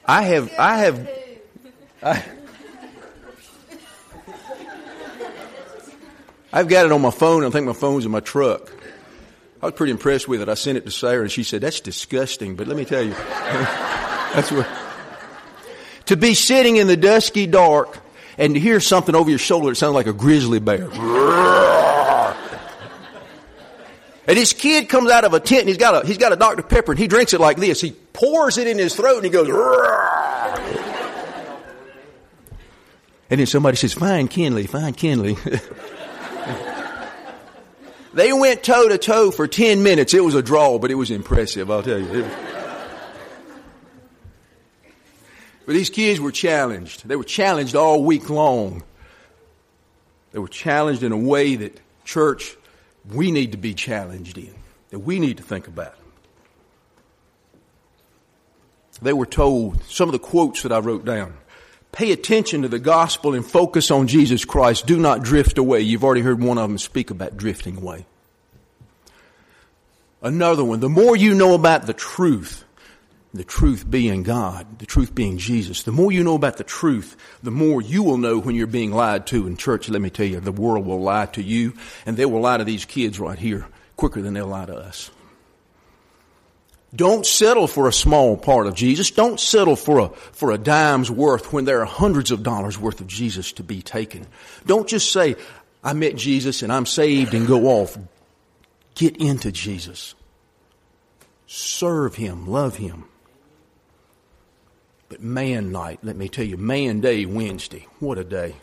I 0.09 0.23
have, 0.23 0.53
I 0.57 0.79
have, 0.79 1.11
I, 2.03 2.25
I've 6.53 6.69
got 6.69 6.87
it 6.87 6.93
on 6.93 7.03
my 7.03 7.11
phone. 7.11 7.45
I 7.45 7.51
think 7.51 7.67
my 7.67 7.73
phone's 7.73 8.07
in 8.07 8.13
my 8.13 8.21
truck. 8.21 8.73
I 9.61 9.67
was 9.67 9.75
pretty 9.75 9.91
impressed 9.91 10.29
with 10.29 10.41
it. 10.41 10.49
I 10.49 10.55
sent 10.55 10.79
it 10.79 10.85
to 10.85 10.91
Sarah 10.91 11.23
and 11.23 11.31
she 11.31 11.43
said, 11.43 11.61
that's 11.61 11.81
disgusting. 11.81 12.57
But 12.57 12.69
let 12.69 12.77
me 12.77 12.85
tell 12.85 13.03
you, 13.03 13.11
that's 14.33 14.51
what, 14.53 14.67
To 16.07 16.17
be 16.17 16.35
sitting 16.35 16.77
in 16.77 16.87
the 16.87 16.97
dusky 16.97 17.47
dark 17.47 17.99
and 18.39 18.55
to 18.55 18.61
hear 18.61 18.81
something 18.81 19.15
over 19.15 19.31
your 19.31 19.39
shoulder 19.39 19.71
that 19.71 19.77
sounds 19.77 19.95
like 19.95 20.07
a 20.07 20.13
grizzly 20.13 20.61
bear. 20.61 20.89
And 24.29 24.37
this 24.37 24.53
kid 24.53 24.89
comes 24.89 25.09
out 25.11 25.25
of 25.25 25.35
a 25.35 25.41
tent 25.41 25.61
and 25.61 25.69
he's 25.69 25.79
got 25.79 26.05
a, 26.05 26.07
he's 26.07 26.19
got 26.19 26.33
a 26.33 26.37
Dr. 26.37 26.65
Pepper 26.65 26.93
and 26.93 26.99
he 26.99 27.07
drinks 27.07 27.33
it 27.33 27.41
like 27.41 27.59
this. 27.59 27.81
He 27.81 27.93
pours 27.93 28.59
it 28.59 28.67
in 28.67 28.77
his 28.77 28.97
throat 28.97 29.19
and 29.19 29.25
he 29.25 29.31
goes, 29.31 29.47
and 33.31 33.41
then 33.41 33.47
somebody 33.47 33.77
says, 33.77 33.93
Fine 33.93 34.29
Kinley, 34.29 34.67
find 34.67 34.97
Kinley. 34.97 35.37
they 38.15 38.33
went 38.33 38.63
toe 38.63 38.89
to 38.89 38.99
toe 38.99 39.31
for 39.31 39.47
10 39.47 39.83
minutes. 39.83 40.15
It 40.15 40.25
was 40.25 40.35
a 40.35 40.43
draw, 40.43 40.79
but 40.79 40.91
it 40.91 40.95
was 40.95 41.11
impressive, 41.11 41.71
I'll 41.71 41.83
tell 41.83 42.01
you. 42.01 42.29
But 45.67 45.75
these 45.75 45.91
kids 45.91 46.21
were 46.21 46.33
challenged. 46.33 47.07
They 47.07 47.17
were 47.17 47.25
challenged 47.25 47.75
all 47.75 48.03
week 48.03 48.31
long. 48.31 48.85
They 50.33 50.39
were 50.39 50.49
challenged 50.49 51.03
in 51.03 51.13
a 51.13 51.17
way 51.17 51.57
that 51.57 51.81
church, 52.05 52.57
we 53.13 53.33
need 53.33 53.53
to 53.53 53.59
be 53.59 53.75
challenged 53.75 54.39
in, 54.39 54.55
that 54.91 55.01
we 55.01 55.19
need 55.19 55.39
to 55.39 55.43
think 55.43 55.67
about. 55.67 55.95
They 59.03 59.13
were 59.13 59.27
told 59.27 59.83
some 59.85 60.09
of 60.09 60.13
the 60.13 60.19
quotes 60.19 60.63
that 60.63 60.73
I 60.73 60.79
wrote 60.79 61.05
down. 61.05 61.37
Pay 61.93 62.13
attention 62.13 62.63
to 62.63 62.69
the 62.69 62.79
gospel 62.79 63.35
and 63.35 63.45
focus 63.45 63.91
on 63.91 64.07
Jesus 64.07 64.45
Christ. 64.45 64.87
Do 64.87 64.99
not 64.99 65.23
drift 65.23 65.59
away. 65.59 65.81
You've 65.81 66.05
already 66.05 66.21
heard 66.21 66.43
one 66.43 66.59
of 66.59 66.69
them 66.69 66.79
speak 66.79 67.11
about 67.11 67.37
drifting 67.37 67.79
away. 67.79 68.07
Another 70.23 70.65
one, 70.65 70.81
the 70.81 70.89
more 70.89 71.17
you 71.17 71.35
know 71.35 71.55
about 71.55 71.87
the 71.87 71.93
truth, 71.93 72.66
the 73.37 73.45
truth 73.45 73.89
being 73.89 74.23
God, 74.23 74.79
the 74.79 74.87
truth 74.87 75.15
being 75.15 75.39
Jesus. 75.39 75.83
The 75.83 75.93
more 75.93 76.13
you 76.13 76.25
know 76.25 76.35
about 76.35 76.57
the 76.57 76.65
truth, 76.65 77.17
the 77.43 77.51
more 77.51 77.81
you 77.81 78.03
will 78.03 78.19
know 78.19 78.39
when 78.39 78.55
you're 78.55 78.67
being 78.67 78.93
lied 78.93 79.27
to. 79.29 79.47
In 79.47 79.57
church, 79.57 79.89
let 79.89 80.03
me 80.03 80.11
tell 80.11 80.27
you, 80.27 80.41
the 80.41 80.53
world 80.53 80.87
will 80.87 81.01
lie 81.01 81.27
to 81.27 81.43
you, 81.43 81.75
and 82.05 82.17
they 82.17 82.27
will 82.27 82.41
lie 82.41 82.57
to 82.57 82.65
these 82.65 82.85
kids 82.85 83.21
right 83.21 83.39
here 83.39 83.67
quicker 83.97 84.21
than 84.21 84.35
they'll 84.35 84.47
lie 84.47 84.67
to 84.67 84.77
us. 84.77 85.11
Don't 86.95 87.27
settle 87.27 87.67
for 87.67 87.89
a 87.89 87.93
small 87.93 88.37
part 88.37 88.67
of 88.67 88.75
Jesus. 88.75 89.11
Don't 89.11 89.41
settle 89.41 89.77
for 89.77 89.99
a, 89.99 90.09
for 90.09 90.53
a 90.53 90.59
dime's 90.59 91.11
worth 91.11 91.53
when 91.53 91.65
there 91.65 91.81
are 91.83 91.87
hundreds 91.87 92.31
of 92.31 92.43
dollars 92.43 92.79
worth 92.79 93.01
of 93.01 93.07
Jesus 93.07 93.53
to 93.53 93.63
be 93.63 93.83
taken. 93.83 94.27
Don't 94.65 94.89
just 94.89 95.13
say, 95.13 95.37
I 95.83 95.93
met 95.93 96.17
Jesus 96.17 96.63
and 96.63 96.73
I'm 96.73 96.87
saved 96.87 97.35
and 97.35 97.47
go 97.47 97.67
off. 97.67 97.99
Get 98.95 99.17
into 99.19 99.53
Jesus. 99.53 100.15
Serve 101.47 102.15
Him. 102.15 102.47
Love 102.47 102.77
Him. 102.77 103.05
But 105.09 105.23
man 105.23 105.71
night, 105.71 106.01
let 106.03 106.17
me 106.17 106.29
tell 106.29 106.45
you, 106.45 106.57
man 106.57 107.01
day 107.01 107.27
Wednesday, 107.27 107.87
what 108.01 108.19
a 108.19 108.25
day. 108.25 108.57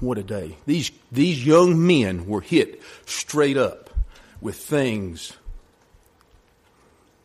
What 0.00 0.18
a 0.18 0.22
day. 0.22 0.56
These, 0.66 0.92
these 1.10 1.44
young 1.44 1.86
men 1.86 2.26
were 2.26 2.40
hit 2.40 2.80
straight 3.06 3.56
up 3.56 3.90
with 4.40 4.56
things, 4.56 5.32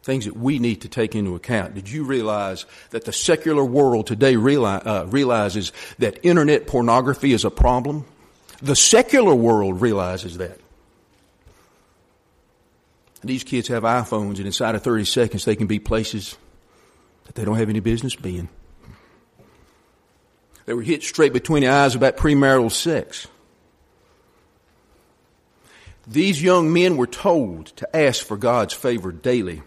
things 0.01 0.25
that 0.25 0.35
we 0.35 0.57
need 0.57 0.81
to 0.81 0.89
take 0.89 1.13
into 1.13 1.35
account. 1.35 1.75
Did 1.75 1.89
you 1.89 2.03
realize 2.03 2.65
that 2.89 3.05
the 3.05 3.13
secular 3.13 3.63
world 3.63 4.07
today 4.07 4.35
realize, 4.37 4.81
uh, 4.85 5.05
realizes 5.07 5.71
that 5.99 6.19
internet 6.23 6.65
pornography 6.65 7.33
is 7.33 7.45
a 7.45 7.51
problem? 7.51 8.05
The 8.61 8.75
secular 8.75 9.35
world 9.35 9.81
realizes 9.81 10.37
that. 10.37 10.59
These 13.23 13.43
kids 13.43 13.67
have 13.67 13.83
iPhones 13.83 14.37
and 14.37 14.47
inside 14.47 14.75
of 14.75 14.83
30 14.83 15.05
seconds 15.05 15.45
they 15.45 15.55
can 15.55 15.67
be 15.67 15.79
places 15.79 16.37
that 17.25 17.35
they 17.35 17.45
don't 17.45 17.57
have 17.57 17.69
any 17.69 17.79
business 17.79 18.15
being. 18.15 18.49
They 20.65 20.73
were 20.73 20.81
hit 20.81 21.03
straight 21.03 21.33
between 21.33 21.63
the 21.63 21.69
eyes 21.69 21.95
about 21.95 22.17
premarital 22.17 22.71
sex. 22.71 23.27
These 26.07 26.41
young 26.41 26.73
men 26.73 26.97
were 26.97 27.07
told 27.07 27.67
to 27.77 27.95
ask 27.95 28.25
for 28.25 28.37
God's 28.37 28.73
favor 28.73 29.11
daily. 29.11 29.61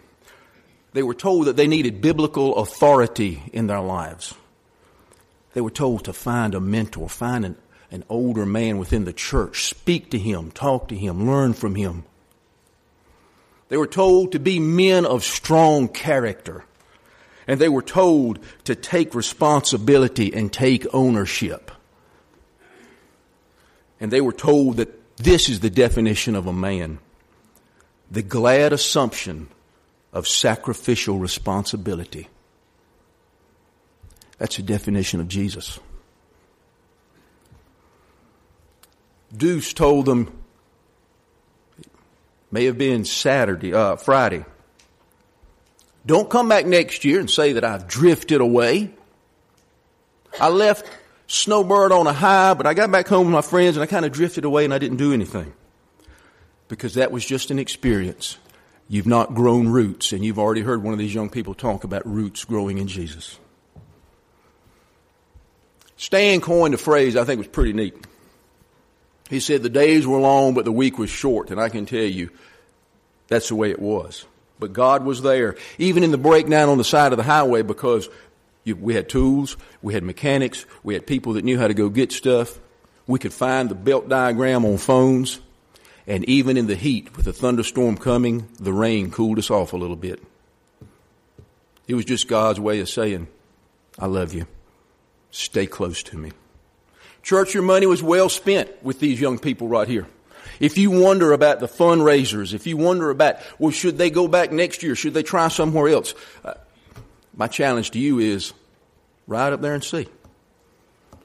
They 0.93 1.03
were 1.03 1.15
told 1.15 1.47
that 1.47 1.57
they 1.57 1.67
needed 1.67 2.01
biblical 2.01 2.57
authority 2.57 3.43
in 3.53 3.67
their 3.67 3.81
lives. 3.81 4.35
They 5.55 5.61
were 5.61 5.71
told 5.71 6.05
to 6.05 6.13
find 6.13 6.55
a 6.55 6.61
mentor, 6.61 7.09
find 7.09 7.45
an, 7.45 7.57
an 7.91 8.05
older 8.09 8.45
man 8.45 8.79
within 8.79 9.05
the 9.05 9.13
church, 9.13 9.67
speak 9.67 10.11
to 10.11 10.19
him, 10.19 10.51
talk 10.51 10.89
to 10.89 10.97
him, 10.97 11.27
learn 11.27 11.55
from 11.55 11.75
him. 11.75 12.05
They 13.69 13.77
were 13.77 13.87
told 13.87 14.33
to 14.33 14.39
be 14.39 14.61
men 14.61 15.07
of 15.07 15.25
strong 15.25 15.89
character. 15.89 16.65
And 17.47 17.61
they 17.61 17.69
were 17.69 17.83
told 17.83 18.41
to 18.65 18.75
take 18.75 19.15
responsibility 19.15 20.35
and 20.35 20.53
take 20.53 20.87
ownership. 20.93 21.71
And 24.01 24.11
they 24.11 24.21
were 24.21 24.33
told 24.33 24.79
that 24.79 25.17
this 25.17 25.49
is 25.49 25.61
the 25.61 25.71
definition 25.71 26.35
of 26.35 26.47
a 26.47 26.53
man. 26.53 26.99
The 28.11 28.23
glad 28.23 28.73
assumption 28.73 29.49
of 30.13 30.27
sacrificial 30.27 31.19
responsibility. 31.19 32.29
That's 34.39 34.57
the 34.57 34.63
definition 34.63 35.21
of 35.21 35.29
Jesus. 35.29 35.79
Deuce 39.35 39.73
told 39.73 40.07
them, 40.07 40.33
may 42.51 42.65
have 42.65 42.79
been 42.79 43.05
Saturday, 43.05 43.75
uh, 43.75 43.97
Friday, 43.97 44.45
don't 46.07 46.31
come 46.31 46.49
back 46.49 46.65
next 46.65 47.05
year 47.05 47.21
and 47.21 47.29
say 47.29 47.55
that 47.55 47.65
I've 47.65 47.89
drifted 47.89 48.41
away. 48.41 48.91
I 50.41 50.49
left 50.49 50.87
Snowbird 51.27 51.91
on 51.93 52.07
a 52.07 52.13
high, 52.13 52.55
but 52.55 52.67
I 52.67 52.75
got 52.75 52.91
back 52.91 53.09
home 53.09 53.27
with 53.27 53.35
my 53.35 53.43
friends 53.43 53.77
and 53.77 53.83
I 53.83 53.87
kind 53.87 54.05
of 54.05 54.13
drifted 54.13 54.45
away 54.45 54.65
and 54.65 54.73
I 54.73 54.79
didn't 54.79 54.99
do 54.99 55.13
anything. 55.13 55.53
Because 56.69 56.95
that 56.95 57.11
was 57.11 57.25
just 57.25 57.51
an 57.51 57.59
experience. 57.59 58.39
You've 58.89 59.07
not 59.07 59.35
grown 59.35 59.69
roots, 59.69 60.13
and 60.13 60.25
you've 60.25 60.39
already 60.39 60.61
heard 60.61 60.83
one 60.83 60.93
of 60.93 60.99
these 60.99 61.15
young 61.15 61.29
people 61.29 61.55
talk 61.55 61.83
about 61.83 62.07
roots 62.07 62.45
growing 62.45 62.79
in 62.79 62.87
Jesus. 62.87 63.39
Stan 65.97 66.41
coined 66.41 66.75
a 66.75 66.79
phrase 66.79 67.17
I 67.17 67.25
think 67.25 67.39
was 67.39 67.49
pretty 67.49 67.73
neat. 67.73 67.97
He 69.29 69.41
said 69.41 69.63
the 69.63 69.69
days 69.69 70.07
were 70.07 70.19
long, 70.19 70.55
but 70.55 70.65
the 70.65 70.73
week 70.73 70.99
was 70.99 71.11
short, 71.11 71.51
and 71.51 71.61
I 71.61 71.69
can 71.69 71.85
tell 71.85 71.99
you 71.99 72.31
that's 73.27 73.49
the 73.49 73.57
way 73.57 73.71
it 73.71 73.81
was. 73.81 74.25
But 74.59 74.73
God 74.73 75.05
was 75.05 75.23
there, 75.23 75.57
even 75.79 76.03
in 76.03 76.11
the 76.11 76.19
breakdown 76.19 76.69
on 76.69 76.79
the 76.79 76.85
side 76.85 77.13
of 77.13 77.19
the 77.19 77.23
highway, 77.23 77.63
because 77.63 78.09
we 78.65 78.95
had 78.95 79.09
tools, 79.09 79.57
we 79.83 79.95
had 79.95 80.03
mechanics, 80.03 80.67
we 80.83 80.95
had 80.95 81.07
people 81.07 81.35
that 81.35 81.45
knew 81.45 81.59
how 81.59 81.69
to 81.69 81.75
go 81.75 81.89
get 81.89 82.13
stuff. 82.13 82.59
We 83.07 83.19
could 83.19 83.33
find 83.33 83.69
the 83.69 83.75
belt 83.75 84.09
diagram 84.09 84.65
on 84.65 84.79
phones. 84.79 85.41
And 86.07 86.25
even 86.25 86.57
in 86.57 86.67
the 86.67 86.77
heat, 86.77 87.17
with 87.17 87.27
a 87.27 87.33
thunderstorm 87.33 87.97
coming, 87.97 88.49
the 88.59 88.73
rain 88.73 89.11
cooled 89.11 89.39
us 89.39 89.51
off 89.51 89.73
a 89.73 89.77
little 89.77 89.97
bit. 89.97 90.23
It 91.87 91.95
was 91.95 92.05
just 92.05 92.29
God's 92.29 92.59
way 92.59 92.81
of 92.81 92.89
saying, 92.89 93.29
I 93.99 94.07
love 94.07 94.33
you. 94.33 94.47
Stay 95.31 95.67
close 95.67 96.03
to 96.05 96.17
me. 96.17 96.33
Church, 97.23 97.55
your 97.55 97.63
money 97.63 97.87
was 97.87 98.03
well 98.03 98.29
spent 98.29 98.71
with 98.83 99.01
these 99.01 99.21
young 99.21 99.39
people 99.39 99.69
right 99.69 99.87
here. 99.87 100.07
If 100.61 100.79
you 100.79 100.91
wonder 100.91 101.33
about 101.33 101.61
the 101.61 101.69
fundraisers, 101.69 102.55
if 102.55 102.67
you 102.67 102.77
wonder 102.77 103.11
about, 103.11 103.37
well, 103.59 103.71
should 103.71 103.99
they 103.99 104.11
go 104.11 104.29
back 104.29 104.53
next 104.53 104.83
year? 104.83 104.95
Should 104.95 105.15
they 105.15 105.23
try 105.23 105.49
somewhere 105.49 105.89
else? 105.89 106.15
Uh, 106.45 106.55
my 107.37 107.47
challenge 107.47 107.91
to 107.93 107.99
you 107.99 108.19
is 108.19 108.53
ride 109.27 109.53
up 109.53 109.61
there 109.61 109.75
and 109.75 109.85
see. 109.85 110.09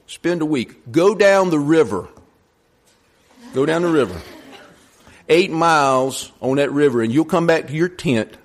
Spend 0.06 0.42
a 0.42 0.46
week. 0.46 0.92
Go 0.92 1.14
down 1.14 1.50
the 1.50 1.58
river. 1.58 2.08
Go 3.54 3.64
down 3.64 3.82
the 3.82 3.88
river. 3.88 4.20
Eight 5.28 5.50
miles 5.50 6.30
on 6.40 6.56
that 6.56 6.72
river, 6.72 7.00
and 7.00 7.12
you'll 7.12 7.24
come 7.24 7.46
back 7.46 7.68
to 7.68 7.72
your 7.72 7.88
tent 7.88 8.36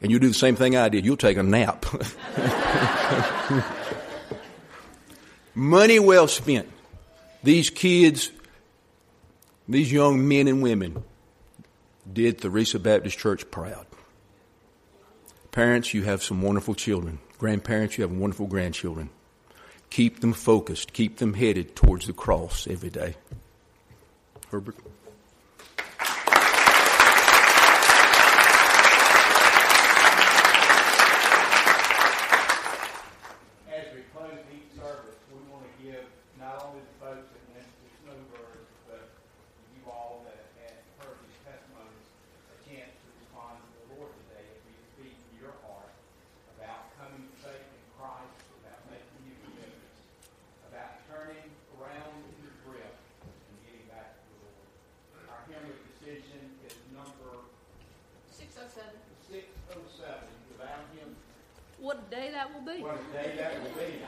and 0.00 0.10
you'll 0.10 0.20
do 0.20 0.28
the 0.28 0.34
same 0.34 0.56
thing 0.56 0.76
I 0.76 0.88
did. 0.88 1.04
You'll 1.04 1.16
take 1.16 1.36
a 1.36 1.42
nap. 1.42 1.84
Money 5.54 5.98
well 5.98 6.26
spent. 6.26 6.68
These 7.42 7.70
kids 7.70 8.30
these 9.70 9.92
young 9.92 10.26
men 10.26 10.48
and 10.48 10.62
women 10.62 11.04
did 12.12 12.38
Theresa 12.38 12.78
Baptist 12.78 13.18
Church 13.18 13.50
proud. 13.50 13.86
Parents, 15.52 15.94
you 15.94 16.02
have 16.02 16.22
some 16.22 16.42
wonderful 16.42 16.74
children. 16.74 17.18
Grandparents, 17.38 17.96
you 17.96 18.02
have 18.02 18.12
wonderful 18.12 18.46
grandchildren. 18.46 19.10
Keep 19.90 20.20
them 20.20 20.32
focused. 20.32 20.92
Keep 20.92 21.18
them 21.18 21.34
headed 21.34 21.74
towards 21.74 22.06
the 22.06 22.12
cross 22.12 22.66
every 22.68 22.90
day. 22.90 23.16
Herbert? 24.50 24.76
Be. 62.70 62.84
Day 63.12 63.34
that 63.36 63.62
will 63.62 63.70
be. 63.70 63.99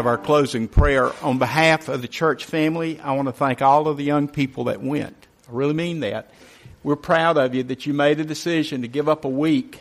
Have 0.00 0.06
our 0.06 0.16
closing 0.16 0.66
prayer, 0.66 1.12
on 1.22 1.36
behalf 1.36 1.90
of 1.90 2.00
the 2.00 2.08
church 2.08 2.46
family, 2.46 2.98
I 3.00 3.12
want 3.12 3.28
to 3.28 3.32
thank 3.32 3.60
all 3.60 3.86
of 3.86 3.98
the 3.98 4.02
young 4.02 4.28
people 4.28 4.64
that 4.64 4.82
went. 4.82 5.14
I 5.46 5.52
really 5.52 5.74
mean 5.74 6.00
that. 6.00 6.30
We're 6.82 6.96
proud 6.96 7.36
of 7.36 7.54
you 7.54 7.64
that 7.64 7.84
you 7.84 7.92
made 7.92 8.18
a 8.18 8.24
decision 8.24 8.80
to 8.80 8.88
give 8.88 9.10
up 9.10 9.26
a 9.26 9.28
week 9.28 9.78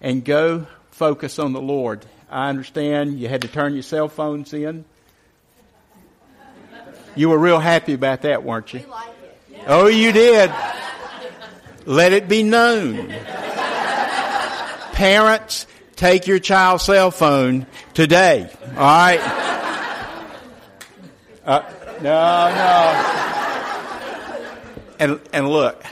and 0.00 0.24
go 0.24 0.68
focus 0.92 1.40
on 1.40 1.54
the 1.54 1.60
Lord. 1.60 2.06
I 2.30 2.50
understand 2.50 3.18
you 3.18 3.28
had 3.28 3.42
to 3.42 3.48
turn 3.48 3.74
your 3.74 3.82
cell 3.82 4.06
phones 4.06 4.54
in. 4.54 4.84
You 7.16 7.30
were 7.30 7.38
real 7.38 7.58
happy 7.58 7.94
about 7.94 8.22
that, 8.22 8.44
weren't 8.44 8.72
you? 8.72 8.84
Oh, 9.66 9.88
you 9.88 10.12
did. 10.12 10.52
Let 11.84 12.12
it 12.12 12.28
be 12.28 12.44
known. 12.44 13.12
Parents, 14.92 15.66
take 15.96 16.28
your 16.28 16.38
child's 16.38 16.84
cell 16.84 17.10
phone 17.10 17.66
today. 17.92 18.48
All 18.68 18.74
right? 18.76 19.46
Uh, 21.48 21.64
no, 22.02 22.50
no. 22.54 23.18
And, 24.98 25.20
and 25.32 25.48
look, 25.48 25.82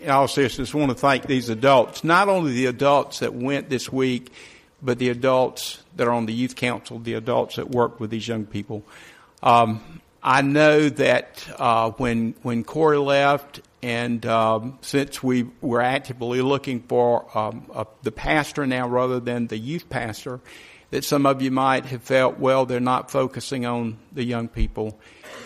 in 0.00 0.08
all 0.08 0.26
seriousness, 0.26 0.74
I 0.74 0.78
want 0.78 0.92
to 0.92 0.96
thank 0.96 1.26
these 1.26 1.50
adults, 1.50 2.04
not 2.04 2.30
only 2.30 2.52
the 2.52 2.64
adults 2.66 3.18
that 3.18 3.34
went 3.34 3.68
this 3.68 3.92
week, 3.92 4.32
but 4.80 4.98
the 4.98 5.10
adults 5.10 5.82
that 5.96 6.06
are 6.08 6.10
on 6.10 6.24
the 6.24 6.32
youth 6.32 6.56
council, 6.56 6.98
the 7.00 7.12
adults 7.14 7.56
that 7.56 7.70
work 7.70 8.00
with 8.00 8.08
these 8.08 8.26
young 8.26 8.46
people. 8.46 8.82
Um, 9.42 10.00
I 10.22 10.40
know 10.40 10.88
that 10.88 11.46
uh, 11.58 11.90
when 11.90 12.34
when 12.40 12.64
Corey 12.64 12.96
left 12.96 13.60
and 13.82 14.24
um, 14.24 14.78
since 14.80 15.22
we 15.22 15.42
were 15.60 15.82
actively 15.82 16.40
looking 16.40 16.80
for 16.80 17.26
um, 17.36 17.66
a, 17.74 17.86
the 18.04 18.12
pastor 18.12 18.66
now 18.66 18.88
rather 18.88 19.20
than 19.20 19.48
the 19.48 19.58
youth 19.58 19.90
pastor, 19.90 20.40
that 20.94 21.02
some 21.02 21.26
of 21.26 21.42
you 21.42 21.50
might 21.50 21.86
have 21.86 22.04
felt, 22.04 22.38
well, 22.38 22.66
they're 22.66 22.78
not 22.78 23.10
focusing 23.10 23.66
on 23.66 23.98
the 24.12 24.22
young 24.22 24.46
people. 24.46 24.96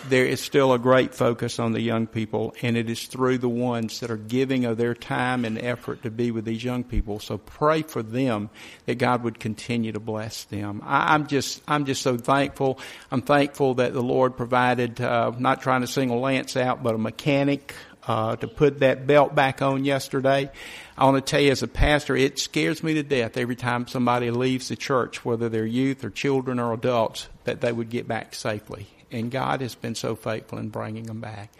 There 0.07 0.23
is 0.23 0.39
still 0.39 0.73
a 0.73 0.77
great 0.77 1.15
focus 1.15 1.57
on 1.57 1.71
the 1.71 1.81
young 1.81 2.05
people, 2.05 2.53
and 2.61 2.77
it 2.77 2.87
is 2.87 3.07
through 3.07 3.39
the 3.39 3.49
ones 3.49 3.99
that 4.01 4.11
are 4.11 4.17
giving 4.17 4.65
of 4.65 4.77
their 4.77 4.93
time 4.93 5.45
and 5.45 5.57
effort 5.57 6.03
to 6.03 6.11
be 6.11 6.29
with 6.29 6.45
these 6.45 6.63
young 6.63 6.83
people. 6.83 7.19
So 7.19 7.39
pray 7.39 7.81
for 7.81 8.03
them 8.03 8.51
that 8.85 8.99
God 8.99 9.23
would 9.23 9.39
continue 9.39 9.91
to 9.91 9.99
bless 9.99 10.43
them. 10.43 10.83
I, 10.85 11.15
am 11.15 11.25
just, 11.25 11.63
I'm 11.67 11.85
just 11.85 12.03
so 12.03 12.15
thankful. 12.15 12.77
I'm 13.09 13.23
thankful 13.23 13.73
that 13.75 13.93
the 13.93 14.03
Lord 14.03 14.37
provided, 14.37 15.01
uh, 15.01 15.31
not 15.35 15.63
trying 15.63 15.81
to 15.81 15.87
single 15.87 16.19
Lance 16.19 16.57
out, 16.57 16.83
but 16.83 16.93
a 16.93 16.99
mechanic 16.99 17.73
uh, 18.07 18.35
to 18.37 18.47
put 18.47 18.79
that 18.79 19.05
belt 19.07 19.35
back 19.35 19.61
on 19.61 19.85
yesterday. 19.85 20.49
I 20.97 21.05
want 21.05 21.25
to 21.25 21.29
tell 21.29 21.41
you 21.41 21.51
as 21.51 21.63
a 21.63 21.67
pastor, 21.67 22.15
it 22.15 22.39
scares 22.39 22.83
me 22.83 22.93
to 22.95 23.03
death 23.03 23.37
every 23.37 23.55
time 23.55 23.87
somebody 23.87 24.31
leaves 24.31 24.69
the 24.69 24.75
church, 24.75 25.23
whether 25.23 25.49
they're 25.49 25.65
youth 25.65 26.03
or 26.03 26.09
children 26.09 26.59
or 26.59 26.73
adults, 26.73 27.27
that 27.43 27.61
they 27.61 27.71
would 27.71 27.89
get 27.89 28.07
back 28.07 28.35
safely. 28.35 28.87
And 29.11 29.31
God 29.31 29.61
has 29.61 29.75
been 29.75 29.95
so 29.95 30.15
faithful 30.15 30.59
in 30.59 30.69
bringing 30.69 31.03
them 31.03 31.21
back. 31.21 31.51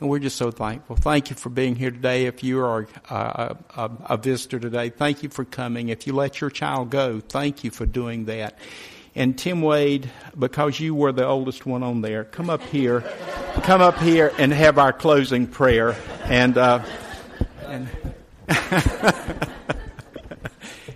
And 0.00 0.08
we're 0.08 0.20
just 0.20 0.36
so 0.36 0.52
thankful. 0.52 0.94
Thank 0.94 1.30
you 1.30 1.36
for 1.36 1.48
being 1.48 1.74
here 1.74 1.90
today. 1.90 2.26
If 2.26 2.44
you 2.44 2.60
are 2.60 2.86
a, 3.10 3.56
a, 3.76 3.90
a 4.10 4.16
visitor 4.16 4.60
today, 4.60 4.90
thank 4.90 5.24
you 5.24 5.28
for 5.28 5.44
coming. 5.44 5.88
If 5.88 6.06
you 6.06 6.12
let 6.12 6.40
your 6.40 6.50
child 6.50 6.90
go, 6.90 7.20
thank 7.20 7.64
you 7.64 7.70
for 7.72 7.84
doing 7.84 8.26
that. 8.26 8.58
And 9.14 9.36
Tim 9.36 9.62
Wade, 9.62 10.10
because 10.38 10.78
you 10.78 10.94
were 10.94 11.12
the 11.12 11.26
oldest 11.26 11.66
one 11.66 11.82
on 11.82 12.02
there, 12.02 12.24
come 12.24 12.50
up 12.50 12.62
here, 12.62 13.00
come 13.62 13.80
up 13.80 13.98
here 13.98 14.32
and 14.38 14.52
have 14.52 14.78
our 14.78 14.92
closing 14.92 15.46
prayer. 15.46 15.96
And, 16.24 16.56
uh, 16.56 16.84
and 17.66 17.88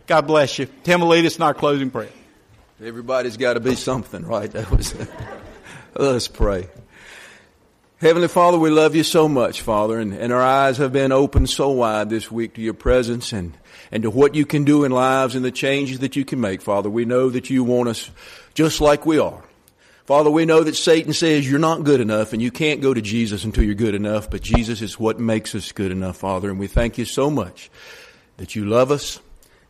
God 0.07 0.27
bless 0.27 0.59
you. 0.59 0.67
Tim 0.85 1.01
will 1.01 1.09
lead 1.09 1.27
us 1.27 1.37
in 1.37 1.43
our 1.43 1.55
closing 1.55 1.91
prayer. 1.91 2.11
Everybody's 2.83 3.37
got 3.37 3.55
to 3.55 3.61
be 3.61 3.75
something, 3.75 4.27
right? 4.27 4.51
That 4.51 4.71
was. 4.71 4.95
Let's 5.95 6.29
pray. 6.29 6.69
Heavenly 8.03 8.27
Father, 8.27 8.59
we 8.59 8.69
love 8.69 8.97
you 8.97 9.05
so 9.05 9.29
much, 9.29 9.61
Father, 9.61 10.01
and, 10.01 10.13
and 10.13 10.33
our 10.33 10.43
eyes 10.43 10.79
have 10.79 10.93
been 10.93 11.13
opened 11.13 11.49
so 11.49 11.71
wide 11.71 12.11
this 12.11 12.33
week 12.33 12.55
to 12.55 12.61
your 12.61 12.75
presence 12.75 13.33
and 13.33 13.57
and 13.93 14.03
to 14.03 14.11
what 14.11 14.35
you 14.35 14.45
can 14.45 14.65
do 14.65 14.83
in 14.83 14.91
lives 14.91 15.37
and 15.37 15.45
the 15.45 15.53
changes 15.53 16.01
that 16.01 16.17
you 16.17 16.25
can 16.25 16.41
make, 16.41 16.63
Father. 16.63 16.91
We 16.91 17.05
know 17.05 17.31
that 17.31 17.49
you 17.49 17.63
want 17.63 17.91
us 17.91 18.11
just 18.55 18.81
like 18.81 19.07
we 19.07 19.21
are. 19.21 19.45
Father, 20.05 20.33
we 20.33 20.47
know 20.47 20.65
that 20.65 20.75
Satan 20.75 21.13
says 21.13 21.49
you're 21.49 21.61
not 21.61 21.85
good 21.85 22.01
enough 22.01 22.33
and 22.33 22.43
you 22.43 22.51
can't 22.51 22.81
go 22.81 22.93
to 22.93 23.01
Jesus 23.01 23.45
until 23.45 23.63
you're 23.63 23.77
good 23.77 23.95
enough, 23.95 24.29
but 24.29 24.43
Jesus 24.43 24.83
is 24.83 24.99
what 24.99 25.21
makes 25.21 25.55
us 25.55 25.71
good 25.71 25.93
enough, 25.93 26.17
Father. 26.17 26.51
And 26.51 26.59
we 26.59 26.67
thank 26.67 26.99
you 26.99 27.05
so 27.05 27.31
much 27.31 27.71
that 28.37 28.57
you 28.57 28.65
love 28.65 28.91
us 28.91 29.21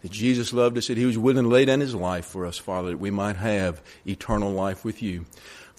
that 0.02 0.10
Jesus 0.10 0.52
loved 0.52 0.76
us, 0.76 0.88
that 0.88 0.98
He 0.98 1.06
was 1.06 1.16
willing 1.16 1.44
to 1.44 1.48
lay 1.48 1.64
down 1.64 1.80
His 1.80 1.94
life 1.94 2.26
for 2.26 2.44
us, 2.44 2.58
Father, 2.58 2.90
that 2.90 2.98
we 2.98 3.10
might 3.10 3.36
have 3.36 3.80
eternal 4.06 4.50
life 4.50 4.84
with 4.84 5.02
you. 5.02 5.24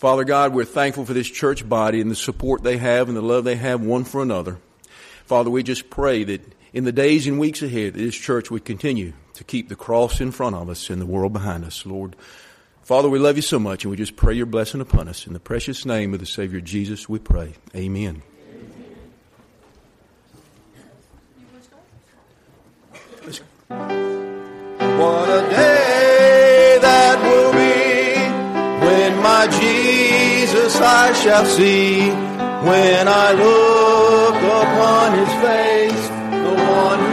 Father 0.03 0.25
God, 0.25 0.53
we're 0.53 0.65
thankful 0.65 1.05
for 1.05 1.13
this 1.13 1.29
church 1.29 1.69
body 1.69 2.01
and 2.01 2.11
the 2.11 2.15
support 2.15 2.61
they 2.61 2.75
have 2.75 3.07
and 3.07 3.15
the 3.15 3.21
love 3.21 3.45
they 3.45 3.55
have 3.55 3.79
one 3.79 4.03
for 4.03 4.21
another. 4.21 4.57
Father, 5.23 5.49
we 5.49 5.63
just 5.63 5.89
pray 5.89 6.25
that 6.25 6.41
in 6.73 6.83
the 6.83 6.91
days 6.91 7.25
and 7.25 7.39
weeks 7.39 7.61
ahead, 7.61 7.93
this 7.93 8.13
church 8.13 8.51
would 8.51 8.65
continue 8.65 9.13
to 9.35 9.45
keep 9.45 9.69
the 9.69 9.77
cross 9.77 10.19
in 10.19 10.33
front 10.33 10.57
of 10.57 10.67
us 10.67 10.89
and 10.89 11.01
the 11.01 11.05
world 11.05 11.31
behind 11.31 11.63
us, 11.63 11.85
Lord. 11.85 12.17
Father, 12.81 13.07
we 13.07 13.17
love 13.17 13.37
you 13.37 13.41
so 13.41 13.59
much 13.59 13.85
and 13.85 13.91
we 13.91 13.95
just 13.95 14.17
pray 14.17 14.33
your 14.33 14.45
blessing 14.45 14.81
upon 14.81 15.07
us. 15.07 15.25
In 15.25 15.31
the 15.31 15.39
precious 15.39 15.85
name 15.85 16.13
of 16.13 16.19
the 16.19 16.25
Savior 16.25 16.59
Jesus, 16.59 17.07
we 17.07 17.19
pray. 17.19 17.53
Amen. 17.73 18.23
What 23.69 25.29
a 25.29 25.49
day 25.49 25.82
Jesus 30.73 30.87
I 30.87 31.13
shall 31.13 31.45
see. 31.45 32.09
When 32.69 33.07
I 33.07 33.33
look 33.33 34.37
upon 34.61 35.07
his 35.19 35.33
face, 35.43 36.07
the 36.45 36.55
one 36.81 37.12